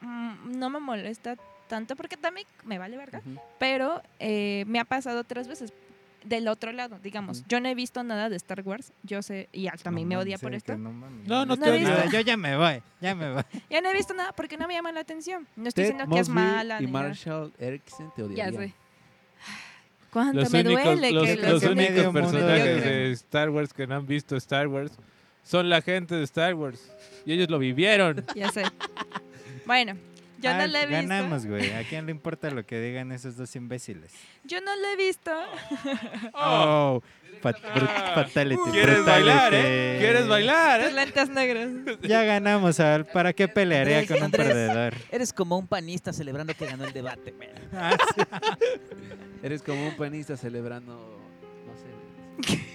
mm, 0.00 0.56
no 0.58 0.70
me 0.70 0.80
molesta 0.80 1.36
tanto 1.72 1.96
porque 1.96 2.18
también 2.18 2.46
me 2.66 2.76
vale 2.78 2.98
verga, 2.98 3.22
pero 3.58 4.02
eh, 4.20 4.64
me 4.66 4.78
ha 4.78 4.84
pasado 4.84 5.24
tres 5.24 5.48
veces 5.48 5.72
del 6.22 6.46
otro 6.48 6.70
lado, 6.70 6.98
digamos. 7.02 7.44
Yo 7.48 7.60
no 7.60 7.68
he 7.70 7.74
visto 7.74 8.02
nada 8.04 8.28
de 8.28 8.36
Star 8.36 8.60
Wars, 8.62 8.92
yo 9.02 9.22
sé, 9.22 9.48
y 9.52 9.68
Al 9.68 9.80
también 9.82 10.06
No 10.06 10.16
me 10.16 10.22
odia 10.22 10.36
por 10.36 10.54
esto. 10.54 10.76
No. 10.76 10.92
No, 10.92 11.46
no 11.46 11.46
No 11.46 11.56
te. 11.56 11.80
Nada, 11.80 12.04
yo 12.12 12.20
ya 12.20 12.36
me 12.36 12.58
voy, 12.58 12.82
ya 13.00 13.14
me 13.14 13.32
voy. 13.32 13.42
Ya 13.70 13.80
no 13.80 13.88
he 13.88 13.94
visto 13.94 14.12
nada 14.12 14.32
porque 14.32 14.58
no 14.58 14.68
me 14.68 14.74
llama 14.74 14.92
la 14.92 15.00
atención. 15.00 15.48
No 15.56 15.68
estoy 15.68 15.84
Ted 15.84 15.92
diciendo 15.92 16.14
que 16.14 16.20
es 16.20 16.28
mala. 16.28 16.82
y. 16.82 16.86
Marshall 16.88 17.54
Erickson 17.58 18.12
te 18.14 18.20
Ya 18.20 18.26
odiarían. 18.26 18.68
sé. 18.68 18.74
¿Cuánto 20.10 20.40
Los 20.40 20.52
me 20.52 20.60
únicos, 20.60 20.84
duele 20.84 21.10
los, 21.12 21.24
que 21.24 21.36
los 21.36 21.62
Medio 21.74 22.10
únicos 22.10 22.12
personajes 22.12 22.84
de 22.84 23.12
Star 23.12 23.48
Wars 23.48 23.72
que 23.72 23.86
no 23.86 23.94
han 23.94 24.06
visto 24.06 24.36
Star 24.36 24.68
Wars 24.68 24.92
son 25.42 25.70
la 25.70 25.80
gente 25.80 26.16
de 26.16 26.24
Star 26.24 26.54
Wars. 26.54 26.92
Y 27.24 27.32
ellos 27.32 27.48
lo 27.48 27.58
vivieron. 27.58 28.22
Ya 28.36 28.50
sé. 28.52 28.64
Bueno, 29.64 29.94
yo 30.42 30.50
Ah, 30.50 30.58
no 30.58 30.66
la 30.66 30.82
he 30.82 30.86
visto. 30.86 31.02
Ganamos, 31.08 31.46
güey. 31.46 31.70
¿A 31.72 31.84
quién 31.88 32.04
le 32.06 32.12
importa 32.12 32.50
lo 32.50 32.66
que 32.66 32.80
digan 32.80 33.12
esos 33.12 33.36
dos 33.36 33.54
imbéciles? 33.56 34.12
Yo 34.44 34.60
no 34.60 34.74
la 34.76 34.92
he 34.92 34.96
visto. 34.96 35.30
Oh, 36.34 37.02
fat- 37.40 37.60
brut- 37.74 38.14
fatality. 38.14 38.60
¿Quieres 38.70 38.96
brutality. 38.96 39.04
bailar, 39.28 39.52
eh? 39.54 39.96
¿Quieres 40.00 40.28
bailar, 40.28 40.80
Tus 40.82 40.90
eh? 40.90 40.94
lentes 40.94 41.28
negros. 41.30 41.98
Ya 42.02 42.24
ganamos, 42.24 42.80
Al. 42.80 43.06
¿Para 43.06 43.32
qué 43.32 43.48
pelearía 43.48 44.00
Andrés, 44.00 44.08
con 44.10 44.18
un 44.18 44.24
Andrés. 44.24 44.46
perdedor? 44.48 44.94
Eres 45.10 45.32
como 45.32 45.58
un 45.58 45.66
panista 45.66 46.12
celebrando 46.12 46.54
que 46.54 46.66
ganó 46.66 46.84
el 46.84 46.92
debate. 46.92 47.32
güey. 47.32 47.48
Ah, 47.72 47.96
sí. 48.14 48.22
Eres 49.42 49.62
como 49.62 49.86
un 49.88 49.96
panista 49.96 50.36
celebrando, 50.36 51.20
no 51.66 51.76
sé. 51.76 52.62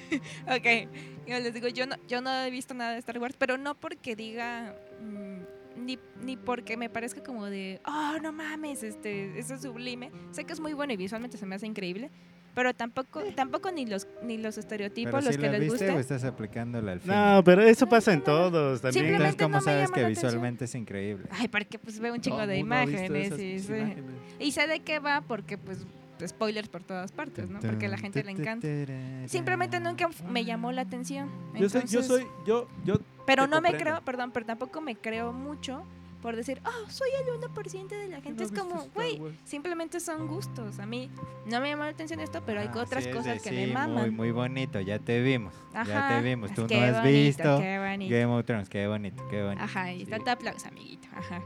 Ok, 0.48 0.90
yo 1.28 1.40
les 1.40 1.54
digo, 1.54 1.68
yo 1.68 1.86
no, 1.86 1.96
yo 2.08 2.22
no 2.22 2.34
he 2.44 2.50
visto 2.50 2.74
nada 2.74 2.94
de 2.94 3.00
Star 3.00 3.20
Wars, 3.20 3.36
pero 3.38 3.58
no 3.58 3.76
porque 3.76 4.16
diga, 4.16 4.74
mm, 5.02 5.42
ni, 5.78 6.00
ni 6.24 6.38
porque 6.38 6.78
me 6.78 6.90
parezca 6.90 7.24
como 7.24 7.46
de, 7.46 7.82
oh, 7.86 8.18
no 8.22 8.32
mames, 8.32 8.84
este, 8.84 9.38
eso 9.40 9.56
es 9.56 9.62
sublime. 9.62 10.12
Sé 10.32 10.44
que 10.44 10.54
es 10.54 10.60
muy 10.60 10.74
bueno 10.74 10.94
y 10.94 10.98
visualmente 10.98 11.38
se 11.38 11.46
me 11.46 11.56
hace 11.56 11.66
increíble, 11.68 12.12
pero 12.54 12.74
tampoco, 12.74 13.22
tampoco 13.36 13.72
ni 13.72 13.86
los, 13.86 14.08
ni 14.24 14.38
los 14.38 14.58
estereotipos, 14.58 15.12
¿Pero 15.12 15.26
los 15.26 15.36
sí 15.36 15.40
que 15.42 15.46
la 15.46 15.52
les 15.54 15.62
viste 15.62 15.86
o 15.86 15.94
gusten. 15.94 16.00
estás 16.00 16.24
aplicándola 16.24 16.94
al 16.94 17.00
fin? 17.02 17.12
No, 17.12 17.44
pero 17.44 17.62
eso 17.62 17.88
pasa 17.88 18.14
en 18.14 18.24
todos 18.24 18.82
también. 18.82 19.06
Simplemente 19.06 19.44
Entonces, 19.44 19.44
¿cómo 19.44 19.54
no 19.54 19.60
me 19.60 19.62
sabes 19.64 19.84
llama 19.84 19.94
que 19.94 20.02
la 20.02 20.08
atención. 20.08 20.30
visualmente 20.30 20.66
es 20.66 20.76
increíble? 20.76 21.28
Ay, 21.32 21.48
porque 21.50 21.78
pues 21.78 22.00
veo 22.00 22.14
un 22.14 22.22
chingo 22.22 22.48
de 22.48 22.58
imágenes 22.58 23.38
y, 23.40 23.58
imágenes. 23.58 24.16
y 24.40 24.52
sé 24.52 24.66
de 24.66 24.80
qué 24.80 24.98
va 24.98 25.22
porque 25.22 25.60
pues 25.60 25.86
spoilers 26.26 26.70
por 26.70 26.84
todas 26.84 27.12
partes, 27.12 27.50
¿no? 27.50 27.60
Porque 27.60 27.88
a 27.88 27.90
la 27.90 27.98
gente 27.98 28.24
le 28.24 28.32
encanta. 28.32 28.68
Simplemente 29.28 29.80
nunca 29.80 30.10
me 30.30 30.46
llamó 30.46 30.72
la 30.72 30.82
atención. 30.82 31.30
Yo 31.56 31.70
soy, 31.70 31.84
yo 31.88 32.04
soy, 32.04 32.26
yo, 32.46 32.68
yo. 32.86 32.96
Pero 33.26 33.48
no 33.48 33.62
me 33.62 33.76
creo, 33.76 34.02
perdón, 34.06 34.32
pero 34.32 34.46
tampoco 34.46 34.80
me 34.82 34.96
creo 34.96 35.34
mucho 35.34 35.84
por 36.22 36.36
decir, 36.36 36.60
oh, 36.66 36.90
soy 36.90 37.10
el 37.22 37.40
1% 37.42 37.88
de 37.90 38.08
la 38.08 38.22
gente. 38.22 38.44
no 38.44 38.44
es 38.44 38.52
como, 38.52 38.88
güey, 38.96 39.22
simplemente 39.44 40.00
son 40.00 40.28
gustos. 40.28 40.80
A 40.80 40.86
mí 40.86 41.12
no 41.46 41.62
me 41.62 41.70
llama 41.70 41.86
la 41.86 41.92
atención 41.92 42.20
esto, 42.20 42.42
pero 42.46 42.60
hay 42.60 42.70
Ah, 42.74 42.82
otras 42.82 43.04
sí, 43.04 43.12
cosas 43.12 43.42
que 43.42 43.50
sí, 43.50 43.56
me 43.56 43.66
Muy, 43.68 43.74
maman. 43.74 44.16
muy 44.16 44.32
bonito, 44.32 44.80
ya 44.82 44.98
te 45.00 45.22
vimos. 45.22 45.54
ya 45.74 45.82
Ajá, 45.82 46.10
te 46.18 46.22
vimos. 46.24 46.52
Tú 46.54 46.62
no 46.62 46.68
has 46.82 47.02
bonito, 47.04 47.04
visto 47.04 47.60
qué 47.60 47.78
bonito. 47.80 48.12
Game 48.16 48.26
of 48.34 48.46
Thrones. 48.46 48.68
Qué 48.70 48.88
bonito, 48.88 49.24
qué 49.30 49.44
bonito. 49.44 49.64
Ajá, 49.64 49.94
y 49.94 50.06
Sí. 50.06 50.12
aplauso, 50.28 50.68
amiguito. 50.68 51.08
Ajá. 51.16 51.42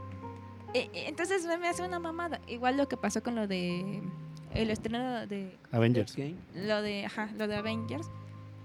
E- 0.74 0.88
e- 0.94 1.08
entonces 1.08 1.44
me 1.60 1.68
hace 1.68 1.82
una 1.82 1.98
mamada. 1.98 2.40
Igual 2.48 2.78
lo 2.78 2.88
que 2.88 2.96
pasó 2.96 3.22
con 3.22 3.34
lo 3.34 3.46
de 3.46 4.02
el 4.54 4.70
estreno 4.70 5.26
de 5.26 5.56
Avengers. 5.72 6.14
Game. 6.16 6.34
lo 6.54 6.82
de, 6.82 7.06
ajá, 7.06 7.28
lo 7.38 7.46
de 7.48 7.56
Avengers. 7.56 8.06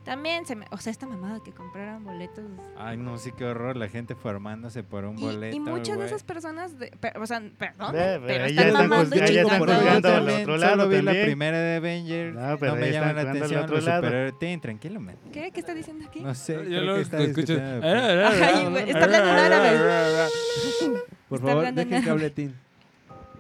También 0.04 0.46
se 0.46 0.56
me, 0.56 0.66
o 0.72 0.78
sea, 0.78 0.90
esta 0.92 1.06
mamada 1.06 1.42
que 1.44 1.52
compraron 1.52 2.06
boletos 2.06 2.46
Ay, 2.78 2.96
no, 2.96 3.18
sí, 3.18 3.34
qué 3.38 3.44
horror. 3.44 3.76
La 3.76 3.90
gente 3.90 4.16
formándose 4.16 4.82
por 4.82 5.04
un 5.04 5.20
Y- 5.20 5.22
boleto. 5.22 5.54
Y, 5.54 5.60
muchas 5.60 5.90
de 5.90 5.96
güey. 5.96 6.08
esas 6.08 6.24
personas, 6.24 6.80
de, 6.80 6.92
per- 6.92 7.18
o 7.18 7.26
sea, 7.28 7.42
perdón, 7.58 7.92
Ve, 7.92 8.22
pero 8.26 8.46
ahí 8.46 8.52
están 8.58 8.72
mamando 8.72 9.14
chingo. 9.18 9.26
están 9.26 9.60
por 9.60 9.68
también 9.68 9.96
otro 9.98 10.14
solo 10.46 10.58
lado 10.58 10.88
vi 10.88 10.96
la 10.96 11.04
también. 11.04 11.26
primera 11.26 11.58
de 11.60 11.76
Avengers. 11.76 12.36
No, 12.36 12.48
No, 12.52 12.58
pero 12.58 12.76
me 12.78 12.86
ahí 12.86 12.92
llama 12.94 13.12
la 13.12 13.22
atención 13.32 13.64
otro 13.64 13.76
los 13.76 13.84
superhéroes. 13.84 14.62
Tranquilo, 14.62 15.00
man. 15.02 15.16
¿Qué? 15.34 15.52
¿Qué 15.52 15.60
está 15.60 15.74
diciendo 15.74 16.06
aquí? 16.08 16.22
No 16.22 16.34
sé, 16.34 16.54
Yo 16.54 16.82
lo 16.84 16.96
que 16.96 17.02
está 17.02 17.18
escucho. 17.22 17.56
de- 17.58 18.70
güey, 18.70 18.90
está 18.90 19.04
hablando 19.04 19.30
en 19.30 19.36
árabe. 19.38 19.78
Por 21.28 21.42
favor, 21.42 21.74
dejen 21.74 22.02
que 22.04 22.10
hable 22.10 22.30
Tin. 22.30 22.56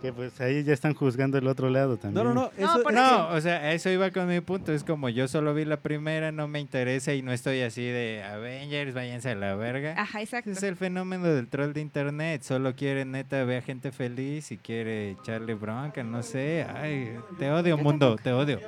Que 0.02 0.14
pues 0.14 0.40
ahí 0.42 0.64
ya 0.64 0.74
están 0.74 0.94
juzgando 0.94 1.38
el 1.38 1.48
otro 1.48 1.70
lado 1.70 1.98
también. 1.98 2.24
No, 2.24 2.34
no, 2.34 2.52
no. 2.52 2.52
Eso, 2.58 2.84
No, 2.92 3.30
o 3.30 3.42
sea, 3.42 3.74
eso 3.74 3.90
iba 3.90 4.12
con 4.12 4.28
mi 4.28 4.40
punto. 4.42 4.72
Es 4.72 4.84
como 4.84 5.10
yo 5.10 5.28
solo 5.28 5.54
vi 5.54 5.66
la 5.66 5.78
primera, 5.78 6.32
no 6.32 6.48
me 6.48 6.60
interesa 6.60 7.14
y 7.14 7.22
no 7.22 7.32
estoy 7.32 7.62
así 7.62 7.84
de 7.84 8.24
Avengers, 8.24 8.94
váyanse 8.94 9.32
a 9.32 9.36
la 9.36 9.56
verga. 9.56 9.96
Ajá, 9.98 10.22
exacto. 10.22 10.52
Ese 10.52 10.60
es 10.60 10.64
el 10.64 10.76
fenómeno 10.76 11.26
del 11.26 11.48
troll 11.48 11.74
de 11.74 11.82
internet. 11.82 12.44
Solo 12.44 12.76
quiere 12.76 13.06
neta 13.06 13.44
ver 13.44 13.58
a 13.58 13.62
gente 13.62 13.92
feliz 13.92 14.52
y 14.52 14.58
quiere 14.58 15.12
echarle 15.12 15.56
bronca, 15.56 16.04
no 16.04 16.22
sé. 16.22 16.66
Ay, 16.76 17.18
te 17.40 17.52
odio, 17.52 17.78
mundo, 17.78 18.18
te 18.22 18.32
odio. 18.32 18.60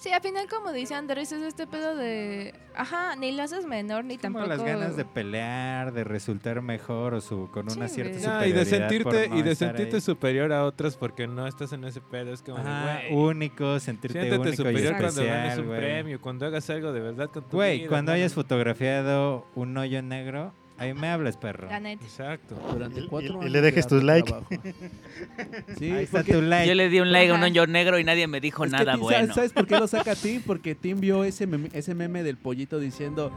Sí, 0.00 0.10
al 0.12 0.22
final, 0.22 0.46
como 0.48 0.72
dice 0.72 0.94
Andrés, 0.94 1.30
es 1.30 1.42
este 1.42 1.66
pedo 1.66 1.94
de. 1.94 2.54
Ajá, 2.74 3.16
ni 3.16 3.32
lo 3.32 3.42
haces 3.42 3.66
menor, 3.66 4.02
ni 4.06 4.16
Como 4.16 4.38
tampoco. 4.38 4.46
las 4.46 4.62
ganas 4.64 4.96
de 4.96 5.04
pelear, 5.04 5.92
de 5.92 6.04
resultar 6.04 6.62
mejor 6.62 7.12
o 7.12 7.20
su, 7.20 7.50
con 7.52 7.70
una 7.70 7.86
Sí, 7.86 7.96
cierta. 7.96 8.12
No, 8.12 8.46
y 8.46 8.48
superioridad 8.50 8.56
de 8.60 8.64
sentirte, 8.64 9.28
no 9.28 9.36
y 9.36 9.42
de 9.42 9.54
sentirte 9.54 9.96
ahí. 9.96 10.00
superior 10.00 10.52
a 10.54 10.64
otros 10.64 10.96
porque 10.96 11.26
no 11.26 11.46
estás 11.46 11.74
en 11.74 11.84
ese 11.84 12.00
pedo. 12.00 12.32
Es 12.32 12.40
como, 12.40 12.56
Ajá, 12.56 13.00
güey, 13.10 13.14
único, 13.14 13.78
sentirte 13.78 14.20
único 14.20 14.48
y 14.48 14.56
superior 14.56 14.96
cuando 14.96 15.22
ganes 15.22 15.36
especial, 15.52 15.60
un 15.60 15.66
güey. 15.66 15.80
premio, 15.80 16.20
cuando 16.22 16.46
hagas 16.46 16.70
algo 16.70 16.92
de 16.94 17.00
verdad 17.00 17.28
con 17.30 17.44
tu 17.44 17.56
Güey, 17.58 17.86
cuando 17.86 18.12
hayas 18.12 18.32
fotografiado 18.32 19.46
un 19.54 19.76
hoyo 19.76 20.00
negro, 20.00 20.54
ahí 20.80 20.94
me 20.94 21.08
hablas, 21.08 21.36
perro. 21.36 21.68
La 21.68 21.78
neta. 21.78 22.04
Exacto. 22.04 22.56
durante 22.72 23.00
Y- 23.00 23.06
cuatro 23.06 23.28
y- 23.28 23.36
y 23.36 23.40
años 23.40 23.50
le 23.52 23.60
dejes 23.60 23.84
de 23.84 23.88
tu 23.88 23.94
arduo 23.96 24.06
like. 24.06 24.28
trabajo. 24.32 24.48
Sí, 25.78 25.92
Ahí 25.92 26.04
está 26.04 26.24
tu 26.24 26.40
like. 26.42 26.66
Yo 26.68 26.74
le 26.74 26.88
di 26.88 26.98
un 27.00 27.12
like 27.12 27.30
a 27.30 27.34
un 27.34 27.42
hoyo 27.42 27.66
negro 27.66 27.98
y 27.98 28.04
nadie 28.04 28.26
me 28.26 28.40
dijo 28.40 28.64
Es 28.64 28.72
nada 28.72 28.94
Tim, 28.94 29.02
¿sabes- 29.04 29.20
bueno. 29.20 29.34
¿Sabes 29.34 29.52
por 29.52 29.66
qué 29.66 29.78
lo 29.78 29.86
saca 29.86 30.14
Tim? 30.16 30.42
Porque 30.44 30.74
Tim 30.74 30.98
vio 31.00 31.22
ese 31.24 31.46
meme, 31.46 31.68
ese 31.72 31.94
meme 31.94 32.22
del 32.22 32.36
pollito 32.36 32.78
diciendo. 32.80 33.30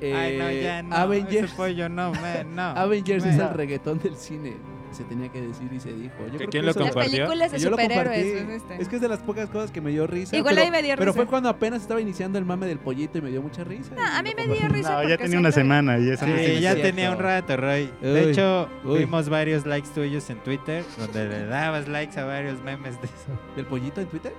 Ay, 0.00 0.36
no, 0.36 0.48
eh, 0.48 0.62
ya 0.64 0.82
no. 0.82 0.96
Avengers, 0.96 1.44
Ese 1.44 1.54
pollo 1.56 1.88
no, 1.88 2.12
man, 2.12 2.56
no. 2.56 2.62
Avengers 2.76 3.24
man. 3.24 3.34
es 3.34 3.40
el 3.40 3.50
reggaetón 3.50 4.00
del 4.00 4.16
cine. 4.16 4.54
Se 4.92 5.04
tenía 5.04 5.28
que 5.30 5.40
decir 5.40 5.72
y 5.72 5.80
se 5.80 5.92
dijo. 5.92 6.14
Yo 6.18 6.32
¿Que 6.32 6.36
creo 6.38 6.50
quién 6.50 6.50
que 6.50 6.62
lo 6.62 6.70
eso- 6.72 6.80
Las 6.80 6.88
compartió? 6.90 7.12
películas 7.26 7.52
de 7.52 7.58
superhéroes. 7.60 7.96
compartí. 8.06 8.44
pues, 8.44 8.62
este. 8.62 8.82
Es 8.82 8.88
que 8.88 8.96
es 8.96 9.02
de 9.02 9.08
las 9.08 9.18
pocas 9.20 9.48
cosas 9.50 9.70
que 9.70 9.80
me 9.80 9.90
dio 9.90 10.06
risa. 10.06 10.36
Igual 10.36 10.54
pero, 10.54 10.64
ahí 10.66 10.70
me 10.70 10.82
dio 10.82 10.94
Pero 10.96 11.12
fue 11.12 11.22
risa. 11.22 11.30
cuando 11.30 11.48
apenas 11.48 11.82
estaba 11.82 12.00
iniciando 12.00 12.38
el 12.38 12.44
mame 12.44 12.66
del 12.66 12.78
pollito 12.78 13.18
y 13.18 13.22
me 13.22 13.30
dio 13.30 13.42
mucha 13.42 13.64
risa. 13.64 13.94
No, 13.94 14.02
a 14.04 14.22
mí 14.22 14.30
me 14.36 14.46
dio 14.46 14.68
risa. 14.68 15.02
No, 15.02 15.08
ya 15.08 15.16
tenía 15.16 15.38
una 15.38 15.52
semana 15.52 15.98
y 15.98 16.10
eso 16.10 16.26
no 16.26 16.36
Sí, 16.36 16.42
es 16.44 16.60
ya 16.60 16.72
cierto. 16.74 16.82
tenía 16.82 17.10
un 17.10 17.18
rato, 17.18 17.56
Roy. 17.56 17.90
De 18.00 18.24
Uy, 18.24 18.30
hecho, 18.30 18.68
uy. 18.84 18.98
vimos 19.00 19.28
varios 19.28 19.64
likes 19.66 19.88
tuyos 19.94 20.28
en 20.30 20.38
Twitter, 20.38 20.84
donde 20.98 21.28
le 21.28 21.46
dabas 21.46 21.88
likes 21.88 22.18
a 22.18 22.24
varios 22.24 22.62
memes 22.62 23.00
de 23.00 23.06
eso. 23.06 23.38
¿Del 23.56 23.66
pollito 23.66 24.00
en 24.00 24.06
Twitter? 24.08 24.32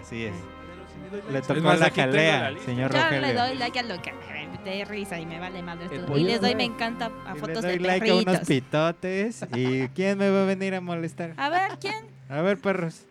Así 0.00 0.24
es. 0.24 0.32
Le 1.10 1.40
doy 1.40 1.42
tocó 1.42 1.60
más, 1.60 1.80
la 1.80 1.90
jalea, 1.90 2.50
la 2.50 2.60
señor 2.60 2.92
Yo 2.92 3.20
le 3.20 3.34
doy 3.34 3.56
like 3.56 3.78
a 3.78 3.82
lo 3.82 4.00
que 4.02 4.12
me 4.12 4.18
dé 4.64 4.84
risa 4.84 5.18
y 5.18 5.26
me 5.26 5.38
vale 5.38 5.62
madre 5.62 5.88
todo. 5.88 6.16
Y 6.16 6.24
les 6.24 6.40
doy 6.40 6.54
me 6.54 6.64
encanta 6.64 7.10
a 7.26 7.32
Y 7.32 7.34
le 7.34 7.40
fotos 7.40 7.62
doy 7.62 7.78
de 7.78 7.80
like 7.80 8.10
a 8.10 8.14
unos 8.14 8.40
pitotes. 8.40 9.46
¿Y 9.54 9.88
quién 9.88 10.18
me 10.18 10.30
va 10.30 10.42
a 10.42 10.46
venir 10.46 10.74
a 10.74 10.80
molestar? 10.80 11.34
A 11.36 11.48
ver, 11.48 11.78
¿quién? 11.80 12.06
A 12.28 12.42
ver, 12.42 12.58
perros. 12.58 13.06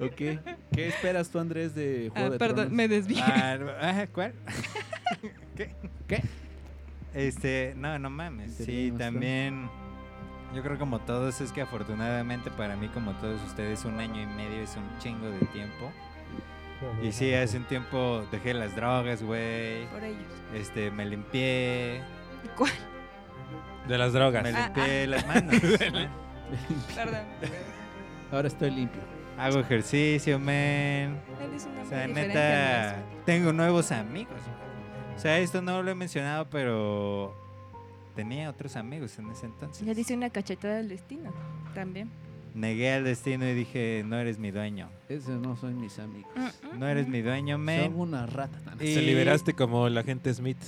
Ok. 0.00 0.16
¿Qué 0.16 0.88
esperas 0.88 1.28
tú, 1.30 1.38
Andrés, 1.38 1.74
de 1.74 2.10
Juego 2.12 2.30
de 2.30 2.38
Tronos? 2.38 2.70
desvié. 2.70 3.20
Ah, 3.22 3.58
ah, 3.80 4.06
¿Cuál? 4.12 4.32
¿Qué? 5.56 5.74
¿Qué? 6.06 6.22
Este, 7.14 7.74
no, 7.76 7.98
no 7.98 8.10
mames. 8.10 8.54
Sí, 8.54 8.92
¿no? 8.92 9.87
Yo 10.54 10.62
creo 10.62 10.78
como 10.78 10.98
todos 11.00 11.40
es 11.40 11.52
que 11.52 11.60
afortunadamente 11.60 12.50
para 12.50 12.74
mí 12.76 12.88
como 12.88 13.12
todos 13.14 13.40
ustedes 13.46 13.84
un 13.84 14.00
año 14.00 14.22
y 14.22 14.26
medio 14.26 14.62
es 14.62 14.76
un 14.76 14.98
chingo 14.98 15.26
de 15.28 15.40
tiempo. 15.46 15.92
Y 17.02 17.12
sí, 17.12 17.34
hace 17.34 17.56
un 17.58 17.64
tiempo 17.64 18.24
dejé 18.30 18.54
las 18.54 18.74
drogas, 18.74 19.22
güey. 19.22 19.86
Por 19.86 20.02
ellos. 20.04 20.22
Este, 20.54 20.90
me 20.90 21.04
limpié. 21.04 22.00
¿Cuál? 22.56 22.70
De 23.88 23.98
las 23.98 24.12
drogas. 24.12 24.42
Me 24.42 24.50
Ah, 24.50 24.66
limpié 24.66 25.02
ah. 25.02 25.06
las 25.08 25.26
manos. 25.26 25.54
Perdón. 26.94 27.20
Ahora 28.30 28.48
estoy 28.48 28.70
limpio. 28.70 29.02
Hago 29.38 29.60
ejercicio, 29.60 30.38
men. 30.38 31.20
Él 31.40 31.54
es 31.54 31.66
un 31.66 31.78
O 31.78 31.84
sea, 31.84 32.06
neta, 32.06 33.02
tengo 33.24 33.52
nuevos 33.52 33.92
amigos. 33.92 34.40
O 35.16 35.18
sea, 35.18 35.38
esto 35.38 35.60
no 35.60 35.82
lo 35.82 35.90
he 35.90 35.94
mencionado, 35.94 36.48
pero 36.48 37.34
tenía 38.18 38.50
otros 38.50 38.74
amigos 38.74 39.16
en 39.20 39.30
ese 39.30 39.46
entonces. 39.46 39.86
Le 39.86 39.94
dice 39.94 40.12
una 40.12 40.28
cachetada 40.30 40.78
del 40.78 40.88
destino. 40.88 41.32
También. 41.72 42.10
Negué 42.52 42.94
al 42.94 43.04
destino 43.04 43.48
y 43.48 43.54
dije, 43.54 44.02
no 44.04 44.16
eres 44.18 44.40
mi 44.40 44.50
dueño. 44.50 44.90
Ese 45.08 45.30
no 45.30 45.54
son 45.56 45.80
mis 45.80 46.00
amigos. 46.00 46.32
Mm, 46.34 46.78
No 46.80 46.88
eres 46.88 47.06
mi 47.06 47.22
dueño, 47.22 47.58
men. 47.58 47.92
Son 47.92 48.00
una 48.00 48.26
rata. 48.26 48.58
Y- 48.80 48.92
Se 48.94 49.02
liberaste 49.02 49.52
como 49.54 49.88
la 49.88 50.02
gente 50.02 50.34
Smith. 50.34 50.58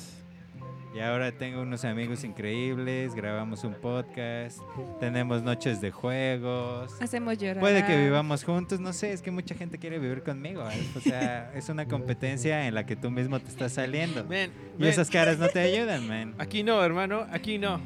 Y 0.93 0.99
ahora 0.99 1.31
tengo 1.31 1.63
unos 1.63 1.85
amigos 1.85 2.25
increíbles, 2.25 3.15
grabamos 3.15 3.63
un 3.63 3.75
podcast, 3.75 4.59
tenemos 4.99 5.41
noches 5.41 5.81
de 5.81 5.93
juegos. 5.93 7.01
Hacemos 7.01 7.39
llorar. 7.39 7.61
Puede 7.61 7.87
que 7.87 7.97
vivamos 7.97 8.43
juntos, 8.43 8.81
no 8.81 8.93
sé, 8.93 9.13
es 9.13 9.23
que 9.23 9.31
mucha 9.31 9.55
gente 9.55 9.79
quiere 9.79 10.01
vivir 10.01 10.25
conmigo. 10.25 10.63
Alf. 10.63 10.97
O 10.97 11.01
sea, 11.01 11.53
es 11.55 11.69
una 11.69 11.87
competencia 11.87 12.67
en 12.67 12.75
la 12.75 12.87
que 12.87 12.97
tú 12.97 13.09
mismo 13.09 13.39
te 13.39 13.49
estás 13.49 13.73
saliendo. 13.73 14.25
Men, 14.25 14.51
Y 14.81 14.87
esas 14.87 15.11
caras 15.11 15.39
no 15.39 15.49
te 15.49 15.61
ayudan, 15.61 16.09
man. 16.09 16.35
Aquí 16.39 16.65
no, 16.65 16.83
hermano, 16.83 17.25
aquí 17.31 17.57
no. 17.57 17.81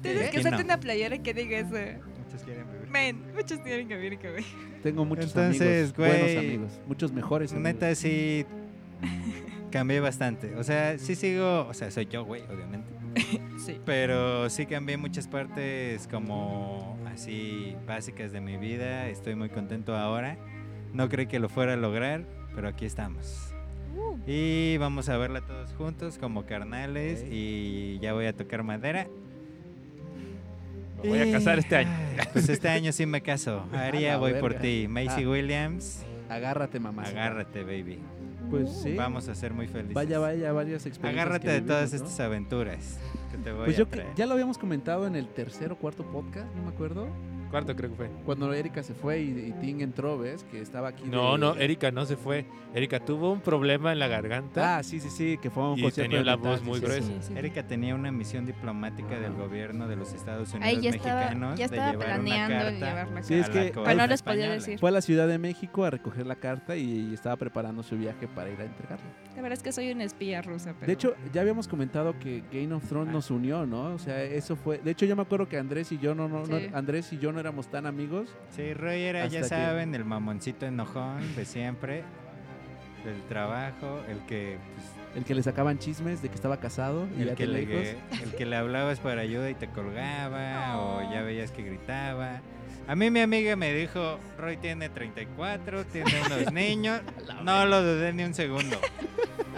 Tienes 0.00 0.30
que 0.30 0.38
hacerte 0.38 0.58
no. 0.58 0.64
una 0.64 0.80
playera 0.80 1.18
que 1.18 1.34
diga 1.34 1.58
eso. 1.58 1.76
Muchos 2.24 2.42
quieren 2.44 2.66
vivir. 2.72 2.88
Men, 2.88 3.34
muchos 3.34 3.62
tienen 3.62 3.88
que 3.88 3.96
vivir 3.96 4.18
conmigo. 4.18 4.48
Tengo 4.82 5.04
muchos 5.04 5.26
Entonces, 5.26 5.92
amigos, 5.92 5.96
buenos 5.96 6.20
güey, 6.20 6.38
amigos, 6.38 6.80
muchos 6.86 7.12
mejores 7.12 7.52
amigos. 7.52 7.74
Neta, 7.74 7.94
sí 7.94 8.46
cambié 9.72 9.98
bastante. 9.98 10.54
O 10.54 10.62
sea, 10.62 10.96
sí 10.98 11.16
sigo, 11.16 11.66
o 11.68 11.74
sea, 11.74 11.90
soy 11.90 12.06
yo, 12.06 12.24
güey, 12.24 12.42
obviamente. 12.52 12.92
Sí. 13.58 13.80
Pero 13.84 14.50
sí 14.50 14.66
cambié 14.66 14.96
muchas 14.96 15.28
partes 15.28 16.08
como 16.08 16.98
así 17.12 17.76
básicas 17.86 18.32
de 18.32 18.40
mi 18.40 18.56
vida. 18.56 19.06
Estoy 19.08 19.36
muy 19.36 19.50
contento 19.50 19.96
ahora. 19.96 20.36
No 20.92 21.08
creí 21.08 21.26
que 21.26 21.38
lo 21.38 21.48
fuera 21.48 21.74
a 21.74 21.76
lograr, 21.76 22.24
pero 22.56 22.66
aquí 22.66 22.86
estamos. 22.86 23.54
Uh. 23.96 24.16
Y 24.26 24.78
vamos 24.78 25.08
a 25.08 25.16
verla 25.16 25.42
todos 25.42 25.72
juntos 25.74 26.18
como 26.18 26.44
carnales 26.44 27.24
y 27.30 28.00
ya 28.00 28.14
voy 28.14 28.26
a 28.26 28.32
tocar 28.36 28.64
madera. 28.64 29.06
Me 31.04 31.08
voy 31.08 31.20
a 31.20 31.30
casar 31.32 31.58
este 31.60 31.76
año. 31.76 31.90
Pues 32.32 32.48
este 32.48 32.68
año 32.68 32.90
sí 32.92 33.06
me 33.06 33.20
caso. 33.22 33.64
Aria, 33.72 34.16
voy 34.16 34.34
por 34.34 34.54
ti. 34.54 34.86
Macy 34.88 35.22
Ah. 35.24 35.28
Williams, 35.28 36.04
Agárrate, 36.28 36.80
mamá. 36.80 37.04
agárrate, 37.04 37.62
baby. 37.62 38.00
Pues 38.52 38.70
sí. 38.82 38.94
Vamos 38.94 39.28
a 39.28 39.34
ser 39.34 39.54
muy 39.54 39.66
felices. 39.66 39.94
Vaya, 39.94 40.18
vaya, 40.18 40.52
varias 40.52 40.84
experiencias. 40.84 41.24
Agárrate 41.24 41.46
que 41.46 41.52
de 41.54 41.62
todas 41.62 41.94
estas 41.94 42.20
aventuras 42.20 42.98
que 43.32 43.38
te 43.38 43.52
voy 43.52 43.64
Pues 43.64 43.76
a 43.76 43.78
yo 43.80 43.84
que- 43.88 43.96
traer. 43.96 44.14
ya 44.14 44.26
lo 44.26 44.34
habíamos 44.34 44.58
comentado 44.58 45.06
en 45.06 45.16
el 45.16 45.26
tercer 45.28 45.72
o 45.72 45.76
cuarto 45.76 46.04
podcast, 46.04 46.54
no 46.54 46.62
me 46.62 46.68
acuerdo. 46.68 47.08
Cuarto 47.50 47.76
creo 47.76 47.90
que 47.90 47.96
fue. 47.96 48.10
Cuando 48.24 48.50
Erika 48.54 48.82
se 48.82 48.94
fue 48.94 49.20
y, 49.20 49.28
y 49.48 49.52
Ting 49.60 49.82
entró, 49.82 50.16
¿ves? 50.16 50.42
Que 50.44 50.62
estaba 50.62 50.88
aquí. 50.88 51.02
No, 51.04 51.32
de- 51.34 51.38
no, 51.38 51.54
Erika 51.56 51.90
no 51.90 52.06
se 52.06 52.16
fue. 52.16 52.46
Erika 52.74 52.98
tuvo 52.98 53.30
un 53.30 53.42
problema 53.42 53.92
en 53.92 53.98
la 53.98 54.08
garganta. 54.08 54.78
Ah, 54.78 54.82
sí, 54.82 55.00
sí, 55.00 55.10
sí, 55.10 55.36
que 55.36 55.50
fue 55.50 55.70
un 55.70 55.78
Y 55.78 55.90
tenía 55.92 56.20
de 56.20 56.24
la 56.24 56.36
voz 56.36 56.62
muy 56.62 56.78
sí, 56.78 56.86
gruesa. 56.86 57.06
sí. 57.06 57.16
Sí, 57.20 57.26
sí. 57.28 57.34
Erika 57.38 57.66
tenía 57.66 57.94
una 57.94 58.10
misión 58.10 58.46
diplomática 58.46 59.20
del 59.20 59.34
gobierno 59.34 59.86
de 59.86 59.96
los 59.96 60.14
Estados 60.14 60.48
Unidos 60.54 60.66
Ahí 60.66 60.80
ya 60.80 60.90
estaba, 60.96 61.20
mexicanos 61.20 61.58
ya 61.58 61.68
de 61.68 61.76
estaba 61.76 61.92
llevar 61.92 62.06
una 62.06 62.14
planeando 62.24 62.54
el 62.68 62.80
carta 62.80 62.86
llevarla 63.02 63.22
Sí, 63.22 63.34
a 63.34 63.40
es 63.40 63.50
que- 63.50 63.70
corona 63.72 63.90
Pero 63.90 64.00
no 64.00 64.06
les 64.06 64.22
podía 64.22 64.34
española. 64.44 64.54
decir. 64.54 64.78
Fue 64.78 64.88
a 64.88 64.92
la 64.92 65.00
Ciudad 65.02 65.28
de 65.28 65.38
México 65.38 65.84
a 65.84 65.90
recoger 65.90 66.26
la 66.26 66.36
carta 66.36 66.74
y 66.76 67.12
estaba 67.12 67.36
preparando 67.36 67.82
su 67.82 67.98
viaje 67.98 68.28
para 68.28 68.48
ir 68.48 68.58
a 68.62 68.64
entregarla. 68.64 69.04
La 69.36 69.42
verdad 69.42 69.58
es 69.58 69.62
que 69.62 69.72
soy 69.72 69.92
una 69.92 70.04
espía 70.04 70.40
rusa. 70.40 70.72
Pero... 70.72 70.86
De 70.86 70.92
hecho, 70.94 71.14
ya 71.34 71.42
habíamos 71.42 71.68
comentado 71.68 72.18
que 72.18 72.42
Game 72.50 72.72
of 72.72 72.88
Thrones 72.88 73.10
Ah. 73.10 73.12
nos 73.12 73.21
unió, 73.30 73.64
¿no? 73.66 73.94
O 73.94 73.98
sea, 73.98 74.22
eso 74.22 74.56
fue. 74.56 74.78
De 74.78 74.90
hecho, 74.90 75.06
yo 75.06 75.14
me 75.16 75.22
acuerdo 75.22 75.48
que 75.48 75.58
Andrés 75.58 75.92
y 75.92 75.98
yo 75.98 76.14
no, 76.14 76.28
no, 76.28 76.46
no- 76.46 76.58
Sí. 76.58 76.68
Andrés 76.72 77.12
y 77.12 77.18
yo 77.18 77.32
no 77.32 77.40
éramos 77.40 77.68
tan 77.68 77.86
amigos. 77.86 78.28
Sí, 78.56 78.74
Roy 78.74 79.00
era, 79.02 79.26
ya 79.26 79.42
que- 79.42 79.48
saben, 79.48 79.94
el 79.94 80.04
mamoncito 80.04 80.66
enojón 80.66 81.34
de 81.36 81.44
siempre, 81.44 82.02
del 83.04 83.20
trabajo, 83.28 84.00
el 84.08 84.18
que 84.26 84.58
pues, 84.74 84.86
El 85.16 85.24
que 85.24 85.34
le 85.34 85.42
sacaban 85.42 85.78
chismes 85.78 86.22
de 86.22 86.28
que 86.30 86.34
estaba 86.36 86.56
casado 86.58 87.06
y 87.18 87.24
ya 87.24 87.30
el, 87.32 87.36
que 87.36 87.46
le, 87.46 87.62
hijos. 87.62 87.96
el 88.22 88.34
que 88.34 88.46
le 88.46 88.56
hablabas 88.56 88.98
para 89.00 89.20
ayuda 89.20 89.50
y 89.50 89.54
te 89.54 89.66
colgaba 89.68 90.78
o 90.80 91.12
ya 91.12 91.20
veías 91.22 91.50
que 91.50 91.62
gritaba. 91.62 92.40
A 92.88 92.94
mí 92.96 93.10
mi 93.10 93.20
amiga 93.20 93.54
me 93.56 93.72
dijo, 93.72 94.18
Roy 94.38 94.56
tiene 94.56 94.88
34, 94.88 95.84
tiene 95.86 96.10
unos 96.26 96.52
niños. 96.52 97.00
No 97.42 97.64
lo 97.66 97.82
dudé 97.82 98.12
ni 98.12 98.24
un 98.24 98.34
segundo. 98.34 98.78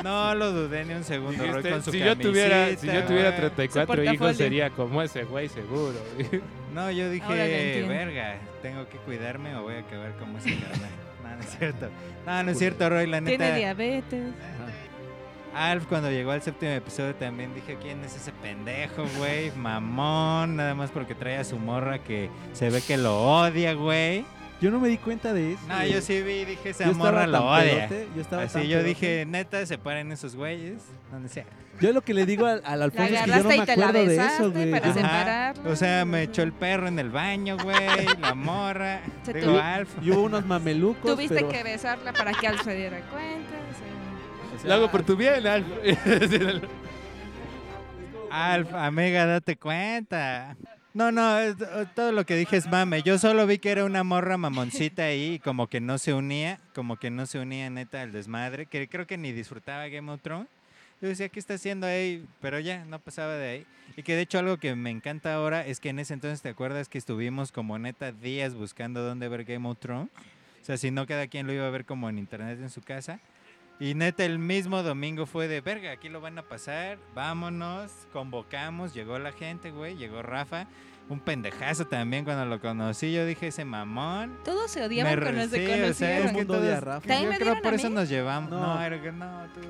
No 0.03 0.35
lo 0.35 0.53
dudé 0.53 0.85
ni 0.85 0.93
un 0.95 1.05
segundo, 1.05 1.45
Roy 1.51 1.63
con 1.63 1.83
su 1.83 1.91
si, 1.91 1.99
yo 2.01 2.17
tuviera, 2.17 2.77
si 2.77 2.87
yo 2.87 3.05
tuviera 3.05 3.31
güey. 3.31 3.51
34 3.51 3.95
Su 3.95 4.03
hijos 4.03 4.17
portafolio. 4.19 4.35
sería 4.35 4.71
como 4.71 5.03
ese 5.03 5.25
güey 5.25 5.49
seguro. 5.49 5.95
No, 6.75 6.91
yo 6.91 7.09
dije, 7.09 7.85
verga, 7.87 8.35
tengo 8.61 8.89
que 8.89 8.97
cuidarme 8.99 9.55
o 9.55 9.63
voy 9.63 9.77
a 9.77 9.79
acabar 9.79 10.11
como 10.19 10.39
ese 10.39 10.59
carnal. 10.59 10.91
No, 11.23 11.37
no 11.37 11.41
es 11.41 11.57
cierto. 11.57 11.89
No, 12.27 12.43
no 12.43 12.51
es 12.51 12.59
cierto, 12.59 12.91
Roy, 12.91 13.07
la 13.07 13.19
Tiene 13.23 13.39
neta. 13.45 13.57
diabetes. 13.57 14.25
Alf, 15.55 15.87
cuando 15.87 16.11
llegó 16.11 16.33
al 16.33 16.43
séptimo 16.43 16.73
episodio 16.73 17.15
también 17.15 17.55
dije, 17.55 17.77
¿quién 17.81 18.03
es 18.05 18.15
ese 18.17 18.33
pendejo, 18.33 19.05
güey? 19.19 19.51
Mamón, 19.57 20.57
nada 20.57 20.75
más 20.75 20.91
porque 20.91 21.15
trae 21.15 21.37
a 21.39 21.45
su 21.45 21.59
morra 21.59 21.99
que 21.99 22.31
se 22.53 22.71
ve 22.71 22.81
que 22.83 22.97
lo 22.97 23.21
odia, 23.23 23.75
güey. 23.75 24.25
Yo 24.61 24.71
no 24.71 24.81
me 24.81 24.89
di 24.89 24.97
cuenta 24.99 25.33
de 25.33 25.53
eso. 25.55 25.63
No, 25.69 25.77
güey. 25.77 25.93
yo 25.93 26.01
sí 26.01 26.23
vi, 26.23 26.45
dije, 26.45 26.71
esa 26.71 26.85
Yo 26.87 26.95
morra 26.95 27.27
lo 27.27 27.45
odia. 27.51 27.89
yo 28.15 28.21
estaba 28.23 28.45
Así 28.45 28.67
yo 28.69 28.83
dije, 28.83 29.27
neta, 29.27 29.65
separen 29.67 30.11
esos 30.13 30.37
güeyes. 30.37 30.81
Donde 31.11 31.29
sea. 31.29 31.45
Yo 31.81 31.93
lo 31.93 32.03
que 32.03 32.15
le 32.15 32.25
digo 32.25 32.47
al, 32.47 32.63
al 32.65 32.83
Alfonso 32.83 33.13
es 33.15 33.21
que 33.23 33.31
yo 33.31 33.43
no 33.43 33.49
me 33.49 33.61
acuerdo 33.61 33.93
de 34.05 34.17
eso, 34.17 34.53
güey. 34.53 34.71
para. 34.71 35.55
O 35.67 35.75
sea, 35.75 36.05
me 36.05 36.23
echó 36.23 36.43
el 36.43 36.53
perro 36.53 36.87
en 36.87 36.99
el 37.01 37.11
baño, 37.11 37.57
güey, 37.63 38.07
la 38.21 38.35
morra. 38.35 39.01
Se 39.25 39.33
Digo, 39.35 39.47
tuvo- 39.53 39.61
Alf. 39.61 39.89
Y 40.01 40.11
hubo 40.13 40.23
unos 40.23 40.47
mamelucos. 40.47 41.11
Tuviste 41.13 41.35
pero- 41.35 41.49
que 41.49 41.63
besarla 41.65 42.13
para 42.13 42.33
que 42.33 42.47
Al 42.47 42.61
se 42.61 42.75
diera 42.75 43.01
cuenta. 43.11 43.57
o 43.71 43.79
sea. 43.79 43.94
O 44.55 44.59
sea, 44.59 44.69
Lo 44.69 44.75
hago 44.75 44.91
por 44.91 45.03
tu 45.05 45.17
bien, 45.17 45.47
Alf. 45.47 45.67
Alf, 48.31 48.73
amiga, 48.75 49.27
date 49.27 49.57
cuenta. 49.57 50.57
No, 50.93 51.11
no, 51.13 51.39
es- 51.39 51.57
todo 51.95 52.13
lo 52.13 52.25
que 52.25 52.37
dije 52.37 52.57
es 52.57 52.69
mame. 52.69 53.03
Yo 53.03 53.19
solo 53.19 53.47
vi 53.47 53.59
que 53.59 53.71
era 53.71 53.85
una 53.85 54.05
morra 54.05 54.37
mamoncita 54.37 55.05
ahí, 55.05 55.35
y 55.35 55.39
como 55.39 55.67
que 55.69 55.81
no 55.81 55.99
se 55.99 56.15
unía, 56.15 56.59
como 56.75 56.97
que 56.97 57.11
no 57.11 57.27
se 57.27 57.39
unía 57.39 57.69
neta 57.71 58.03
al 58.03 58.13
desmadre, 58.13 58.67
que 58.67 58.89
creo 58.89 59.07
que 59.07 59.19
ni 59.19 59.33
disfrutaba 59.33 59.89
Game 59.89 60.11
of 60.11 60.21
Thrones. 60.23 60.49
Yo 61.01 61.09
decía, 61.09 61.29
¿qué 61.29 61.39
está 61.41 61.55
haciendo 61.55 61.87
ahí? 61.87 62.25
Pero 62.41 62.61
ya, 62.61 62.85
no 62.87 62.99
pasaba 62.99 63.35
de 63.35 63.49
ahí. 63.49 63.67
Y 63.97 64.03
que 64.05 64.15
de 64.15 64.23
hecho 64.23 64.39
algo 64.39 64.57
que 64.57 64.75
me 64.75 64.91
encanta 64.91 65.35
ahora 65.35 65.67
es 65.67 65.79
que 65.81 65.91
en 65.91 65.99
ese 65.99 66.15
entonces, 66.15 66.41
¿te 66.41 66.49
acuerdas 66.49 66.89
que 66.89 66.97
estuvimos 66.99 67.53
como 67.53 67.79
neta 67.79 68.13
días 68.13 68.55
buscando 68.55 69.03
dónde 69.03 69.29
ver 69.29 69.45
Game 69.45 69.69
of 69.69 69.79
Thrones? 69.79 70.09
O 70.63 70.65
sea, 70.65 70.77
si 70.79 70.91
no, 70.91 71.07
cada 71.07 71.27
quien 71.27 71.47
lo 71.47 71.53
iba 71.53 71.67
a 71.67 71.71
ver 71.71 71.85
como 71.85 72.09
en 72.09 72.19
internet 72.19 72.59
en 72.61 72.71
su 72.71 72.81
casa. 72.81 73.19
Y 73.81 73.95
neta, 73.95 74.25
el 74.25 74.39
mismo 74.39 74.83
domingo 74.83 75.27
fue 75.27 75.49
de 75.49 75.61
verga, 75.61 75.91
aquí 75.91 76.09
lo 76.09 76.21
van 76.21 76.39
a 76.39 76.43
pasar, 76.43 76.97
vámonos, 77.15 77.91
convocamos, 78.13 78.95
llegó 78.95 79.19
la 79.19 79.33
gente, 79.33 79.73
güey, 79.73 79.97
llegó 79.97 80.23
Rafa, 80.23 80.69
un 81.09 81.19
pendejazo 81.19 81.85
también 81.87 82.25
cuando 82.25 82.45
lo 82.47 82.61
conocí, 82.61 83.13
yo 83.13 83.27
dije 83.27 83.49
ese 83.49 83.65
mamón. 83.65 84.39
Todos 84.45 84.71
se 84.71 84.83
odiaban 84.85 85.17
Me 85.17 85.23
cuando 85.23 85.43
se 85.49 85.57
sí, 85.57 85.65
o 85.65 85.67
sea, 85.67 85.81
conocieron. 85.83 85.87
es 85.89 85.97
que 85.97 86.07
Todo 86.23 86.29
el 86.29 86.35
mundo 86.35 86.55
odia 86.59 86.71
a 86.71 86.81
todos- 86.81 86.85
Rafa. 86.85 87.01
También 87.09 87.23
yo 87.25 87.29
me 87.31 87.39
creo 87.39 87.63
por 87.63 87.73
a 87.73 87.77
eso 87.77 87.89
mí. 87.89 87.95
nos 87.97 88.09
llevamos. 88.09 88.51
No, 88.51 88.61
No. 88.75 88.83
Erika, 88.83 89.13
no, 89.13 89.45
tú, 89.53 89.61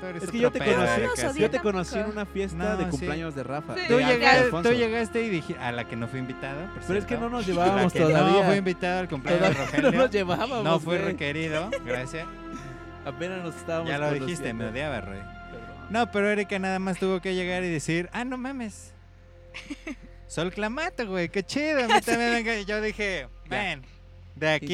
tú 0.00 0.06
eres 0.06 0.22
Es 0.24 0.30
que 0.30 0.38
yo 0.38 0.50
te 0.50 0.58
conocí, 0.58 1.40
yo 1.40 1.50
te 1.50 1.60
conocí 1.60 1.98
en 1.98 2.06
una 2.06 2.26
fiesta 2.26 2.56
No, 2.56 2.76
de 2.78 2.84
sí. 2.84 2.90
cumpleaños 2.90 3.34
de 3.34 3.42
Rafa. 3.44 3.74
Sí. 3.76 3.80
Tú, 3.86 3.96
de 3.98 4.04
llegaste, 4.06 4.44
Alfonso. 4.44 4.70
tú 4.70 4.74
llegaste 4.74 5.22
y 5.24 5.28
dije, 5.28 5.56
a 5.58 5.70
la 5.72 5.86
que 5.86 5.94
no 5.94 6.08
fui 6.08 6.18
invitado. 6.20 6.66
por 6.72 6.82
Pero 6.86 6.98
es 6.98 7.04
que 7.04 7.16
no 7.18 7.28
nos 7.28 7.46
llevábamos 7.46 7.92
que 7.92 8.00
No 8.00 8.08
todavía. 8.08 8.44
fui 8.46 8.56
invitado 8.56 9.00
al 9.00 9.08
cumpleaños 9.08 9.48
de 9.50 9.54
Todavía 9.54 9.70
no 9.76 9.82
Rogelio. 9.82 10.00
nos 10.00 10.10
llevábamos. 10.10 10.64
No 10.64 10.80
fui 10.80 10.96
güey. 10.96 11.04
requerido, 11.12 11.70
gracias. 11.84 12.26
Apenas 13.04 13.42
nos 13.42 13.56
estábamos 13.56 13.88
Ya 13.90 13.98
lo 13.98 14.12
dijiste, 14.12 14.52
me 14.52 14.66
odiaba, 14.66 15.00
Rey. 15.00 15.20
Perdón. 15.20 15.86
No, 15.90 16.10
pero 16.10 16.30
Erika 16.30 16.58
nada 16.58 16.78
más 16.78 16.98
tuvo 16.98 17.20
que 17.20 17.34
llegar 17.34 17.64
y 17.64 17.68
decir, 17.70 18.08
ah, 18.12 18.24
no 18.24 18.38
mames. 18.38 18.92
Sol 20.28 20.52
Clamato, 20.52 21.06
güey, 21.06 21.28
qué 21.28 21.42
chido. 21.42 21.84
A 21.84 21.88
mí 21.88 22.00
también 22.04 22.32
me 22.32 22.40
enca- 22.44 22.64
Yo 22.64 22.80
dije, 22.80 23.28
ven, 23.50 23.82
de 24.36 24.48
aquí. 24.48 24.66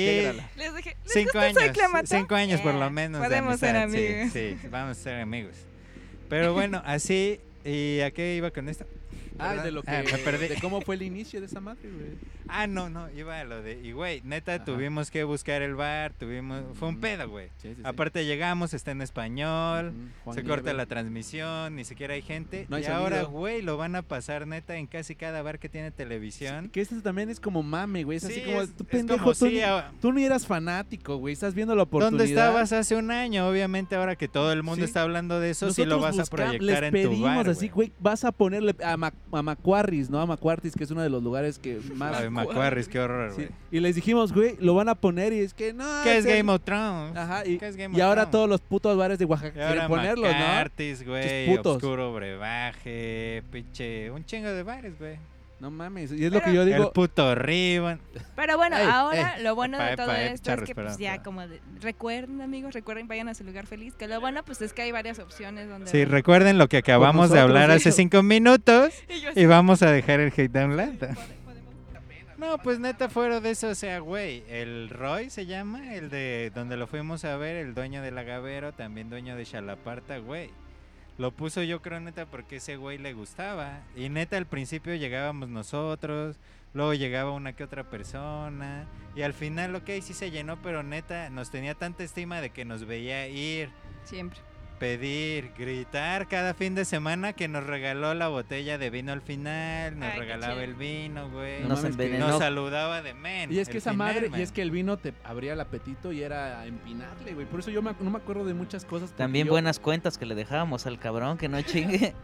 Les 0.56 0.74
dije, 0.76 0.96
¿les 1.04 1.12
cinco 1.12 1.38
años, 1.38 1.58
Clamato? 1.72 2.06
cinco 2.06 2.34
años 2.34 2.60
por 2.60 2.74
lo 2.74 2.86
Eh, 2.86 2.90
menos. 2.90 3.20
de 3.22 3.26
Podemos 3.28 3.58
ser 3.58 3.76
amistad, 3.76 3.98
sí, 3.98 4.12
amigos. 4.14 4.32
Sí, 4.62 4.68
vamos 4.70 4.98
a 4.98 5.00
ser 5.02 5.20
amigos. 5.20 5.54
Pero 6.28 6.52
bueno, 6.52 6.82
así, 6.84 7.40
¿y 7.64 8.00
a 8.00 8.10
qué 8.12 8.36
iba 8.36 8.50
con 8.50 8.68
esto? 8.68 8.86
Ah, 9.38 9.54
de 9.62 9.70
lo 9.70 9.82
que. 9.82 9.90
Ah, 9.90 10.02
me 10.04 10.18
perdí. 10.18 10.48
De 10.48 10.56
cómo 10.60 10.80
fue 10.80 10.94
el 10.96 11.02
inicio 11.02 11.40
de 11.40 11.46
esa 11.46 11.60
madre, 11.60 11.82
güey. 11.90 12.38
Ah, 12.48 12.66
no, 12.66 12.88
no, 12.88 13.10
iba 13.10 13.38
a 13.40 13.44
lo 13.44 13.62
de. 13.62 13.78
Y 13.82 13.92
güey, 13.92 14.22
neta, 14.24 14.64
tuvimos 14.64 15.10
que 15.10 15.22
buscar 15.24 15.62
el 15.62 15.74
bar, 15.74 16.12
tuvimos. 16.14 16.62
Fue 16.78 16.88
un 16.88 16.98
pedo, 17.00 17.28
güey. 17.28 17.48
Sí, 17.58 17.68
sí, 17.70 17.74
sí. 17.76 17.82
Aparte 17.84 18.24
llegamos, 18.24 18.72
está 18.74 18.90
en 18.90 19.02
español, 19.02 19.92
se 20.34 20.42
corta 20.44 20.72
la 20.72 20.86
transmisión, 20.86 21.76
ni 21.76 21.84
siquiera 21.84 22.14
hay 22.14 22.22
gente. 22.22 22.66
No 22.68 22.76
hay 22.76 22.84
y 22.84 22.86
ahora, 22.86 23.22
güey, 23.24 23.62
lo 23.62 23.76
van 23.76 23.96
a 23.96 24.02
pasar 24.02 24.46
neta 24.46 24.76
en 24.76 24.86
casi 24.86 25.14
cada 25.14 25.42
bar 25.42 25.58
que 25.58 25.68
tiene 25.68 25.90
televisión. 25.90 26.70
Que 26.70 26.80
esto 26.80 27.00
también 27.02 27.28
es 27.30 27.38
como 27.40 27.62
mame, 27.62 28.04
güey. 28.04 28.18
Es 28.18 28.24
así 28.24 28.34
Sí, 28.36 28.42
como, 28.42 28.62
es- 28.62 28.74
tú 28.74 28.84
pendejo, 28.84 29.18
como 29.24 29.34
tú, 29.34 29.46
ni- 29.46 29.60
a- 29.60 29.92
tú 30.00 30.12
ni 30.12 30.24
eras 30.24 30.46
fanático, 30.46 31.16
güey. 31.16 31.32
Estás 31.34 31.54
viendo 31.54 31.74
la 31.76 31.82
oportunidad. 31.82 32.18
¿Dónde 32.18 32.32
estabas 32.32 32.72
hace 32.72 32.96
un 32.96 33.10
año? 33.10 33.46
Obviamente 33.48 33.94
ahora 33.96 34.16
que 34.16 34.28
todo 34.28 34.52
el 34.52 34.62
mundo 34.62 34.84
está 34.84 35.02
hablando 35.02 35.38
de 35.40 35.50
eso, 35.50 35.70
sí 35.72 35.84
lo 35.84 35.96
Nosotros 35.96 36.16
vas 36.16 36.28
a 36.28 36.30
proyectar 36.30 36.62
les 36.62 36.82
en 36.82 36.90
tu 37.04 37.10
pedimos 37.10 37.36
bar, 37.36 37.48
así, 37.50 37.68
güey, 37.68 37.92
vas 38.00 38.24
a 38.24 38.32
ponerle 38.32 38.74
a, 38.82 38.96
Ma- 38.96 39.12
a 39.32 39.42
Macuarris, 39.42 40.10
¿no? 40.10 40.20
A 40.20 40.26
Macuartis, 40.26 40.74
que 40.74 40.84
es 40.84 40.90
uno 40.90 41.02
de 41.02 41.10
los 41.10 41.22
lugares 41.22 41.58
que 41.58 41.78
más... 41.94 42.16
Ay, 42.16 42.30
Macuarris, 42.30 42.88
qué 42.88 42.98
horror, 43.00 43.30
Sí, 43.30 43.42
güey. 43.42 43.48
Y 43.70 43.80
les 43.80 43.94
dijimos, 43.94 44.32
güey, 44.32 44.56
lo 44.60 44.74
van 44.74 44.88
a 44.88 44.94
poner 44.94 45.32
y 45.32 45.40
es 45.40 45.54
que 45.54 45.72
no. 45.72 45.84
¿Qué 46.02 46.18
es 46.18 46.26
que- 46.26 46.36
Game 46.38 46.50
of 46.52 46.62
Thrones? 46.62 47.16
Ajá, 47.16 47.46
y, 47.46 47.58
¿Qué 47.58 47.68
es 47.68 47.76
Game 47.76 47.96
y 47.96 48.00
of 48.00 48.06
ahora 48.06 48.22
Thrones? 48.22 48.30
todos 48.32 48.48
los 48.48 48.60
putos 48.60 48.96
bares 48.96 49.18
de 49.18 49.24
Oaxaca 49.24 49.52
quieren 49.52 49.88
ponerlos, 49.88 50.32
¿no? 50.32 50.38
McCarthy's, 50.38 51.06
güey. 51.06 51.56
Oscuro 51.58 52.12
Brebaje, 52.14 53.42
pinche, 53.50 54.10
un 54.10 54.24
chingo 54.24 54.48
de 54.50 54.62
bares, 54.62 54.98
güey. 54.98 55.16
No 55.60 55.72
mames, 55.72 56.12
y 56.12 56.24
es 56.24 56.32
lo 56.32 56.40
que 56.40 56.52
yo 56.54 56.64
digo. 56.64 56.84
El 56.84 56.90
puto 56.92 57.34
Ribbon. 57.34 58.00
Pero 58.36 58.56
bueno, 58.56 58.76
Ey, 58.76 58.86
ahora 58.88 59.38
lo 59.40 59.56
bueno 59.56 59.76
de 59.76 59.96
todo 59.96 60.12
epa, 60.12 60.22
esto 60.22 60.46
charros, 60.46 60.68
es 60.68 60.74
que 60.74 60.80
pues 60.80 60.98
ya 60.98 61.20
como 61.22 61.48
de- 61.48 61.60
recuerden 61.80 62.40
amigos, 62.42 62.74
recuerden 62.74 63.08
vayan 63.08 63.28
a 63.28 63.34
su 63.34 63.42
lugar 63.42 63.66
feliz, 63.66 63.94
que 63.96 64.06
lo 64.06 64.20
bueno 64.20 64.44
pues 64.44 64.62
es 64.62 64.72
que 64.72 64.82
hay 64.82 64.92
varias 64.92 65.18
opciones 65.18 65.68
donde 65.68 65.90
Sí, 65.90 66.04
recuerden 66.04 66.58
lo 66.58 66.68
que 66.68 66.76
acabamos 66.76 67.30
de 67.30 67.40
hablar 67.40 67.72
hace 67.72 67.90
cinco 67.90 68.22
minutos 68.22 68.94
Y 69.08 69.20
yo 69.20 69.28
y 69.30 69.32
así, 69.32 69.46
vamos 69.46 69.82
a 69.82 69.90
dejar 69.90 70.20
el 70.20 70.32
hate 70.36 70.52
down 70.52 70.76
lata. 70.76 71.16
No, 72.36 72.56
pues 72.58 72.78
neta 72.78 73.08
fuera 73.08 73.40
de 73.40 73.50
eso, 73.50 73.70
o 73.70 73.74
sea, 73.74 73.98
güey, 73.98 74.44
el 74.48 74.90
Roy 74.90 75.28
se 75.28 75.44
llama, 75.46 75.92
el 75.96 76.08
de 76.08 76.52
donde 76.54 76.76
lo 76.76 76.86
fuimos 76.86 77.24
a 77.24 77.36
ver, 77.36 77.56
el 77.56 77.74
dueño 77.74 78.00
del 78.00 78.16
agavero, 78.16 78.70
también 78.72 79.10
dueño 79.10 79.34
de 79.34 79.44
Chalaparta, 79.44 80.18
güey. 80.18 80.50
Lo 81.18 81.32
puso 81.32 81.64
yo 81.64 81.82
creo 81.82 81.98
neta 81.98 82.26
porque 82.26 82.56
ese 82.56 82.76
güey 82.76 82.96
le 82.96 83.12
gustaba. 83.12 83.82
Y 83.96 84.08
neta 84.08 84.36
al 84.36 84.46
principio 84.46 84.94
llegábamos 84.94 85.48
nosotros, 85.48 86.36
luego 86.74 86.94
llegaba 86.94 87.32
una 87.32 87.54
que 87.54 87.64
otra 87.64 87.90
persona. 87.90 88.86
Y 89.16 89.22
al 89.22 89.34
final, 89.34 89.74
ok, 89.74 89.90
sí 90.00 90.14
se 90.14 90.30
llenó, 90.30 90.62
pero 90.62 90.84
neta 90.84 91.28
nos 91.28 91.50
tenía 91.50 91.74
tanta 91.74 92.04
estima 92.04 92.40
de 92.40 92.50
que 92.50 92.64
nos 92.64 92.86
veía 92.86 93.26
ir, 93.26 93.70
siempre. 94.04 94.38
Pedir, 94.78 95.52
gritar 95.56 96.28
cada 96.28 96.54
fin 96.54 96.74
de 96.74 96.84
semana 96.84 97.32
que 97.32 97.48
nos 97.48 97.64
regaló 97.66 98.14
la 98.14 98.28
botella 98.28 98.78
de 98.78 98.90
vino 98.90 99.12
al 99.12 99.20
final, 99.22 99.98
nos 99.98 100.08
Ay, 100.12 100.18
regalaba 100.18 100.62
el 100.64 100.74
vino, 100.74 101.28
güey. 101.30 101.62
No 101.62 101.68
Nos 101.68 101.80
que-. 101.96 102.18
Nos 102.18 102.38
saludaba 102.38 103.02
de 103.02 103.14
men. 103.14 103.52
Y 103.52 103.58
es 103.58 103.68
que 103.68 103.78
esa 103.78 103.90
final, 103.92 104.14
madre, 104.14 104.30
man. 104.30 104.40
y 104.40 104.42
es 104.42 104.52
que 104.52 104.62
el 104.62 104.70
vino 104.70 104.96
te 104.96 105.12
abría 105.24 105.52
el 105.52 105.60
apetito 105.60 106.12
y 106.12 106.22
era 106.22 106.64
empinarle, 106.66 107.34
güey. 107.34 107.46
Por 107.46 107.60
eso 107.60 107.70
yo 107.70 107.82
me- 107.82 107.94
no 108.00 108.10
me 108.10 108.18
acuerdo 108.18 108.44
de 108.44 108.54
muchas 108.54 108.84
cosas. 108.84 109.10
También 109.12 109.46
yo- 109.46 109.52
buenas 109.52 109.78
cuentas 109.80 110.16
que 110.18 110.26
le 110.26 110.34
dejábamos 110.34 110.86
al 110.86 110.98
cabrón, 110.98 111.36
que 111.38 111.48
no 111.48 111.60
chingue. 111.62 112.14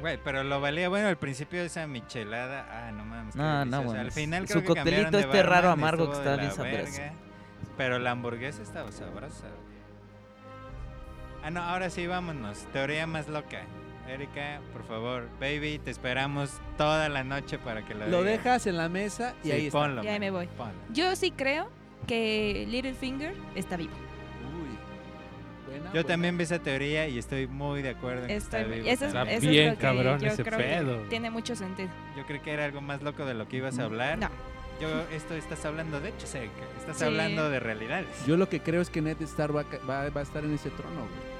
Güey, 0.00 0.18
pero 0.24 0.42
lo 0.42 0.60
valía, 0.60 0.88
bueno, 0.88 1.06
al 1.06 1.16
principio 1.16 1.62
esa 1.62 1.86
michelada, 1.86 2.66
ah, 2.88 2.90
no 2.90 3.04
mames. 3.04 3.36
No, 3.36 3.64
no, 3.64 3.82
bueno, 3.84 4.00
Al 4.00 4.10
final 4.10 4.48
su 4.48 4.54
creo 4.54 4.62
que 4.62 4.66
coctelito 4.80 5.16
de 5.16 5.22
este 5.22 5.42
raro 5.44 5.70
amargo 5.70 6.10
que 6.10 6.16
está 6.18 6.36
bien 6.36 6.50
sabroso. 6.50 6.92
verga, 6.98 7.12
Pero 7.76 7.98
la 8.00 8.10
hamburguesa 8.10 8.62
estaba 8.62 8.90
sabrosa. 8.90 9.46
güey. 9.46 9.71
Ah, 11.42 11.50
no, 11.50 11.62
ahora 11.62 11.90
sí, 11.90 12.06
vámonos. 12.06 12.58
Teoría 12.72 13.06
más 13.06 13.28
loca. 13.28 13.62
Erika, 14.08 14.60
por 14.72 14.84
favor, 14.84 15.28
baby, 15.40 15.78
te 15.78 15.90
esperamos 15.90 16.60
toda 16.76 17.08
la 17.08 17.22
noche 17.24 17.58
para 17.58 17.84
que 17.84 17.94
lo 17.94 18.06
Lo 18.08 18.22
digas. 18.22 18.38
dejas 18.44 18.66
en 18.66 18.76
la 18.76 18.88
mesa 18.88 19.34
y 19.42 19.46
Sí, 19.46 19.52
ahí 19.52 19.66
está. 19.66 19.78
ponlo, 19.78 20.02
Y 20.02 20.08
ahí 20.08 20.14
man, 20.14 20.20
me 20.20 20.30
voy. 20.32 20.46
ponlo. 20.56 20.74
Yo 20.92 21.14
sí 21.16 21.30
creo 21.30 21.70
que 22.06 22.66
Littlefinger 22.68 23.34
está 23.54 23.76
vivo. 23.76 23.92
Uy. 23.92 24.76
Buena, 25.70 25.86
Yo 25.86 25.92
buena. 25.92 26.08
también 26.08 26.36
vi 26.36 26.44
esa 26.44 26.58
teoría 26.58 27.06
y 27.08 27.16
estoy 27.18 27.46
muy 27.46 27.80
de 27.80 27.90
acuerdo 27.90 28.22
en 28.22 28.26
que 28.28 28.36
está 28.36 28.60
Estoy- 28.60 28.74
vivo 28.80 28.86
eso 28.88 28.92
es, 29.04 29.08
Está 29.08 29.18
también. 29.20 29.38
eso 29.38 29.46
es 29.46 29.50
bien 29.52 29.66
lo 29.70 29.74
que 29.76 29.80
cabrón 29.80 30.20
yo 30.20 30.26
ese 30.28 30.44
creo 30.44 30.58
que 30.58 30.64
pedo. 30.64 30.96
tiene 31.08 31.30
mucho 31.30 31.54
sentido. 31.56 31.88
Yo 32.16 32.26
creo 32.26 32.42
que 32.42 32.50
era 32.52 32.64
algo 32.64 32.80
más 32.80 33.02
loco 33.02 33.24
de 33.24 33.34
lo 33.34 33.46
que 33.48 33.58
ibas 33.58 33.78
a 33.78 33.84
hablar. 33.84 34.18
No. 34.18 34.28
Yo, 34.80 34.88
esto 35.12 35.34
estás 35.34 35.64
hablando 35.64 36.00
de 36.00 36.08
hecho, 36.08 36.26
Erika. 36.36 36.52
Estás 36.80 36.98
Sí. 36.98 37.04
hablando 37.04 37.48
de 37.50 37.60
realidades. 37.60 38.08
Yo 38.26 38.36
lo 38.36 38.48
que 38.48 38.60
creo 38.60 38.82
es 38.82 38.90
que 38.90 39.00
Ned 39.00 39.22
Star 39.22 39.54
va, 39.54 39.60
a 39.60 39.64
ca- 39.64 39.78
va- 39.88 40.10
va 40.10 40.20
a 40.20 40.24
estar 40.24 40.42
en 40.44 40.52
ese 40.54 40.70
trono, 40.70 41.02
güey. 41.02 41.31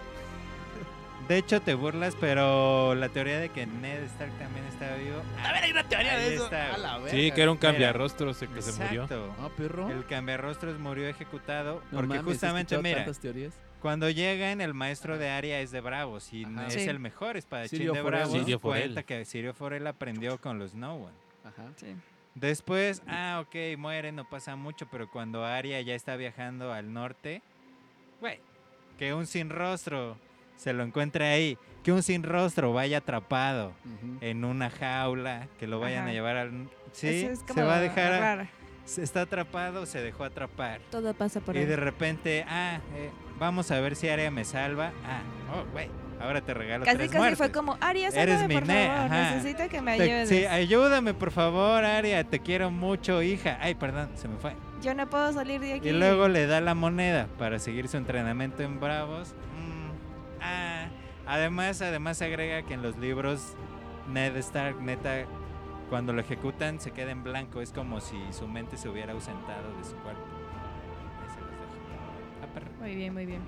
De 1.33 1.39
hecho, 1.39 1.62
te 1.62 1.72
burlas, 1.72 2.14
pero 2.20 2.95
la 2.95 3.09
teoría 3.09 3.39
de 3.41 3.49
que 3.49 3.64
Ned 3.66 4.03
Stark 4.03 4.30
también 4.39 4.66
está 4.66 4.95
vivo. 4.97 5.16
A 5.43 5.53
ver, 5.53 5.64
hay 5.64 5.70
una 5.70 5.89
teoría 5.89 6.18
de 6.18 6.35
eso. 6.35 6.45
Está, 6.45 6.74
A 6.74 6.76
la 6.76 6.99
güey. 6.99 7.11
Sí, 7.11 7.30
que 7.33 7.41
era 7.41 7.51
un 7.51 7.57
cambiarrostros 7.57 8.43
el 8.43 8.49
que 8.51 8.61
se 8.61 8.72
murió. 8.83 9.05
Exacto. 9.05 9.35
Ah, 9.41 9.49
perro. 9.57 9.89
El 9.91 10.05
cambiarrostros 10.05 10.78
murió 10.78 11.09
ejecutado 11.09 11.76
No 11.91 11.99
porque 12.01 12.07
mames, 12.09 12.24
justamente, 12.24 12.76
mira, 12.83 13.11
teorías. 13.14 13.55
cuando 13.80 14.11
llegan, 14.11 14.61
el 14.61 14.74
maestro 14.74 15.16
de 15.16 15.30
Aria 15.30 15.61
es 15.61 15.70
de 15.70 15.80
Bravos 15.80 16.30
y 16.35 16.45
Ajá. 16.45 16.66
es 16.66 16.74
Sí. 16.74 16.80
el 16.83 16.99
mejor 16.99 17.39
espadachín 17.39 17.78
Sirio 17.78 17.95
de 17.95 18.03
Bravos. 18.03 18.30
Sirio 18.39 18.59
Forel. 18.59 18.83
Cuenta 18.83 19.03
que 19.05 19.24
Sirio 19.24 19.55
Forel 19.55 19.87
aprendió 19.87 20.39
con 20.39 20.59
los 20.59 20.74
No 20.74 20.97
One. 20.97 21.16
Ajá. 21.45 21.62
Sí. 21.76 21.97
Después, 22.35 23.03
ah, 23.09 23.43
ok, 23.43 23.78
muere, 23.78 24.12
no 24.12 24.28
pasa 24.28 24.55
mucho, 24.55 24.87
pero 24.91 25.11
cuando 25.11 25.47
Aria 25.47 25.80
ya 25.80 25.95
está 25.95 26.14
viajando 26.16 26.74
al 26.74 26.93
norte, 26.93 27.41
güey, 28.20 28.39
que 28.99 29.14
un 29.14 29.26
sin 29.26 29.49
rostro 29.49 30.18
se 30.62 30.72
lo 30.72 30.82
encuentre 30.84 31.26
ahí, 31.26 31.58
que 31.82 31.90
un 31.92 32.02
sin 32.02 32.22
rostro 32.22 32.72
vaya 32.72 32.98
atrapado 32.98 33.72
en 34.20 34.44
una 34.44 34.70
jaula, 34.70 35.48
que 35.58 35.66
lo 35.66 35.80
vayan 35.80 36.02
Ajá. 36.02 36.10
a 36.10 36.12
llevar 36.12 36.36
al... 36.36 36.68
Sí, 36.92 37.08
es 37.24 37.40
se 37.52 37.62
va 37.62 37.76
a 37.76 37.80
dejar, 37.80 38.46
se 38.84 39.02
está 39.02 39.22
atrapado, 39.22 39.86
se 39.86 40.00
dejó 40.00 40.24
atrapar. 40.24 40.80
Todo 40.90 41.14
pasa 41.14 41.40
por 41.40 41.56
Y 41.56 41.60
ahí. 41.60 41.64
de 41.66 41.76
repente, 41.76 42.44
ah, 42.48 42.78
eh, 42.94 43.10
vamos 43.38 43.70
a 43.70 43.80
ver 43.80 43.96
si 43.96 44.08
Aria 44.08 44.30
me 44.30 44.44
salva. 44.44 44.92
Ah, 45.04 45.22
oh, 45.56 45.64
güey, 45.72 45.88
ahora 46.20 46.40
te 46.42 46.52
regalo 46.54 46.84
Casi 46.84 46.96
tres 46.98 47.08
casi 47.08 47.18
muertes. 47.18 47.38
fue 47.38 47.50
como, 47.50 47.76
Aria, 47.80 48.08
Eres 48.08 48.46
mi 48.46 48.54
por 48.54 48.66
ne- 48.66 48.86
favor, 48.88 49.12
ajá. 49.12 49.34
necesito 49.34 49.68
que 49.68 49.80
me 49.82 49.96
Te- 49.96 50.02
ayudes. 50.02 50.28
sí, 50.28 50.44
ayúdame, 50.46 51.14
por 51.14 51.30
favor, 51.32 51.84
Aria, 51.84 52.22
te 52.24 52.38
quiero 52.40 52.70
mucho, 52.70 53.22
hija. 53.22 53.58
Ay, 53.60 53.74
perdón, 53.74 54.10
se 54.16 54.28
me 54.28 54.36
fue. 54.36 54.52
Yo 54.82 54.94
no 54.94 55.08
puedo 55.08 55.32
salir 55.32 55.60
de 55.60 55.74
aquí. 55.74 55.88
Y 55.88 55.92
luego 55.92 56.28
le 56.28 56.46
da 56.46 56.60
la 56.60 56.74
moneda 56.74 57.26
para 57.38 57.58
seguir 57.60 57.88
su 57.88 57.96
entrenamiento 57.96 58.62
en 58.62 58.78
Bravos. 58.80 59.34
Además, 61.37 61.80
además 61.80 62.20
agrega 62.20 62.61
que 62.62 62.74
en 62.74 62.83
los 62.83 62.99
libros 62.99 63.55
Ned 64.12 64.37
Stark, 64.37 64.80
neta, 64.83 65.24
cuando 65.89 66.12
lo 66.12 66.20
ejecutan 66.20 66.78
se 66.78 66.91
queda 66.91 67.11
en 67.11 67.22
blanco. 67.24 67.62
Es 67.62 67.72
como 67.72 68.01
si 68.03 68.18
su 68.33 68.47
mente 68.47 68.76
se 68.76 68.89
hubiera 68.91 69.14
ausentado 69.14 69.74
de 69.78 69.83
su 69.85 69.95
cuerpo. 69.97 70.20
Ahí 71.22 71.28
se 71.35 71.41
los 71.41 71.51
dejo. 71.51 72.43
Ah, 72.43 72.55
perro. 72.55 72.66
Muy 72.80 72.95
bien, 72.95 73.14
muy 73.14 73.24
bien. 73.24 73.41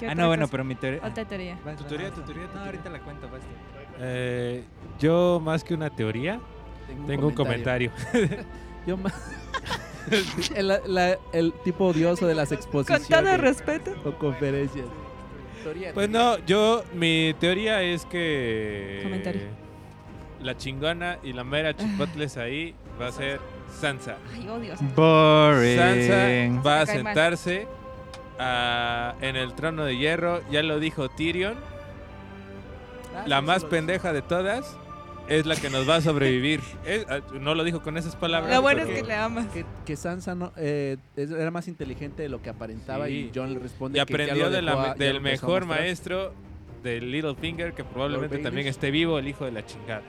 ¿Qué 0.00 0.08
Ah, 0.08 0.14
no, 0.14 0.28
bueno, 0.28 0.44
cosa? 0.44 0.52
pero 0.52 0.64
mi 0.64 0.74
teoría... 0.74 1.00
Otra 1.04 1.24
teoría. 1.26 1.58
¿Tu 1.76 1.84
teoría, 1.84 2.10
tu 2.12 2.22
teoría, 2.22 2.48
No, 2.54 2.60
ahorita 2.64 2.88
la 2.88 3.00
cuento, 3.00 3.28
basta. 3.28 3.46
Eh, 3.98 4.64
yo, 4.98 5.38
más 5.44 5.62
que 5.64 5.74
una 5.74 5.90
teoría, 5.90 6.40
tengo 7.06 7.26
un 7.26 7.34
comentario. 7.34 7.90
Yo 8.86 8.96
ma- 8.96 9.12
el, 10.54 10.68
la- 10.86 11.18
el 11.32 11.52
tipo 11.64 11.88
odioso 11.88 12.26
de 12.26 12.34
las 12.34 12.48
Con 12.48 12.56
exposiciones. 12.58 13.08
todo 13.08 13.36
respeto. 13.36 13.90
O 14.06 14.12
conferencias. 14.16 14.86
Teoría, 15.62 15.92
Pues 15.94 16.08
no, 16.08 16.38
yo, 16.46 16.84
mi 16.94 17.34
teoría 17.38 17.82
es 17.82 18.04
que 18.06 19.00
Comentario. 19.02 19.42
la 20.42 20.56
chingona 20.56 21.18
y 21.22 21.32
la 21.32 21.44
mera 21.44 21.74
chipotles 21.76 22.36
ahí 22.36 22.74
va 23.00 23.08
a 23.08 23.12
ser 23.12 23.40
Sansa. 23.80 24.16
Ay, 24.34 24.48
odio. 24.48 24.74
Boring. 24.96 25.78
Sansa 25.78 26.62
va 26.66 26.80
a 26.82 26.86
sentarse 26.86 27.66
ah, 28.38 29.14
en 29.20 29.36
el 29.36 29.54
trono 29.54 29.84
de 29.84 29.96
hierro, 29.96 30.40
ya 30.50 30.62
lo 30.62 30.78
dijo 30.80 31.08
Tyrion, 31.08 31.56
Ah, 33.16 33.24
la 33.26 33.40
más 33.40 33.64
pendeja 33.64 34.12
de 34.12 34.22
todas 34.22 34.76
es 35.28 35.46
la 35.46 35.56
que 35.56 35.70
nos 35.70 35.88
va 35.88 35.96
a 35.96 36.00
sobrevivir. 36.00 36.60
Es- 36.86 37.06
ah, 37.08 37.20
no 37.40 37.54
lo 37.54 37.64
dijo 37.64 37.82
con 37.82 37.96
esas 37.96 38.16
palabras. 38.16 38.54
Lo 38.54 38.62
bueno 38.62 38.82
es 38.82 38.88
que 38.88 39.02
le 39.02 39.14
amas. 39.14 39.46
Que, 39.48 39.64
que 39.84 39.96
Sansa 39.96 40.34
no, 40.34 40.52
eh, 40.56 40.96
era 41.16 41.50
más 41.50 41.68
inteligente 41.68 42.22
de 42.22 42.28
lo 42.28 42.40
que 42.42 42.50
aparentaba 42.50 43.06
Sí. 43.06 43.12
y 43.12 43.32
John 43.34 43.52
le 43.54 43.58
responde 43.60 43.98
Y 43.98 44.04
que 44.04 44.12
ya 44.12 44.24
aprendió 44.24 44.50
de 44.50 44.62
la 44.62 44.90
a- 44.90 44.94
del 44.94 45.20
mejor 45.20 45.64
maestro 45.66 46.32
del 46.82 47.10
Littlefinger, 47.10 47.72
que 47.74 47.84
probablemente 47.84 48.38
también 48.38 48.66
esté 48.66 48.90
vivo, 48.90 49.18
el 49.18 49.28
hijo 49.28 49.44
de 49.44 49.52
la 49.52 49.64
chingada. 49.66 50.02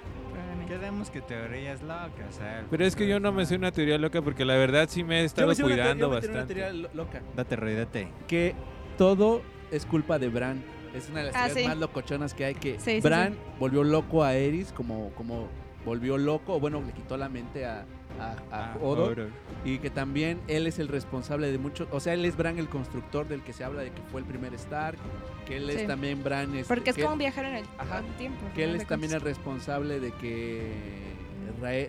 Quedamos 0.68 1.10
que 1.10 1.20
teorías 1.22 1.82
locas. 1.82 2.40
Pero 2.70 2.86
es 2.86 2.96
que 2.96 3.08
yo 3.08 3.20
no 3.20 3.32
me 3.32 3.44
sé 3.48 3.56
una 3.56 3.72
teoría 3.72 3.98
loca 3.98 4.22
porque 4.22 4.46
la 4.46 4.54
verdad 4.56 4.88
sí 4.88 5.04
me 5.04 5.18
he 5.18 5.22
Yo 5.22 5.26
estado 5.26 5.48
me 5.48 5.56
sé 5.56 5.64
una 5.64 5.68
teoría- 5.76 5.84
cuidando 5.96 6.06
yo 6.06 6.10
me 6.10 6.18
una 6.18 6.28
bastante. 6.28 6.54
teoría 6.54 6.74
lo- 6.74 6.90
loca. 6.94 7.22
Date, 7.36 7.56
Roy, 7.56 7.74
date. 7.74 8.08
Que 8.28 8.54
todo 8.96 9.42
es 9.72 9.88
culpa 9.88 10.20
de 10.20 10.30
Bran. 10.30 10.64
Es 10.94 11.10
una 11.10 11.20
de 11.20 11.26
las 11.32 11.36
Ah, 11.36 11.50
sí. 11.50 11.66
más 11.68 11.78
locochonas 11.78 12.34
que 12.34 12.46
hay. 12.46 12.56
Que 12.56 12.80
Sí, 12.80 12.94
sí, 12.96 13.02
Bran 13.02 13.36
volvió 13.60 13.84
loco 13.84 14.24
a 14.24 14.34
Eris 14.36 14.72
como, 14.72 15.10
como 15.16 15.48
volvió 15.86 16.18
loco. 16.18 16.56
o 16.56 16.60
Bueno, 16.60 16.82
le 16.86 16.92
quitó 16.94 17.16
la 17.18 17.30
mente 17.30 17.66
a, 17.66 17.86
a, 18.20 18.32
a 18.52 18.74
Ah, 18.74 18.78
Hodor. 18.82 19.30
y 19.64 19.78
que 19.80 19.90
también 19.90 20.40
él 20.48 20.68
es 20.68 20.80
el 20.80 20.88
responsable 20.88 21.52
de 21.52 21.58
mucho, 21.58 21.88
o 21.92 22.00
sea, 22.00 22.14
él 22.14 22.26
es 22.26 22.36
Bran 22.36 22.58
el 22.60 22.68
constructor 22.70 23.28
del 23.28 23.42
que 23.42 23.54
se 23.54 23.64
habla 23.64 23.82
de 23.82 23.92
que 23.92 24.02
fue 24.12 24.20
el 24.22 24.28
primer 24.28 24.54
Stark, 24.56 24.98
que 25.46 25.58
él 25.58 25.70
Sí. 25.72 25.78
es 25.78 25.88
también 25.88 26.24
Bran 26.24 26.54
este, 26.56 26.68
Porque 26.74 26.90
es 26.90 26.96
que 26.96 27.04
como 27.04 27.14
él- 27.14 27.20
viajero 27.20 27.48
en 27.48 27.56
el, 27.56 27.66
Ajá. 27.78 28.02
tiempo. 28.18 28.40
que 28.56 28.64
él 28.66 28.76
es 28.76 28.86
también 28.88 29.14
el 29.14 29.22
responsable 29.22 30.00
de 30.00 30.12
que 30.14 30.72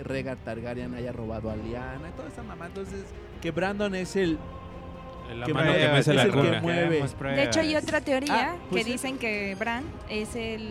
Rhaegar 0.04 0.36
Targaryen 0.38 0.94
haya 0.94 1.12
robado 1.12 1.50
a 1.50 1.56
Lyanna 1.56 2.08
y 2.08 2.12
toda 2.16 2.28
esa 2.28 2.42
mamá. 2.42 2.66
Entonces, 2.66 3.04
que 3.40 3.50
Brandon 3.50 3.94
es 3.94 4.16
el 4.16 4.38
La 5.34 5.46
que 5.46 5.54
mano 5.54 5.70
mueve- 5.70 5.86
que 5.86 5.92
mece 5.92 6.10
es 6.10 6.16
la 6.16 6.22
el 6.22 6.30
que 6.30 6.60
cuna. 6.60 7.32
De 7.32 7.42
hecho, 7.44 7.60
hay 7.60 7.76
otra 7.76 8.00
teoría 8.00 8.50
Ah, 8.52 8.56
pues 8.70 8.84
que 8.84 8.92
dicen 8.92 9.18
que 9.18 9.54
Bran 9.58 9.84
es 10.08 10.34
el, 10.36 10.68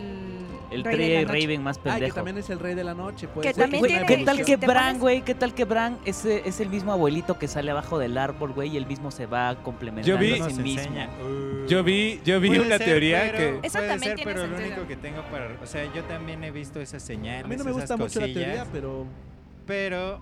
El 0.71 0.83
rey 0.83 0.97
de 0.97 1.03
Tree 1.03 1.13
la 1.15 1.21
noche. 1.21 1.41
Raven 1.41 1.63
más 1.63 1.77
Ah, 1.77 1.81
que 1.83 1.89
pendejo. 1.91 2.15
también 2.15 2.37
es 2.37 2.49
el 2.49 2.59
rey 2.59 2.75
de 2.75 2.83
la 2.83 2.93
noche. 2.93 3.27
puede 3.27 3.47
Que 3.47 3.53
ser 3.53 3.63
también 3.63 3.83
tiene- 3.85 4.05
¿Qué 4.05 4.17
tal 4.25 4.43
que 4.45 4.55
Bran, 4.57 4.99
güey? 4.99 5.21
¿Qué 5.23 5.33
tal 5.35 5.53
que 5.55 5.65
Bran 5.65 5.97
es, 6.05 6.25
es 6.25 6.59
el 6.59 6.69
mismo 6.69 6.91
abuelito 6.91 7.39
que 7.39 7.47
sale 7.47 7.71
abajo 7.71 7.97
del 7.97 8.17
árbol, 8.17 8.51
güey? 8.53 8.69
Y 8.73 8.77
él 8.77 8.85
mismo 8.85 9.09
se 9.11 9.25
va 9.25 9.55
complementando 9.63 10.19
vi- 10.19 10.39
a 10.39 10.49
sí 10.49 10.61
mismo. 10.61 10.91
Uh, 10.93 11.67
Yo 11.67 11.83
vi, 11.83 12.19
yo 12.25 12.39
vi 12.39 12.49
una 12.59 12.77
ser, 12.77 12.85
teoría 12.87 13.21
pero- 13.31 13.37
que... 13.61 13.67
Eso 13.67 13.77
puede 13.79 13.89
también 13.89 13.99
ser, 14.11 14.15
tiene 14.17 14.31
pero 14.33 14.47
lo 14.47 14.55
sentido. 14.57 14.75
único 14.75 14.87
que 14.87 14.95
tengo 14.97 15.21
para... 15.31 15.57
O 15.61 15.65
sea, 15.65 15.91
yo 15.93 16.03
también 16.03 16.43
he 16.43 16.51
visto 16.51 16.79
esas 16.79 17.01
señales, 17.01 17.45
A 17.45 17.47
mí 17.47 17.55
no 17.55 17.63
me 17.63 17.71
esas 17.71 17.81
gusta 17.81 17.97
mucho 17.97 18.19
la 18.19 18.25
teoría, 18.27 18.65
pero 18.71 19.05
Pero 19.65 20.19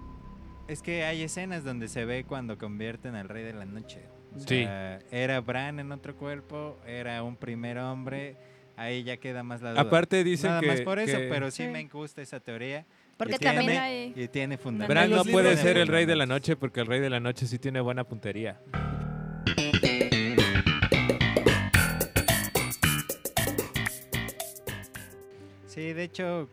es 0.67 0.81
que 0.81 1.03
hay 1.05 1.23
escenas 1.23 1.63
donde 1.63 1.87
se 1.87 2.03
ve 2.05 2.23
cuando 2.25 2.57
convierten 2.57 3.15
al 3.15 3.29
rey 3.29 3.43
de 3.43 3.53
la 3.53 3.65
noche. 3.65 4.01
O 4.35 4.39
Sí. 4.39 4.67
Era 5.11 5.41
Bran 5.41 5.79
en 5.79 5.91
otro 5.91 6.15
cuerpo, 6.15 6.77
era 6.85 7.23
un 7.23 7.35
primer 7.35 7.77
hombre, 7.79 8.35
ahí 8.75 9.03
ya 9.03 9.17
queda 9.17 9.43
más 9.43 9.61
la 9.61 9.71
duda. 9.71 9.81
Aparte 9.81 10.23
dicen 10.23 10.49
Nada 10.51 10.61
que... 10.61 10.67
más 10.67 10.81
por 10.81 10.99
eso, 10.99 11.17
que 11.17 11.27
pero 11.27 11.49
sí, 11.51 11.63
Sí. 11.63 11.69
me 11.69 11.83
gusta 11.87 12.21
esa 12.21 12.39
teoría. 12.39 12.85
Porque 13.17 13.35
y 13.35 13.37
tiene- 13.39 13.55
también 13.55 13.81
hay... 13.81 14.13
Y 14.15 14.27
tiene 14.27 14.57
fundamento. 14.57 14.93
Bran 14.93 15.09
no 15.09 15.23
puede 15.25 15.57
ser 15.57 15.77
el 15.77 15.87
rey 15.87 16.05
de 16.05 16.15
la 16.15 16.25
noche 16.27 16.55
porque 16.55 16.81
el 16.81 16.85
rey 16.87 16.99
de 16.99 17.09
la 17.09 17.19
noche 17.19 17.47
sí 17.47 17.57
tiene 17.57 17.79
buena 17.81 18.03
puntería. 18.03 18.59
Sí, 25.67 25.93
de 25.93 26.03
hecho, 26.03 26.49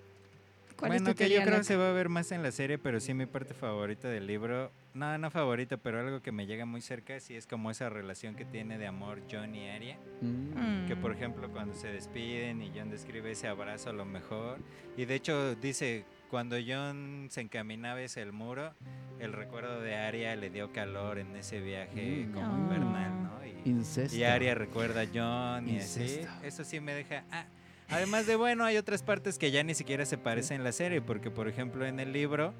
¿Cuál 0.78 0.92
es 0.92 1.02
bueno, 1.02 1.14
tu 1.14 1.18
que 1.18 1.30
yo 1.30 1.42
creo 1.42 1.58
que 1.58 1.64
se 1.64 1.76
va 1.76 1.88
a 1.90 1.92
ver 1.92 2.08
más 2.08 2.32
en 2.32 2.42
la 2.42 2.50
serie, 2.52 2.78
pero 2.78 2.98
sí 3.00 3.14
mi 3.14 3.26
parte 3.26 3.54
favorita 3.54 4.08
del 4.08 4.26
libro, 4.26 4.72
no, 4.92 5.16
no 5.18 5.30
favorita, 5.30 5.76
pero 5.76 6.00
algo 6.00 6.20
que 6.20 6.32
me 6.32 6.46
llega 6.46 6.66
muy 6.66 6.80
cerca, 6.80 7.18
sí 7.20 7.36
es 7.36 7.46
como 7.46 7.70
esa 7.70 7.88
relación 7.88 8.34
que 8.34 8.44
tiene 8.44 8.76
de 8.78 8.86
amor 8.86 9.20
John 9.30 9.54
y 9.54 9.68
Arya. 9.70 9.98
mm, 10.20 10.86
Que 10.86 10.96
por 10.96 11.12
ejemplo 11.12 11.50
cuando 11.50 11.74
se 11.74 11.88
despiden 11.88 12.60
y 12.62 12.72
John 12.74 12.90
describe 12.90 13.30
ese 13.30 13.46
abrazo 13.48 13.90
a 13.90 13.92
lo 13.92 14.04
mejor. 14.04 14.58
Y 14.96 15.04
de 15.04 15.14
hecho 15.14 15.54
dice, 15.54 16.04
cuando 16.28 16.56
John 16.66 17.28
se 17.30 17.40
encaminaba 17.40 18.00
hacia 18.04 18.22
el 18.22 18.32
muro, 18.32 18.74
el 19.20 19.32
recuerdo 19.32 19.80
de 19.80 19.94
Arya 19.94 20.34
le 20.36 20.50
dio 20.50 20.72
calor 20.72 21.18
en 21.18 21.34
ese 21.36 21.60
viaje 21.60 22.26
Mm. 22.28 22.32
como 22.32 22.46
Ah. 22.46 22.58
invernal, 22.58 23.22
¿no? 23.22 23.46
Y, 23.46 23.70
incesto. 23.70 24.16
y 24.16 24.24
Arya 24.24 24.54
recuerda 24.56 25.02
a 25.02 25.06
John 25.06 25.68
y 25.68 25.78
así. 25.78 26.02
Incesto. 26.02 26.32
Eso 26.42 26.64
sí 26.64 26.80
me 26.80 26.94
deja... 26.94 27.22
ah, 27.30 27.46
Además 27.90 28.26
de 28.26 28.36
bueno, 28.36 28.64
hay 28.64 28.76
otras 28.76 29.02
partes 29.02 29.38
que 29.38 29.50
ya 29.50 29.62
ni 29.62 29.74
siquiera 29.74 30.04
se 30.06 30.18
parecen 30.18 30.58
en 30.58 30.64
la 30.64 30.72
serie, 30.72 31.00
porque 31.00 31.30
por 31.30 31.48
ejemplo 31.48 31.86
en 31.86 32.00
el 32.00 32.12
libro, 32.12 32.54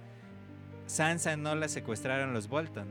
Sansa 0.86 1.36
no 1.36 1.54
la 1.54 1.68
secuestraron 1.68 2.32
los 2.34 2.48
Bolton. 2.48 2.86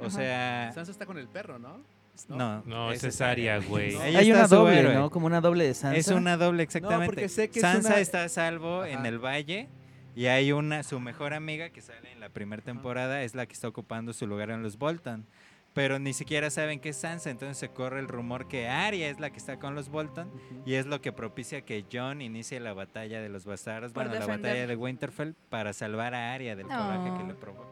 O 0.00 0.06
Ajá. 0.06 0.10
sea, 0.10 0.72
Sansa 0.72 0.92
está 0.92 1.06
con 1.06 1.18
el 1.18 1.28
perro, 1.28 1.58
¿no? 1.58 1.82
no. 2.28 2.62
No, 2.64 2.92
es 2.92 3.20
Arya, 3.20 3.58
güey. 3.58 3.94
No. 3.94 4.00
Hay 4.02 4.30
una 4.32 4.46
doble, 4.46 4.78
héroe. 4.80 4.94
¿no? 4.94 5.10
Como 5.10 5.26
una 5.26 5.40
doble 5.40 5.64
de 5.64 5.74
Sansa. 5.74 5.96
Es 5.98 6.08
una 6.08 6.36
doble, 6.36 6.62
exactamente. 6.62 7.06
porque 7.06 7.28
sé 7.28 7.48
que 7.48 7.58
es 7.58 7.62
Sansa 7.62 7.88
una- 7.90 7.98
está 8.00 8.24
a 8.24 8.28
salvo 8.28 8.84
en 8.84 9.04
el 9.06 9.18
valle 9.18 9.68
y 10.14 10.26
hay 10.26 10.52
una, 10.52 10.82
su 10.82 11.00
mejor 11.00 11.32
amiga 11.34 11.70
que 11.70 11.80
sale 11.80 12.10
en 12.12 12.20
la 12.20 12.28
primera 12.28 12.62
temporada, 12.62 13.22
es 13.22 13.34
la 13.34 13.46
que 13.46 13.52
está 13.52 13.68
ocupando 13.68 14.12
su 14.12 14.26
lugar 14.26 14.50
en 14.50 14.62
los 14.62 14.78
Bolton. 14.78 15.26
Pero 15.74 15.98
ni 15.98 16.12
siquiera 16.12 16.50
saben 16.50 16.80
que 16.80 16.88
es 16.88 16.96
Sansa, 16.96 17.30
entonces 17.30 17.56
se 17.58 17.68
corre 17.68 18.00
el 18.00 18.08
rumor 18.08 18.48
que 18.48 18.68
Arya 18.68 19.08
es 19.08 19.20
la 19.20 19.30
que 19.30 19.36
está 19.36 19.58
con 19.58 19.74
los 19.74 19.90
Bolton 19.90 20.28
y 20.66 20.74
es 20.74 20.86
lo 20.86 21.00
que 21.00 21.12
propicia 21.12 21.60
que 21.62 21.84
John 21.92 22.20
inicie 22.20 22.58
la 22.58 22.72
batalla 22.72 23.20
de 23.20 23.28
los 23.28 23.44
bastardos, 23.44 23.92
bueno, 23.92 24.12
la 24.14 24.26
batalla 24.26 24.66
de 24.66 24.74
Winterfell 24.76 25.34
para 25.50 25.72
salvar 25.72 26.14
a 26.14 26.32
Arya 26.34 26.56
del 26.56 26.66
coraje 26.66 27.16
que 27.18 27.28
le 27.28 27.34
provoca. 27.34 27.68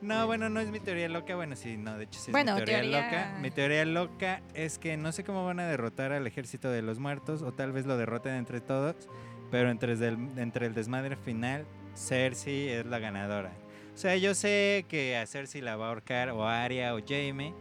No, 0.00 0.26
bueno, 0.26 0.50
no 0.50 0.60
es 0.60 0.70
mi 0.70 0.80
teoría 0.80 1.08
loca, 1.08 1.34
bueno, 1.34 1.56
sí, 1.56 1.78
no, 1.78 1.96
de 1.96 2.04
hecho 2.04 2.20
sí 2.20 2.26
es 2.30 2.32
Bueno, 2.32 2.52
mi 2.56 2.64
teoría, 2.64 2.80
teoría- 2.82 3.02
loca. 3.30 3.38
Mi 3.40 3.50
teoría 3.50 3.84
loca 3.86 4.42
es 4.52 4.78
que 4.78 4.96
no 4.98 5.10
sé 5.12 5.24
cómo 5.24 5.46
van 5.46 5.60
a 5.60 5.66
derrotar 5.66 6.12
al 6.12 6.26
ejército 6.26 6.70
de 6.70 6.82
los 6.82 6.98
muertos 6.98 7.40
o 7.40 7.52
tal 7.52 7.72
vez 7.72 7.86
lo 7.86 7.96
derroten 7.96 8.34
entre 8.34 8.60
todos, 8.60 9.08
pero 9.50 9.70
entre 9.70 9.92
el, 9.94 10.18
entre 10.36 10.66
el 10.66 10.74
desmadre 10.74 11.16
final, 11.16 11.64
Cersei 11.96 12.68
es 12.68 12.84
la 12.84 12.98
ganadora. 12.98 13.52
O 13.94 13.96
sea, 13.96 14.16
yo 14.16 14.34
sé 14.34 14.84
que 14.88 15.16
a 15.16 15.24
Cersei 15.24 15.60
la 15.60 15.76
va 15.76 15.86
a 15.86 15.88
ahorcar 15.90 16.30
o 16.30 16.46
Arya 16.46 16.94
o 16.94 17.00
Jaime, 17.06 17.54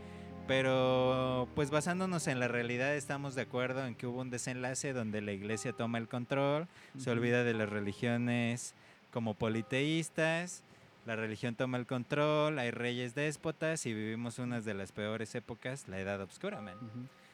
pero 0.47 1.47
pues 1.53 1.69
basándonos 1.69 2.27
en 2.27 2.39
la 2.39 2.47
realidad 2.47 2.95
estamos 2.95 3.35
de 3.35 3.43
acuerdo 3.43 3.85
en 3.85 3.93
que 3.93 4.07
hubo 4.07 4.21
un 4.21 4.31
desenlace 4.31 4.93
donde 4.93 5.21
la 5.21 5.31
iglesia 5.31 5.73
toma 5.73 5.99
el 5.99 6.07
control, 6.07 6.67
se 6.97 7.11
olvida 7.11 7.43
de 7.43 7.53
las 7.53 7.69
religiones 7.69 8.73
como 9.11 9.35
politeístas, 9.35 10.63
la 11.05 11.15
religión 11.15 11.53
toma 11.53 11.77
el 11.77 11.85
control, 11.85 12.57
hay 12.57 12.71
reyes 12.71 13.13
déspotas 13.13 13.85
y 13.85 13.93
vivimos 13.93 14.39
unas 14.39 14.65
de 14.65 14.73
las 14.73 14.91
peores 14.91 15.35
épocas, 15.35 15.87
la 15.87 15.99
Edad 15.99 16.19
Oscura, 16.21 16.61
man. 16.61 16.77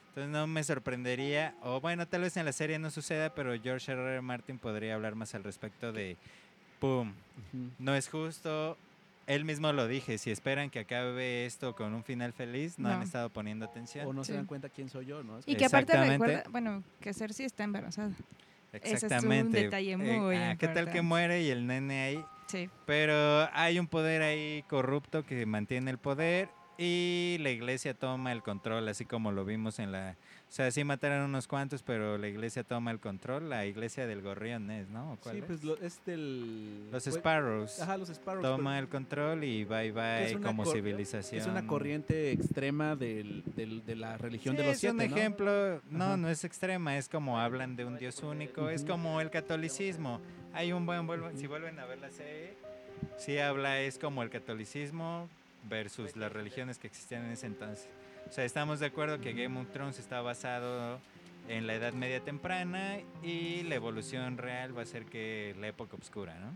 Entonces 0.09 0.29
no 0.29 0.45
me 0.45 0.63
sorprendería, 0.63 1.55
o 1.61 1.79
bueno, 1.79 2.05
tal 2.05 2.21
vez 2.21 2.35
en 2.35 2.45
la 2.45 2.51
serie 2.51 2.79
no 2.79 2.91
suceda, 2.91 3.33
pero 3.33 3.57
George 3.61 3.91
R. 3.91 4.01
R. 4.01 4.21
Martin 4.21 4.59
podría 4.59 4.95
hablar 4.95 5.15
más 5.15 5.33
al 5.35 5.43
respecto 5.45 5.93
de, 5.93 6.17
¡pum! 6.79 7.13
No 7.79 7.95
es 7.95 8.09
justo. 8.09 8.77
Él 9.29 9.45
mismo 9.45 9.71
lo 9.71 9.87
dije, 9.87 10.17
si 10.17 10.31
esperan 10.31 10.71
que 10.71 10.79
acabe 10.79 11.45
esto 11.45 11.75
con 11.75 11.93
un 11.93 12.03
final 12.03 12.33
feliz, 12.33 12.79
no, 12.79 12.89
han 12.89 12.97
No. 12.97 13.03
estado 13.05 13.29
poniendo 13.29 13.63
atención. 13.65 14.07
O 14.07 14.11
no 14.11 14.23
se 14.23 14.31
Sí. 14.31 14.35
dan 14.37 14.47
cuenta 14.47 14.69
quién 14.69 14.89
soy 14.89 15.05
yo, 15.05 15.21
¿no? 15.23 15.37
Es 15.37 15.47
Y 15.47 15.55
que 15.55 15.65
aparte 15.65 15.91
Exactamente. 15.93 16.25
recuerda, 16.25 16.49
bueno, 16.49 16.83
que 16.99 17.13
Cersei 17.13 17.45
está 17.45 17.63
embarazada. 17.63 18.09
Ese 18.73 18.95
es 18.95 19.03
un 19.03 19.03
Exactamente. 19.03 19.63
detalle 19.63 19.91
Eh, 19.91 19.97
muy 19.97 20.35
ah, 20.35 20.55
¿Qué 20.57 20.65
tal 20.65 20.73
que 20.75 20.79
importante. 20.79 21.01
muere 21.03 21.41
y 21.43 21.49
el 21.51 21.67
nene 21.67 22.01
ahí? 22.01 22.25
Sí. 22.47 22.69
Pero 22.87 23.47
hay 23.53 23.77
un 23.77 23.85
poder 23.87 24.23
ahí 24.23 24.63
corrupto 24.67 25.23
que 25.23 25.45
mantiene 25.45 25.91
el 25.91 25.99
poder 25.99 26.49
y 26.81 27.37
la 27.41 27.49
iglesia 27.49 27.93
toma 27.93 28.31
el 28.31 28.41
control, 28.41 28.87
así 28.87 29.03
como 29.05 29.31
lo 29.33 29.43
vimos 29.43 29.79
en 29.79 29.91
la... 29.91 30.15
O 30.47 30.51
sea, 30.51 30.71
sí 30.71 30.83
mataron 30.83 31.23
unos 31.25 31.45
cuantos, 31.47 31.83
pero 31.83 32.17
la 32.17 32.27
iglesia 32.29 32.63
toma 32.63 32.89
el 32.91 32.99
control. 32.99 33.49
La 33.49 33.65
iglesia 33.67 34.07
del 34.07 34.21
gorrión 34.21 34.71
es, 34.71 34.87
¿no? 34.89 35.11
¿O 35.11 35.17
cuál 35.17 35.35
Sí, 35.35 35.41
es? 35.41 35.45
pues 35.45 35.63
lo- 35.63 35.77
es 35.77 35.99
del... 36.05 36.89
Los 36.89 37.03
Sparrows. 37.03 37.81
Ajá, 37.81 37.97
los 37.97 38.07
Sparrows. 38.09 38.43
Toma 38.43 38.71
pero- 38.71 38.79
el 38.83 38.87
control 38.89 39.43
y 39.43 39.65
bye 39.65 39.91
bye 39.91 40.39
como 40.41 40.63
cor- 40.63 40.73
civilización. 40.73 41.41
Es 41.41 41.47
una 41.47 41.67
corriente 41.67 42.31
extrema 42.31 42.95
del, 42.95 43.43
del- 43.55 43.85
de 43.85 43.95
la 43.95 44.17
religión 44.17 44.55
Sí, 44.55 44.61
de 44.61 44.67
los 44.67 44.73
es 44.75 44.79
siete, 44.79 44.93
un 45.05 45.11
¿no? 45.11 45.17
ejemplo, 45.17 45.81
no, 45.91 46.03
Ajá. 46.05 46.17
no 46.17 46.29
es 46.29 46.43
extrema, 46.45 46.97
es 46.97 47.09
como 47.09 47.39
hablan 47.39 47.75
de 47.75 47.85
un 47.85 47.97
Dios 47.99 48.23
único, 48.23 48.69
es 48.69 48.83
como 48.85 49.21
el 49.21 49.29
catolicismo. 49.29 50.19
Hay 50.53 50.71
un 50.71 50.85
buen, 50.85 51.05
vuelvo- 51.05 51.29
si 51.35 51.45
vuelven 51.45 51.77
a 51.77 51.85
ver 51.85 51.99
la 51.99 52.09
serie, 52.09 52.55
sí 53.17 53.37
habla, 53.37 53.81
es 53.81 53.99
como 53.99 54.23
el 54.23 54.29
catolicismo 54.31 55.29
versus 55.67 56.15
las 56.15 56.31
religiones 56.31 56.77
que 56.77 56.87
existían 56.87 57.25
en 57.25 57.31
ese 57.31 57.47
entonces. 57.47 57.87
O 58.29 58.31
sea, 58.31 58.45
estamos 58.45 58.79
de 58.79 58.85
acuerdo 58.85 59.19
que 59.19 59.33
Game 59.33 59.59
of 59.59 59.71
Thrones 59.71 59.99
está 59.99 60.21
basado 60.21 60.99
en 61.47 61.65
la 61.65 61.73
Edad 61.73 61.93
Media 61.93 62.19
temprana 62.19 62.99
y 63.23 63.63
la 63.63 63.75
evolución 63.75 64.37
real 64.37 64.77
va 64.77 64.83
a 64.83 64.85
ser 64.85 65.05
que 65.05 65.55
la 65.59 65.67
época 65.67 65.97
oscura, 65.97 66.37
¿no? 66.39 66.55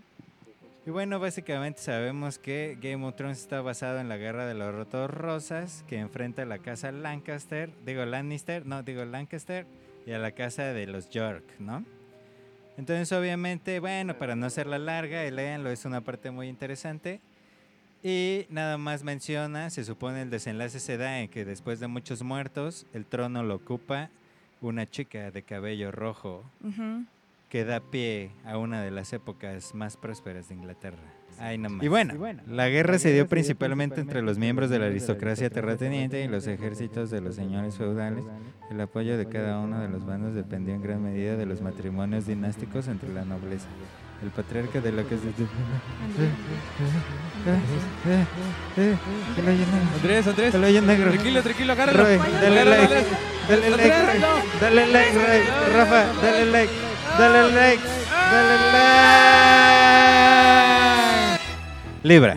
Y 0.85 0.89
bueno, 0.89 1.17
básicamente 1.17 1.79
sabemos 1.79 2.37
que 2.37 2.77
Game 2.81 3.05
of 3.05 3.15
Thrones 3.15 3.39
está 3.39 3.61
basado 3.61 3.99
en 3.99 4.09
la 4.09 4.17
Guerra 4.17 4.45
de 4.45 4.53
los 4.53 4.75
Rotos 4.75 5.09
Rosas, 5.09 5.85
que 5.87 5.97
enfrenta 5.97 6.41
a 6.41 6.45
la 6.45 6.59
casa 6.59 6.91
Lancaster, 6.91 7.71
digo 7.85 8.05
Lannister, 8.05 8.65
no, 8.65 8.83
digo 8.83 9.05
Lancaster, 9.05 9.65
y 10.05 10.11
a 10.11 10.19
la 10.19 10.33
casa 10.33 10.73
de 10.73 10.85
los 10.85 11.09
York, 11.09 11.45
¿no? 11.57 11.85
Entonces, 12.77 13.11
obviamente, 13.13 13.79
bueno, 13.79 14.17
para 14.17 14.35
no 14.35 14.45
hacerla 14.45 14.77
larga, 14.77 15.23
léanlo, 15.23 15.69
es 15.69 15.85
una 15.85 16.01
parte 16.01 16.31
muy 16.31 16.49
interesante. 16.49 17.21
Y 18.03 18.45
nada 18.49 18.77
más 18.77 19.03
menciona, 19.03 19.69
se 19.69 19.85
supone 19.85 20.23
el 20.23 20.29
desenlace 20.29 20.81
se 20.81 20.97
da 20.97 21.21
en 21.21 21.29
que 21.29 21.45
después 21.45 21.79
de 21.79 21.87
muchos 21.87 22.21
muertos, 22.21 22.85
el 22.93 23.05
trono 23.05 23.43
lo 23.43 23.55
ocupa 23.55 24.09
una 24.59 24.85
chica 24.85 25.31
de 25.31 25.43
cabello 25.43 25.91
rojo 25.91 26.43
que 27.49 27.63
da 27.63 27.79
pie 27.79 28.31
a 28.43 28.57
una 28.57 28.81
de 28.81 28.91
las 28.91 29.13
épocas 29.13 29.73
más 29.73 29.95
prósperas 29.95 30.49
de 30.49 30.55
Inglaterra. 30.55 31.22
Ay, 31.39 31.57
no 31.57 31.69
más. 31.69 31.83
Y 31.83 31.87
bueno, 31.87 32.13
la 32.47 32.69
guerra 32.69 32.99
se 32.99 33.11
dio 33.11 33.27
principalmente 33.27 34.01
entre 34.01 34.21
los 34.21 34.37
miembros 34.37 34.69
de 34.69 34.79
la 34.79 34.85
aristocracia 34.87 35.49
terrateniente 35.49 36.23
y 36.23 36.27
los 36.27 36.47
ejércitos 36.47 37.09
de 37.09 37.21
los 37.21 37.35
señores 37.35 37.75
feudales. 37.77 38.23
El 38.71 38.79
apoyo 38.81 39.17
de 39.17 39.27
cada 39.27 39.59
uno 39.59 39.79
de 39.79 39.89
los 39.89 40.05
bandos 40.05 40.33
dependió 40.33 40.73
en 40.73 40.81
gran 40.81 41.03
medida 41.03 41.35
de 41.35 41.45
los 41.45 41.61
matrimonios 41.61 42.25
dinásticos 42.25 42.87
entre 42.87 43.13
la 43.13 43.25
nobleza. 43.25 43.67
El 44.23 44.29
patriarca 44.29 44.79
de 44.79 44.91
lo 44.93 45.07
que 45.07 45.15
es... 45.15 45.21
Andrés, 49.95 50.27
Andrés. 50.27 50.55
El 50.55 50.63
hoyo 50.63 50.81
negro. 50.81 51.11
Tranquilo, 51.11 51.43
tranquilo, 51.43 51.73
agárralo. 51.73 52.03
Dale 52.03 52.65
like, 52.65 53.05
dale 53.49 53.69
like, 53.69 53.89
dale 54.61 54.87
like, 54.87 55.11
Rafa, 55.73 56.05
dale 56.21 56.45
like, 56.51 56.73
dale 57.17 57.51
like, 57.51 57.83
dale 58.31 58.55
like. 58.71 59.52
Libra. 62.03 62.35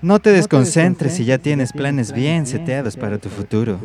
No 0.00 0.20
te 0.20 0.30
desconcentres 0.30 1.14
si 1.14 1.24
ya 1.24 1.38
tienes 1.38 1.72
planes 1.72 2.12
bien 2.12 2.46
seteados 2.46 2.96
para 2.96 3.18
tu 3.18 3.28
futuro. 3.28 3.80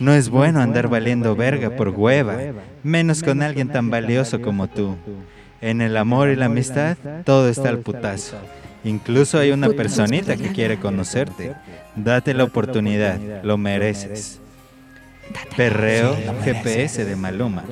No 0.00 0.12
es 0.12 0.28
bueno 0.28 0.60
andar 0.60 0.88
valiendo 0.88 1.36
verga 1.36 1.70
por 1.70 1.90
hueva, 1.90 2.36
menos 2.82 3.22
con 3.22 3.42
alguien 3.42 3.68
tan 3.68 3.88
valioso 3.88 4.40
como 4.40 4.68
tú. 4.68 4.96
En 5.60 5.80
el 5.80 5.96
amor 5.96 6.28
y 6.28 6.36
la 6.36 6.46
amistad, 6.46 6.96
todo 7.24 7.48
está 7.48 7.68
al 7.68 7.78
putazo. 7.78 8.36
Incluso 8.84 9.38
hay 9.38 9.50
una 9.52 9.68
personita 9.70 10.36
que 10.36 10.52
quiere 10.52 10.78
conocerte. 10.78 11.54
Date 11.96 12.34
la 12.34 12.44
oportunidad, 12.44 13.18
lo 13.42 13.58
mereces. 13.58 14.40
Perreo 15.56 16.16
GPS 16.44 17.04
de 17.04 17.16
Maluma. 17.16 17.64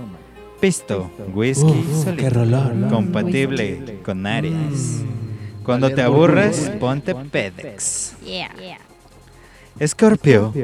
Pisto, 0.60 1.10
whisky, 1.34 1.84
solito. 2.02 2.88
compatible 2.90 3.98
con 4.04 4.26
Aries. 4.26 5.04
Cuando 5.66 5.92
te 5.92 6.00
aburras, 6.00 6.70
ponte 6.78 7.12
Pedex. 7.14 8.14
Yeah. 8.24 8.78
Escorpio, 9.80 10.54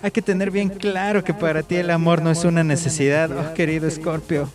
hay 0.00 0.10
que 0.12 0.22
tener 0.22 0.52
bien 0.52 0.68
claro 0.68 1.24
que 1.24 1.34
para 1.34 1.64
ti 1.64 1.74
el 1.74 1.90
amor 1.90 2.22
no 2.22 2.30
es 2.30 2.44
una 2.44 2.62
necesidad, 2.62 3.30
oh 3.36 3.52
querido 3.52 3.88
Escorpio, 3.88 4.48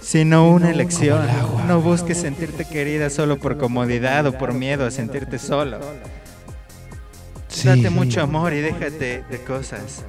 sino 0.00 0.50
una 0.50 0.70
elección. 0.70 1.24
No 1.68 1.80
busques 1.80 2.18
sentirte 2.18 2.64
querida 2.64 3.08
solo 3.08 3.38
por 3.38 3.56
comodidad 3.56 4.26
o 4.26 4.36
por 4.36 4.52
miedo 4.52 4.84
a 4.84 4.90
sentirte 4.90 5.38
solo. 5.38 5.78
Date 7.64 7.88
mucho 7.88 8.22
amor 8.22 8.52
y 8.52 8.60
déjate 8.60 9.22
de 9.30 9.44
cosas. 9.46 10.04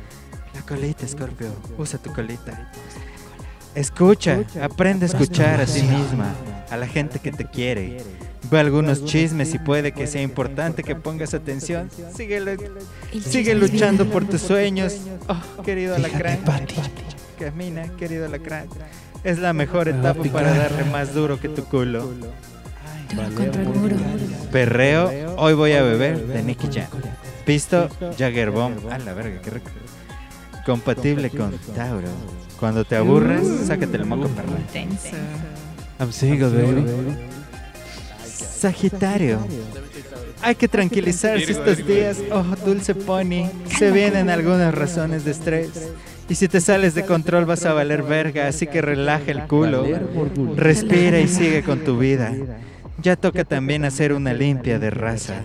La 0.56 0.62
colita, 0.64 1.06
Escorpio, 1.06 1.50
usa 1.78 2.00
tu 2.00 2.12
colita. 2.12 2.72
Escucha, 3.76 4.40
aprende 4.62 5.06
a 5.06 5.10
escuchar 5.10 5.62
a 5.62 5.66
ti 5.68 5.84
misma, 5.84 6.34
a 6.72 6.76
la 6.76 6.88
gente 6.88 7.20
que 7.20 7.32
te 7.32 7.46
quiere. 7.46 7.98
Ve 8.50 8.60
algunos 8.60 9.04
chismes 9.06 9.54
y 9.54 9.60
puede 9.60 9.92
que 9.92 10.08
sea 10.08 10.22
importante 10.22 10.84
que 10.84 10.96
pongas 10.96 11.34
atención. 11.34 11.90
Sigue, 12.16 12.40
lu- 12.40 12.58
sigue 13.22 13.56
luchando 13.56 14.06
por 14.10 14.26
tus 14.26 14.42
sueños. 14.42 14.98
Oh, 15.28 15.62
querido 15.64 15.96
alacrán. 15.96 16.40
Camina, 17.40 17.90
querido 17.98 18.26
alacrán. 18.26 18.68
Es 19.24 19.40
la 19.40 19.54
mejor 19.54 19.88
Me 19.88 19.94
va 19.94 20.10
a 20.10 20.12
etapa 20.14 20.30
para 20.32 20.54
darle 20.54 20.84
más 20.86 21.14
duro 21.14 21.40
que 21.40 21.50
tu 21.50 21.64
culo. 21.66 22.04
Duro 23.14 23.36
contra 23.36 23.62
el 23.62 23.70
muro. 23.70 23.96
Perreo, 24.52 25.36
hoy 25.38 25.54
voy 25.54 25.74
a 25.74 25.82
beber 25.84 26.26
de 26.28 26.44
Nicky 26.44 26.68
Jam. 26.72 26.88
Pisto, 27.46 27.90
Jagger 28.18 28.52
Bomb. 28.52 28.90
A 28.92 28.98
la 29.00 29.14
verga, 29.14 29.42
qué 29.42 29.50
rico. 29.52 29.70
Compatible 30.66 31.30
con 31.30 31.52
Tauro. 31.76 32.08
Cuando 32.60 32.84
te 32.86 32.96
aburres, 32.96 33.46
sácate 33.68 33.98
el 33.98 34.06
moco, 34.06 34.28
perro. 34.30 34.50
I'm 36.00 36.12
single, 36.12 36.50
baby. 36.50 36.86
Sagitario. 38.58 39.40
Hay 40.42 40.56
que 40.56 40.68
tranquilizarse 40.68 41.52
estos 41.52 41.86
días. 41.86 42.18
Oh, 42.32 42.44
dulce 42.66 42.96
pony. 42.96 43.50
Se 43.78 43.92
vienen 43.92 44.30
algunas 44.30 44.74
razones 44.74 45.26
de 45.26 45.32
estrés. 45.32 45.92
Y 46.30 46.36
si 46.36 46.48
te 46.48 46.60
sales 46.60 46.94
de 46.94 47.06
control 47.06 47.46
vas 47.46 47.66
a 47.66 47.74
valer 47.74 48.04
verga, 48.04 48.48
así 48.48 48.68
que 48.68 48.82
relaja 48.82 49.32
el 49.32 49.44
culo. 49.48 49.86
Respira 50.56 51.20
y 51.20 51.28
sigue 51.28 51.64
con 51.64 51.80
tu 51.84 51.98
vida. 51.98 52.34
Ya 53.02 53.16
toca 53.16 53.44
también 53.44 53.86
hacer 53.86 54.12
una 54.12 54.34
limpia 54.34 54.80
de 54.80 54.90
raza. 54.90 55.44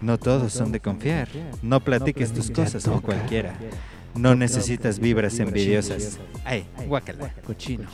No 0.00 0.18
todos 0.18 0.52
son 0.52 0.70
de 0.70 0.80
confiar. 0.80 1.28
No 1.62 1.80
platiques 1.80 2.32
tus 2.32 2.50
cosas 2.50 2.84
con 2.84 3.00
cualquiera. 3.00 3.54
No 4.16 4.34
necesitas 4.34 4.98
vibras 4.98 5.38
envidiosas. 5.38 6.18
Ay, 6.44 6.66
guácala. 6.86 7.34
Cochino. 7.46 7.88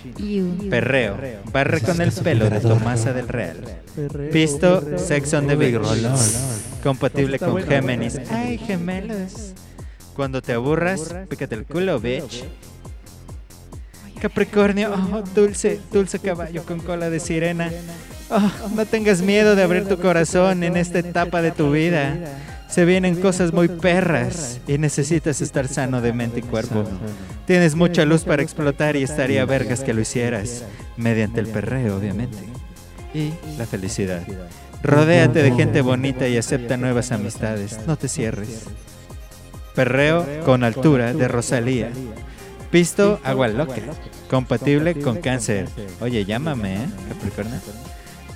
Perreo. 0.69 1.17
Barre 1.53 1.81
con 1.81 2.01
el 2.01 2.13
pelo 2.13 2.51
de 2.51 2.61
Tomasa 2.61 3.13
del 3.13 3.29
Real. 3.29 3.57
Pisto, 4.33 4.99
Sex 4.99 5.33
on 5.35 5.47
the 5.47 5.57
Beach. 5.57 5.81
Compatible 6.83 7.39
con. 7.39 7.63
Géminis. 7.63 8.19
Ay, 8.31 8.59
gemelos. 8.59 9.55
Cuando 10.15 10.43
te 10.43 10.53
aburras, 10.53 11.15
pícate 11.29 11.55
el 11.55 11.65
culo, 11.65 11.99
bitch. 11.99 12.45
Capricornio, 14.21 14.93
oh, 14.93 15.23
dulce, 15.35 15.81
dulce 15.91 16.19
caballo 16.19 16.63
con 16.65 16.81
cola 16.81 17.09
de 17.09 17.21
sirena. 17.21 17.71
Oh, 18.29 18.53
no 18.77 18.85
tengas 18.85 19.23
miedo 19.23 19.57
de 19.57 19.63
abrir 19.63 19.89
tu 19.89 19.99
corazón 19.99 20.63
en 20.63 20.77
esta 20.77 20.99
etapa 20.99 21.41
de 21.41 21.53
tu 21.53 21.73
vida. 21.73 22.19
Se 22.71 22.85
vienen 22.85 23.21
cosas 23.21 23.53
muy 23.53 23.69
perras 23.69 24.61
y 24.69 24.79
necesitas 24.79 25.41
estar 25.41 25.67
sano 25.67 26.01
de 26.01 26.13
mente 26.13 26.39
y 26.39 26.43
cuerpo. 26.43 26.85
Tienes 27.47 27.75
mucha 27.75 28.05
luz 28.05 28.23
para 28.23 28.43
explotar 28.43 28.95
y 28.95 29.03
estaría 29.03 29.45
vergas 29.45 29.81
que 29.81 29.93
lo 29.93 30.01
hicieras. 30.01 30.65
Mediante 30.97 31.41
el 31.41 31.49
perreo, 31.49 31.97
obviamente. 31.97 32.39
Y 33.13 33.33
la 33.59 33.67
felicidad. 33.67 34.23
Rodéate 34.85 35.43
de 35.43 35.53
gente 35.53 35.81
bonita 35.81 36.29
y 36.29 36.37
acepta 36.37 36.77
nuevas 36.77 37.11
amistades. 37.11 37.81
No 37.89 37.97
te 37.97 38.09
cierres. 38.09 38.67
Perreo 39.75 40.25
con 40.45 40.63
altura 40.63 41.13
de 41.13 41.27
Rosalía. 41.27 41.91
Pisto, 42.71 43.19
agua 43.25 43.49
loca. 43.49 43.83
Compatible 44.31 44.95
con 45.01 45.17
cáncer. 45.17 45.69
Oye, 46.01 46.25
llámame, 46.25 46.77
¿eh? 46.77 46.87
Capricornio. 47.09 47.59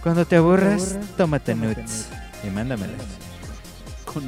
Cuando 0.03 0.27
te 0.27 0.37
aburras, 0.37 0.99
tómate 1.17 1.55
nudes 1.55 2.09
y 2.43 2.51
mándamelas. 2.51 3.24
Con 4.15 4.23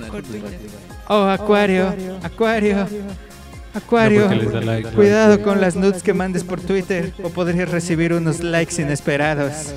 Oh, 1.08 1.24
Acuario, 1.24 1.94
Acuario, 2.22 2.86
Acuario. 3.72 4.28
Like. 4.28 4.90
Cuidado 4.90 5.42
con 5.42 5.60
las 5.60 5.76
nudes 5.76 6.02
que 6.02 6.12
mandes 6.12 6.42
por 6.44 6.60
Twitter 6.60 7.12
o 7.22 7.30
podrías 7.30 7.70
recibir 7.70 8.12
unos 8.12 8.40
likes 8.40 8.82
inesperados. 8.82 9.74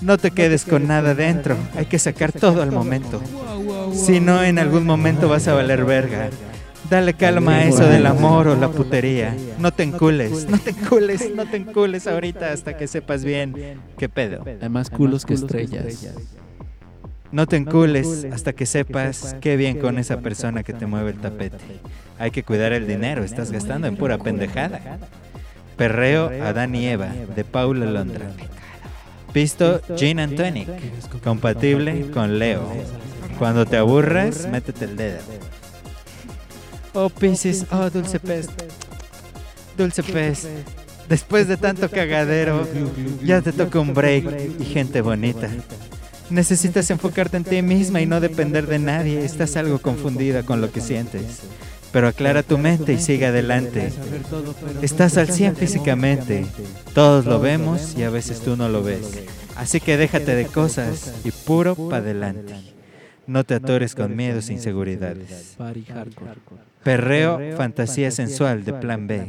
No 0.00 0.18
te 0.18 0.30
quedes 0.30 0.64
con 0.64 0.88
nada 0.88 1.14
dentro, 1.14 1.56
hay 1.76 1.86
que 1.86 1.98
sacar 1.98 2.32
todo 2.32 2.62
al 2.62 2.72
momento. 2.72 3.20
Si 3.92 4.18
no, 4.18 4.42
en 4.42 4.58
algún 4.58 4.84
momento 4.84 5.28
vas 5.28 5.46
a 5.46 5.54
valer 5.54 5.84
verga. 5.84 6.30
Dale 6.88 7.14
calma 7.14 7.56
a 7.56 7.64
eso 7.64 7.84
del 7.84 8.06
amor 8.06 8.48
o 8.48 8.56
la 8.56 8.68
putería. 8.68 9.36
No 9.60 9.72
te 9.72 9.84
encules, 9.84 10.48
no 10.48 10.58
te 10.58 10.70
encules, 10.70 11.30
no 11.36 11.46
te 11.46 11.58
encules 11.58 12.08
ahorita 12.08 12.50
hasta 12.50 12.76
que 12.76 12.88
sepas 12.88 13.24
bien 13.24 13.80
qué 13.96 14.08
pedo. 14.08 14.44
Hay 14.60 14.68
más 14.68 14.90
culos 14.90 15.24
que 15.24 15.34
estrellas. 15.34 16.08
No 17.32 17.46
te 17.46 17.56
encules 17.56 18.26
hasta 18.32 18.52
que 18.52 18.66
sepas 18.66 19.36
qué 19.40 19.56
bien 19.56 19.78
con 19.78 19.98
esa 19.98 20.18
persona 20.18 20.62
que 20.62 20.72
te 20.72 20.86
mueve 20.86 21.10
el 21.10 21.18
tapete. 21.18 21.58
Hay 22.18 22.32
que 22.32 22.42
cuidar 22.42 22.72
el 22.72 22.86
dinero, 22.86 23.22
estás 23.22 23.52
gastando 23.52 23.86
en 23.86 23.96
pura 23.96 24.18
pendejada. 24.18 24.98
Perreo 25.76 26.30
Adán 26.44 26.74
y 26.74 26.86
Eva, 26.86 27.12
de 27.34 27.44
Paula 27.44 27.86
Londra. 27.86 28.26
Pisto 29.32 29.80
Gin 29.96 30.18
and 30.18 30.36
Tonic, 30.36 30.68
compatible 31.22 32.10
con 32.10 32.38
Leo. 32.38 32.68
Cuando 33.38 33.64
te 33.64 33.76
aburras, 33.76 34.48
métete 34.48 34.86
el 34.86 34.96
dedo. 34.96 35.20
Oh 36.92 37.08
Pisces, 37.08 37.64
oh 37.70 37.88
dulce 37.88 38.18
pez. 38.18 38.48
Dulce 39.78 40.02
pez. 40.02 40.48
Después 41.08 41.46
de 41.46 41.56
tanto 41.56 41.88
cagadero, 41.88 42.66
ya 43.22 43.40
te 43.40 43.52
toca 43.52 43.78
un 43.78 43.94
break 43.94 44.60
y 44.60 44.64
gente 44.64 45.00
bonita. 45.00 45.48
Necesitas 46.30 46.90
enfocarte 46.90 47.36
en 47.36 47.44
ti 47.44 47.60
misma 47.62 48.00
y 48.00 48.06
no 48.06 48.20
depender 48.20 48.66
de 48.66 48.78
nadie. 48.78 49.24
Estás 49.24 49.56
algo 49.56 49.80
confundida 49.80 50.44
con 50.44 50.60
lo 50.60 50.70
que 50.70 50.80
sientes. 50.80 51.42
Pero 51.92 52.06
aclara 52.06 52.44
tu 52.44 52.56
mente 52.56 52.92
y 52.92 52.98
sigue 52.98 53.26
adelante. 53.26 53.92
Estás 54.80 55.16
al 55.16 55.28
100 55.28 55.56
físicamente. 55.56 56.46
Todos 56.94 57.26
lo 57.26 57.40
vemos 57.40 57.96
y 57.96 58.04
a 58.04 58.10
veces 58.10 58.40
tú 58.40 58.56
no 58.56 58.68
lo 58.68 58.82
ves. 58.82 59.24
Así 59.56 59.80
que 59.80 59.96
déjate 59.96 60.36
de 60.36 60.46
cosas 60.46 61.14
y 61.24 61.32
puro 61.32 61.74
pa' 61.74 61.96
adelante. 61.96 62.54
No 63.26 63.44
te 63.44 63.54
atores 63.54 63.94
con 63.94 64.14
miedos 64.16 64.48
e 64.48 64.54
inseguridades. 64.54 65.56
Perreo, 66.84 67.40
fantasía 67.56 68.10
sensual 68.10 68.64
de 68.64 68.72
plan 68.72 69.06
B. 69.06 69.26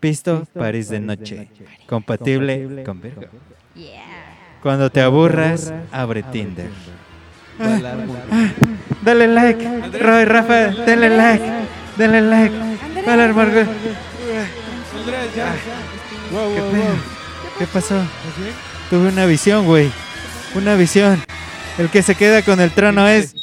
Pisto, 0.00 0.46
París 0.52 0.88
de 0.88 1.00
noche. 1.00 1.48
Compatible 1.86 2.82
con 2.84 3.00
Virgo. 3.00 3.28
Cuando 4.62 4.90
te 4.90 5.00
aburras, 5.00 5.72
abre 5.90 6.22
Tinder. 6.22 6.70
Ah, 7.58 7.78
ah, 8.30 8.48
dale 9.02 9.26
like, 9.26 9.98
Roy, 10.00 10.24
Rafa, 10.24 10.70
dale 10.86 11.10
like, 11.10 11.44
dale 11.96 12.20
like. 12.22 12.54
Dale, 13.04 13.32
Margot. 13.32 13.66
¿Qué 16.34 16.62
pedo? 16.70 16.94
¿Qué 17.58 17.66
pasó? 17.66 18.00
Tuve 18.88 19.08
una 19.08 19.26
visión, 19.26 19.66
güey. 19.66 19.90
Una 20.54 20.76
visión. 20.76 21.20
El 21.78 21.88
que 21.90 22.02
se 22.02 22.14
queda 22.14 22.42
con 22.42 22.60
el 22.60 22.70
trono 22.70 23.08
es. 23.08 23.34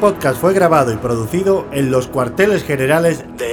Podcast 0.00 0.40
fue 0.40 0.54
grabado 0.54 0.92
y 0.92 0.96
producido 0.96 1.66
en 1.72 1.90
los 1.90 2.06
cuarteles 2.06 2.62
generales 2.62 3.24
de. 3.36 3.47